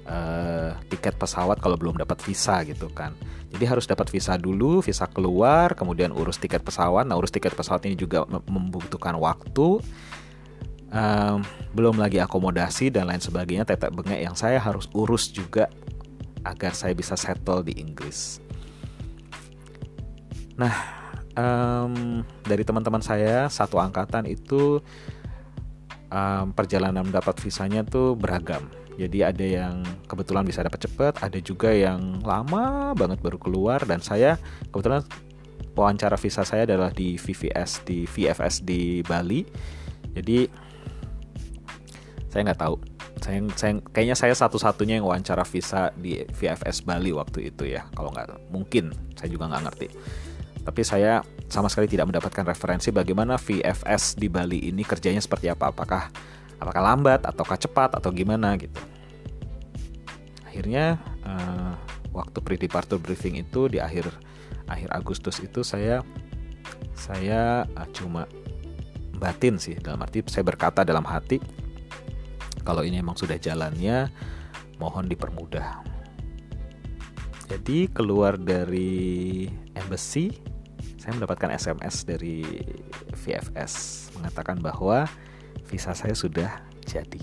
uh, 0.08 0.72
tiket 0.88 1.20
pesawat 1.20 1.60
kalau 1.60 1.76
belum 1.76 2.00
dapat 2.00 2.18
visa 2.24 2.64
gitu 2.64 2.90
kan. 2.92 3.14
Jadi 3.48 3.64
harus 3.64 3.86
dapat 3.88 4.12
visa 4.12 4.36
dulu, 4.36 4.84
visa 4.84 5.08
keluar, 5.08 5.72
kemudian 5.76 6.12
urus 6.12 6.40
tiket 6.40 6.64
pesawat. 6.64 7.08
Nah, 7.08 7.16
urus 7.16 7.32
tiket 7.32 7.56
pesawat 7.56 7.84
ini 7.88 7.96
juga 7.96 8.28
membutuhkan 8.28 9.16
waktu. 9.16 9.80
Um, 10.88 11.44
belum 11.76 12.00
lagi 12.00 12.24
akomodasi 12.24 12.88
dan 12.96 13.12
lain 13.12 13.20
sebagainya 13.20 13.68
tetek 13.68 13.92
bengek 13.92 14.24
yang 14.24 14.40
saya 14.40 14.56
harus 14.56 14.88
urus 14.96 15.28
juga 15.28 15.68
agar 16.48 16.72
saya 16.72 16.96
bisa 16.96 17.20
settle 17.20 17.60
di 17.60 17.76
Inggris. 17.76 18.40
Nah, 20.56 20.76
um, 21.36 22.24
dari 22.48 22.64
teman-teman 22.64 23.04
saya 23.04 23.52
satu 23.52 23.84
angkatan 23.84 24.32
itu 24.32 24.80
um, 26.08 26.46
perjalanan 26.56 27.04
mendapat 27.04 27.36
visanya 27.44 27.84
tuh 27.84 28.16
beragam 28.16 28.64
Jadi 28.98 29.22
ada 29.22 29.46
yang 29.46 29.86
kebetulan 30.10 30.42
bisa 30.42 30.66
dapat 30.66 30.90
cepat, 30.90 31.22
ada 31.22 31.38
juga 31.38 31.70
yang 31.70 32.18
lama 32.26 32.98
banget 32.98 33.22
baru 33.22 33.38
keluar 33.38 33.86
dan 33.86 34.02
saya 34.02 34.42
kebetulan 34.74 35.06
wawancara 35.78 36.18
visa 36.18 36.42
saya 36.42 36.66
adalah 36.66 36.90
di 36.90 37.14
VVS 37.22 37.86
di 37.86 38.10
VFS 38.10 38.66
di 38.66 39.06
Bali. 39.06 39.46
Jadi 40.18 40.50
saya 42.34 42.42
nggak 42.50 42.62
tahu. 42.62 42.76
Saya, 43.18 43.40
saya 43.54 43.74
kayaknya 43.94 44.18
saya 44.18 44.34
satu-satunya 44.34 44.98
yang 44.98 45.06
wawancara 45.06 45.46
visa 45.46 45.94
di 45.94 46.26
VFS 46.26 46.82
Bali 46.82 47.14
waktu 47.14 47.54
itu 47.54 47.70
ya. 47.70 47.86
Kalau 47.94 48.10
nggak 48.10 48.50
mungkin, 48.50 48.90
saya 49.14 49.30
juga 49.30 49.46
nggak 49.46 49.64
ngerti. 49.70 49.88
Tapi 50.66 50.82
saya 50.84 51.22
sama 51.48 51.72
sekali 51.72 51.88
tidak 51.88 52.12
mendapatkan 52.12 52.44
referensi 52.44 52.92
bagaimana 52.92 53.38
VFS 53.38 54.20
di 54.20 54.28
Bali 54.28 54.68
ini 54.68 54.82
kerjanya 54.82 55.22
seperti 55.22 55.48
apa. 55.48 55.70
Apakah 55.70 56.10
apakah 56.58 56.82
lambat 56.82 57.22
ataukah 57.26 57.58
cepat 57.58 57.94
atau 57.98 58.10
gimana 58.10 58.58
gitu. 58.58 58.80
Akhirnya 60.46 60.98
uh, 61.26 61.78
waktu 62.14 62.38
pre-departure 62.42 62.98
briefing 62.98 63.38
itu 63.38 63.70
di 63.70 63.78
akhir 63.78 64.10
akhir 64.66 64.90
Agustus 64.90 65.38
itu 65.40 65.62
saya 65.62 66.02
saya 66.98 67.70
uh, 67.78 67.88
cuma 67.94 68.26
batin 69.18 69.58
sih 69.58 69.78
dalam 69.82 70.02
arti 70.02 70.22
saya 70.30 70.46
berkata 70.46 70.86
dalam 70.86 71.06
hati 71.06 71.42
kalau 72.62 72.86
ini 72.86 73.00
emang 73.02 73.16
sudah 73.16 73.40
jalannya 73.40 74.12
mohon 74.78 75.08
dipermudah. 75.08 75.82
Jadi 77.48 77.88
keluar 77.96 78.36
dari 78.36 79.48
embassy 79.72 80.36
saya 81.00 81.16
mendapatkan 81.16 81.56
SMS 81.56 82.04
dari 82.04 82.44
VFS 83.16 83.74
mengatakan 84.20 84.60
bahwa 84.60 85.08
visa 85.68 85.92
saya 85.92 86.16
sudah 86.16 86.64
jadi 86.88 87.22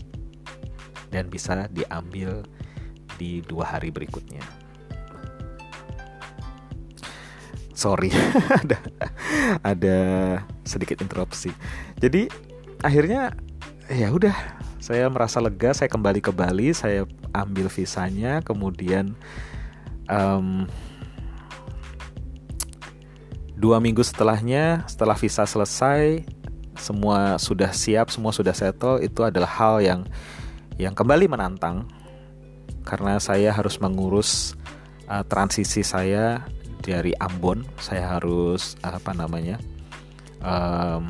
dan 1.08 1.30
bisa 1.32 1.66
diambil 1.70 2.44
di 3.16 3.40
dua 3.46 3.78
hari 3.78 3.94
berikutnya. 3.94 4.42
Sorry, 7.74 8.10
ada 8.62 8.78
ada 9.62 9.98
sedikit 10.62 11.02
interupsi. 11.02 11.50
Jadi 11.98 12.26
akhirnya 12.82 13.34
ya 13.90 14.10
udah 14.10 14.34
saya 14.84 15.08
merasa 15.08 15.40
lega 15.40 15.72
saya 15.72 15.88
kembali 15.88 16.20
ke 16.20 16.28
Bali 16.28 16.76
saya 16.76 17.08
ambil 17.32 17.72
visanya 17.72 18.44
kemudian 18.44 19.16
um, 20.12 20.68
dua 23.56 23.80
minggu 23.80 24.04
setelahnya 24.04 24.84
setelah 24.84 25.16
visa 25.16 25.48
selesai 25.48 26.28
semua 26.76 27.38
sudah 27.38 27.70
siap 27.70 28.10
semua 28.10 28.34
sudah 28.34 28.52
settle 28.52 29.00
itu 29.02 29.22
adalah 29.22 29.48
hal 29.48 29.80
yang 29.82 30.00
yang 30.78 30.94
kembali 30.94 31.30
menantang. 31.30 31.86
Karena 32.84 33.16
saya 33.16 33.48
harus 33.48 33.80
mengurus 33.80 34.52
uh, 35.08 35.24
transisi 35.24 35.80
saya 35.80 36.44
dari 36.84 37.16
Ambon. 37.16 37.64
Saya 37.80 38.18
harus 38.18 38.76
apa 38.84 39.16
namanya 39.16 39.56
um, 40.44 41.08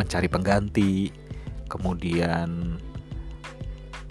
mencari 0.00 0.26
pengganti 0.26 1.12
kemudian 1.68 2.80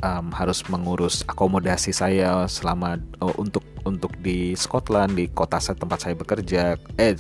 um, 0.02 0.26
harus 0.34 0.66
mengurus 0.70 1.26
akomodasi 1.30 1.94
saya 1.94 2.46
selama 2.50 2.98
oh, 3.22 3.34
untuk 3.38 3.66
untuk 3.86 4.14
di 4.22 4.54
Scotland 4.54 5.18
di 5.18 5.26
kota 5.30 5.58
tempat 5.58 6.06
saya 6.06 6.14
bekerja 6.18 6.78
eh 6.98 7.14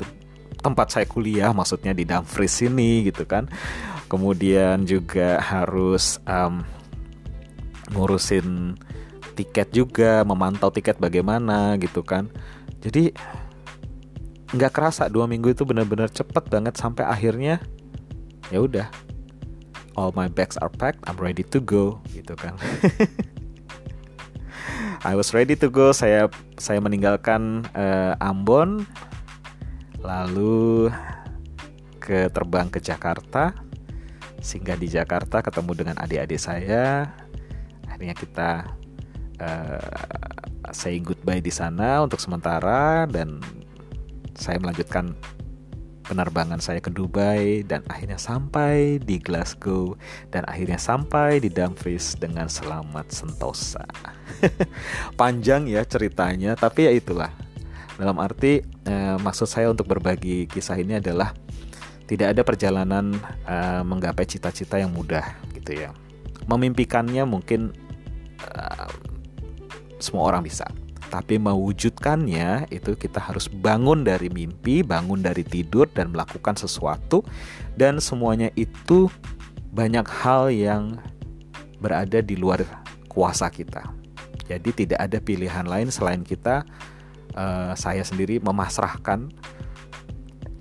tempat 0.62 0.93
saya 0.93 1.05
kuliah 1.09 1.49
maksudnya 1.51 1.91
di 1.91 2.05
Dumfries 2.05 2.62
ini 2.64 3.09
gitu 3.09 3.26
kan. 3.26 3.49
Kemudian 4.07 4.86
juga 4.86 5.41
harus 5.41 6.22
um, 6.30 6.64
ngurusin 7.91 8.78
tiket 9.36 9.72
juga 9.74 10.22
memantau 10.22 10.70
tiket 10.70 11.01
bagaimana 11.01 11.76
gitu 11.82 12.05
kan. 12.05 12.30
Jadi 12.80 13.12
nggak 14.51 14.72
kerasa 14.72 15.07
dua 15.07 15.28
minggu 15.28 15.55
itu 15.55 15.64
benar-benar 15.64 16.12
cepet 16.12 16.43
banget 16.51 16.76
sampai 16.76 17.07
akhirnya 17.07 17.64
ya 18.51 18.59
udah 18.59 18.91
all 19.95 20.12
my 20.12 20.28
bags 20.28 20.59
are 20.59 20.68
packed 20.68 20.99
I'm 21.07 21.16
ready 21.16 21.43
to 21.55 21.59
go 21.64 22.03
gitu 22.12 22.36
kan. 22.36 22.59
I 25.01 25.18
was 25.18 25.34
ready 25.34 25.57
to 25.57 25.72
go 25.72 25.95
saya 25.95 26.30
saya 26.62 26.78
meninggalkan 26.78 27.66
uh, 27.74 28.14
Ambon 28.22 28.86
lalu 30.01 30.89
ke 32.01 32.27
terbang 32.33 32.67
ke 32.67 32.81
Jakarta 32.81 33.53
sehingga 34.41 34.73
di 34.73 34.89
Jakarta 34.89 35.45
ketemu 35.45 35.71
dengan 35.77 35.95
adik-adik 36.01 36.41
saya 36.41 37.13
akhirnya 37.85 38.17
kita 38.17 38.51
uh, 39.37 40.73
saying 40.73 41.05
goodbye 41.05 41.41
di 41.41 41.53
sana 41.53 42.01
untuk 42.01 42.17
sementara 42.17 43.05
dan 43.05 43.37
saya 44.33 44.57
melanjutkan 44.57 45.13
penerbangan 46.11 46.59
saya 46.59 46.81
ke 46.83 46.89
Dubai 46.91 47.63
dan 47.63 47.85
akhirnya 47.87 48.17
sampai 48.17 48.99
di 48.99 49.21
Glasgow 49.21 49.95
dan 50.33 50.43
akhirnya 50.49 50.75
sampai 50.75 51.39
di 51.39 51.47
Dumfries 51.47 52.19
dengan 52.19 52.51
selamat 52.51 53.13
sentosa. 53.13 53.85
Panjang 55.19 55.71
ya 55.71 55.87
ceritanya, 55.87 56.59
tapi 56.59 56.89
ya 56.89 56.91
itulah 56.91 57.31
dalam 57.99 58.17
arti 58.19 58.61
eh, 58.63 59.17
maksud 59.19 59.47
saya 59.47 59.71
untuk 59.71 59.87
berbagi 59.89 60.47
kisah 60.47 60.79
ini 60.79 60.99
adalah 60.99 61.35
tidak 62.07 62.35
ada 62.35 62.41
perjalanan 62.43 63.15
eh, 63.47 63.81
menggapai 63.83 64.27
cita-cita 64.27 64.79
yang 64.79 64.91
mudah 64.91 65.23
gitu 65.55 65.75
ya. 65.87 65.95
Memimpikannya 66.47 67.23
mungkin 67.23 67.71
eh, 68.43 68.89
semua 69.99 70.27
orang 70.27 70.43
bisa. 70.43 70.67
Tapi 71.11 71.35
mewujudkannya 71.35 72.71
itu 72.71 72.95
kita 72.95 73.19
harus 73.19 73.51
bangun 73.51 74.07
dari 74.07 74.31
mimpi, 74.31 74.79
bangun 74.79 75.19
dari 75.19 75.43
tidur 75.43 75.83
dan 75.91 76.15
melakukan 76.15 76.55
sesuatu 76.55 77.27
dan 77.75 77.99
semuanya 77.99 78.47
itu 78.55 79.11
banyak 79.75 80.07
hal 80.07 80.47
yang 80.47 80.95
berada 81.83 82.23
di 82.23 82.39
luar 82.39 82.63
kuasa 83.11 83.51
kita. 83.51 83.83
Jadi 84.47 84.83
tidak 84.83 84.99
ada 84.99 85.19
pilihan 85.19 85.67
lain 85.67 85.91
selain 85.91 86.23
kita 86.23 86.63
uh, 87.36 87.73
saya 87.77 88.03
sendiri 88.05 88.39
memasrahkan 88.39 89.32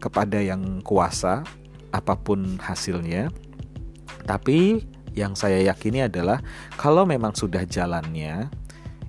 kepada 0.01 0.41
yang 0.41 0.81
kuasa 0.81 1.45
apa 1.91 2.15
pun 2.17 2.59
hasilnya. 2.63 3.29
Tapi 4.25 4.87
yang 5.15 5.35
saya 5.35 5.59
yakini 5.61 6.07
adalah 6.07 6.39
kalau 6.79 7.03
memang 7.03 7.35
sudah 7.35 7.67
jalannya 7.67 8.47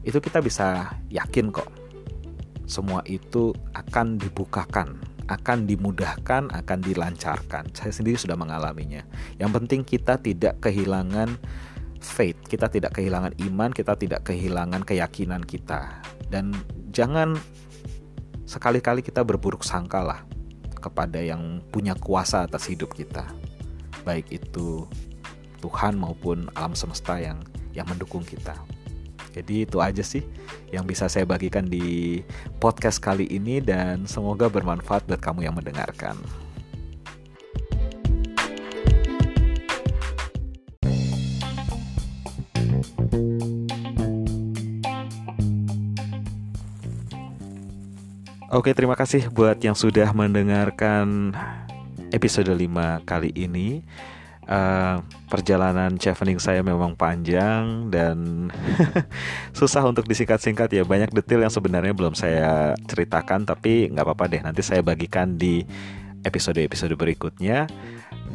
itu 0.01 0.17
kita 0.17 0.41
bisa 0.41 0.97
yakin 1.13 1.53
kok 1.53 1.69
semua 2.65 3.03
itu 3.03 3.51
akan 3.75 4.15
dibukakan, 4.15 4.95
akan 5.27 5.67
dimudahkan, 5.67 6.47
akan 6.55 6.79
dilancarkan. 6.79 7.67
Saya 7.75 7.91
sendiri 7.91 8.15
sudah 8.15 8.39
mengalaminya. 8.39 9.03
Yang 9.35 9.51
penting 9.59 9.81
kita 9.83 10.15
tidak 10.23 10.63
kehilangan 10.63 11.35
faith, 11.99 12.39
kita 12.47 12.71
tidak 12.71 12.95
kehilangan 12.95 13.35
iman, 13.51 13.75
kita 13.75 13.99
tidak 13.99 14.23
kehilangan 14.23 14.87
keyakinan 14.87 15.43
kita. 15.43 15.99
Dan 16.31 16.55
jangan 16.95 17.35
sekali-kali 18.47 19.03
kita 19.03 19.21
berburuk 19.27 19.67
sangka 19.67 19.99
lah 19.99 20.19
kepada 20.79 21.19
yang 21.19 21.59
punya 21.69 21.93
kuasa 21.93 22.47
atas 22.47 22.71
hidup 22.71 22.95
kita. 22.95 23.27
Baik 24.07 24.31
itu 24.31 24.87
Tuhan 25.61 25.99
maupun 25.99 26.49
alam 26.57 26.73
semesta 26.73 27.21
yang 27.21 27.37
yang 27.75 27.85
mendukung 27.85 28.25
kita. 28.25 28.57
Jadi 29.31 29.63
itu 29.63 29.79
aja 29.79 30.03
sih 30.03 30.25
yang 30.75 30.83
bisa 30.83 31.07
saya 31.07 31.23
bagikan 31.23 31.63
di 31.63 32.19
podcast 32.59 32.99
kali 32.99 33.27
ini 33.31 33.63
dan 33.63 34.03
semoga 34.03 34.51
bermanfaat 34.51 35.07
buat 35.07 35.21
kamu 35.23 35.47
yang 35.47 35.55
mendengarkan. 35.55 36.19
Oke, 48.51 48.75
terima 48.75 48.99
kasih 48.99 49.31
buat 49.31 49.63
yang 49.63 49.79
sudah 49.79 50.11
mendengarkan 50.11 51.31
episode 52.11 52.51
5 52.51 52.67
kali 53.07 53.31
ini. 53.31 53.79
Uh, 54.43 54.99
perjalanan 55.31 55.95
chevening 55.95 56.35
saya 56.35 56.59
memang 56.59 56.91
panjang 56.99 57.87
dan 57.87 58.51
susah 59.55 59.87
untuk 59.87 60.03
disingkat-singkat 60.03 60.67
ya. 60.67 60.83
Banyak 60.83 61.15
detail 61.15 61.47
yang 61.47 61.53
sebenarnya 61.55 61.95
belum 61.95 62.11
saya 62.11 62.75
ceritakan, 62.91 63.47
tapi 63.47 63.87
nggak 63.87 64.03
apa-apa 64.03 64.27
deh. 64.27 64.43
Nanti 64.43 64.59
saya 64.67 64.83
bagikan 64.83 65.39
di 65.39 65.63
episode-episode 66.27 66.91
berikutnya. 66.99 67.71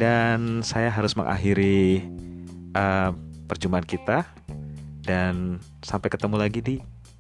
Dan 0.01 0.65
saya 0.65 0.89
harus 0.89 1.13
mengakhiri 1.13 2.09
uh, 2.73 3.13
perjumpaan 3.45 3.85
kita 3.85 4.25
dan 5.05 5.61
sampai 5.85 6.09
ketemu 6.09 6.41
lagi 6.41 6.65
di 6.65 6.77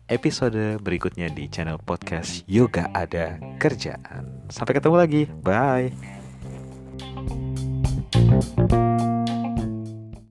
episode 0.07 0.79
berikutnya 0.79 1.27
di 1.31 1.51
channel 1.51 1.79
podcast 1.83 2.47
Yoga 2.47 2.91
Ada 2.95 3.39
Kerjaan. 3.59 4.47
Sampai 4.51 4.79
ketemu 4.79 4.97
lagi. 4.97 5.23
Bye. 5.43 5.91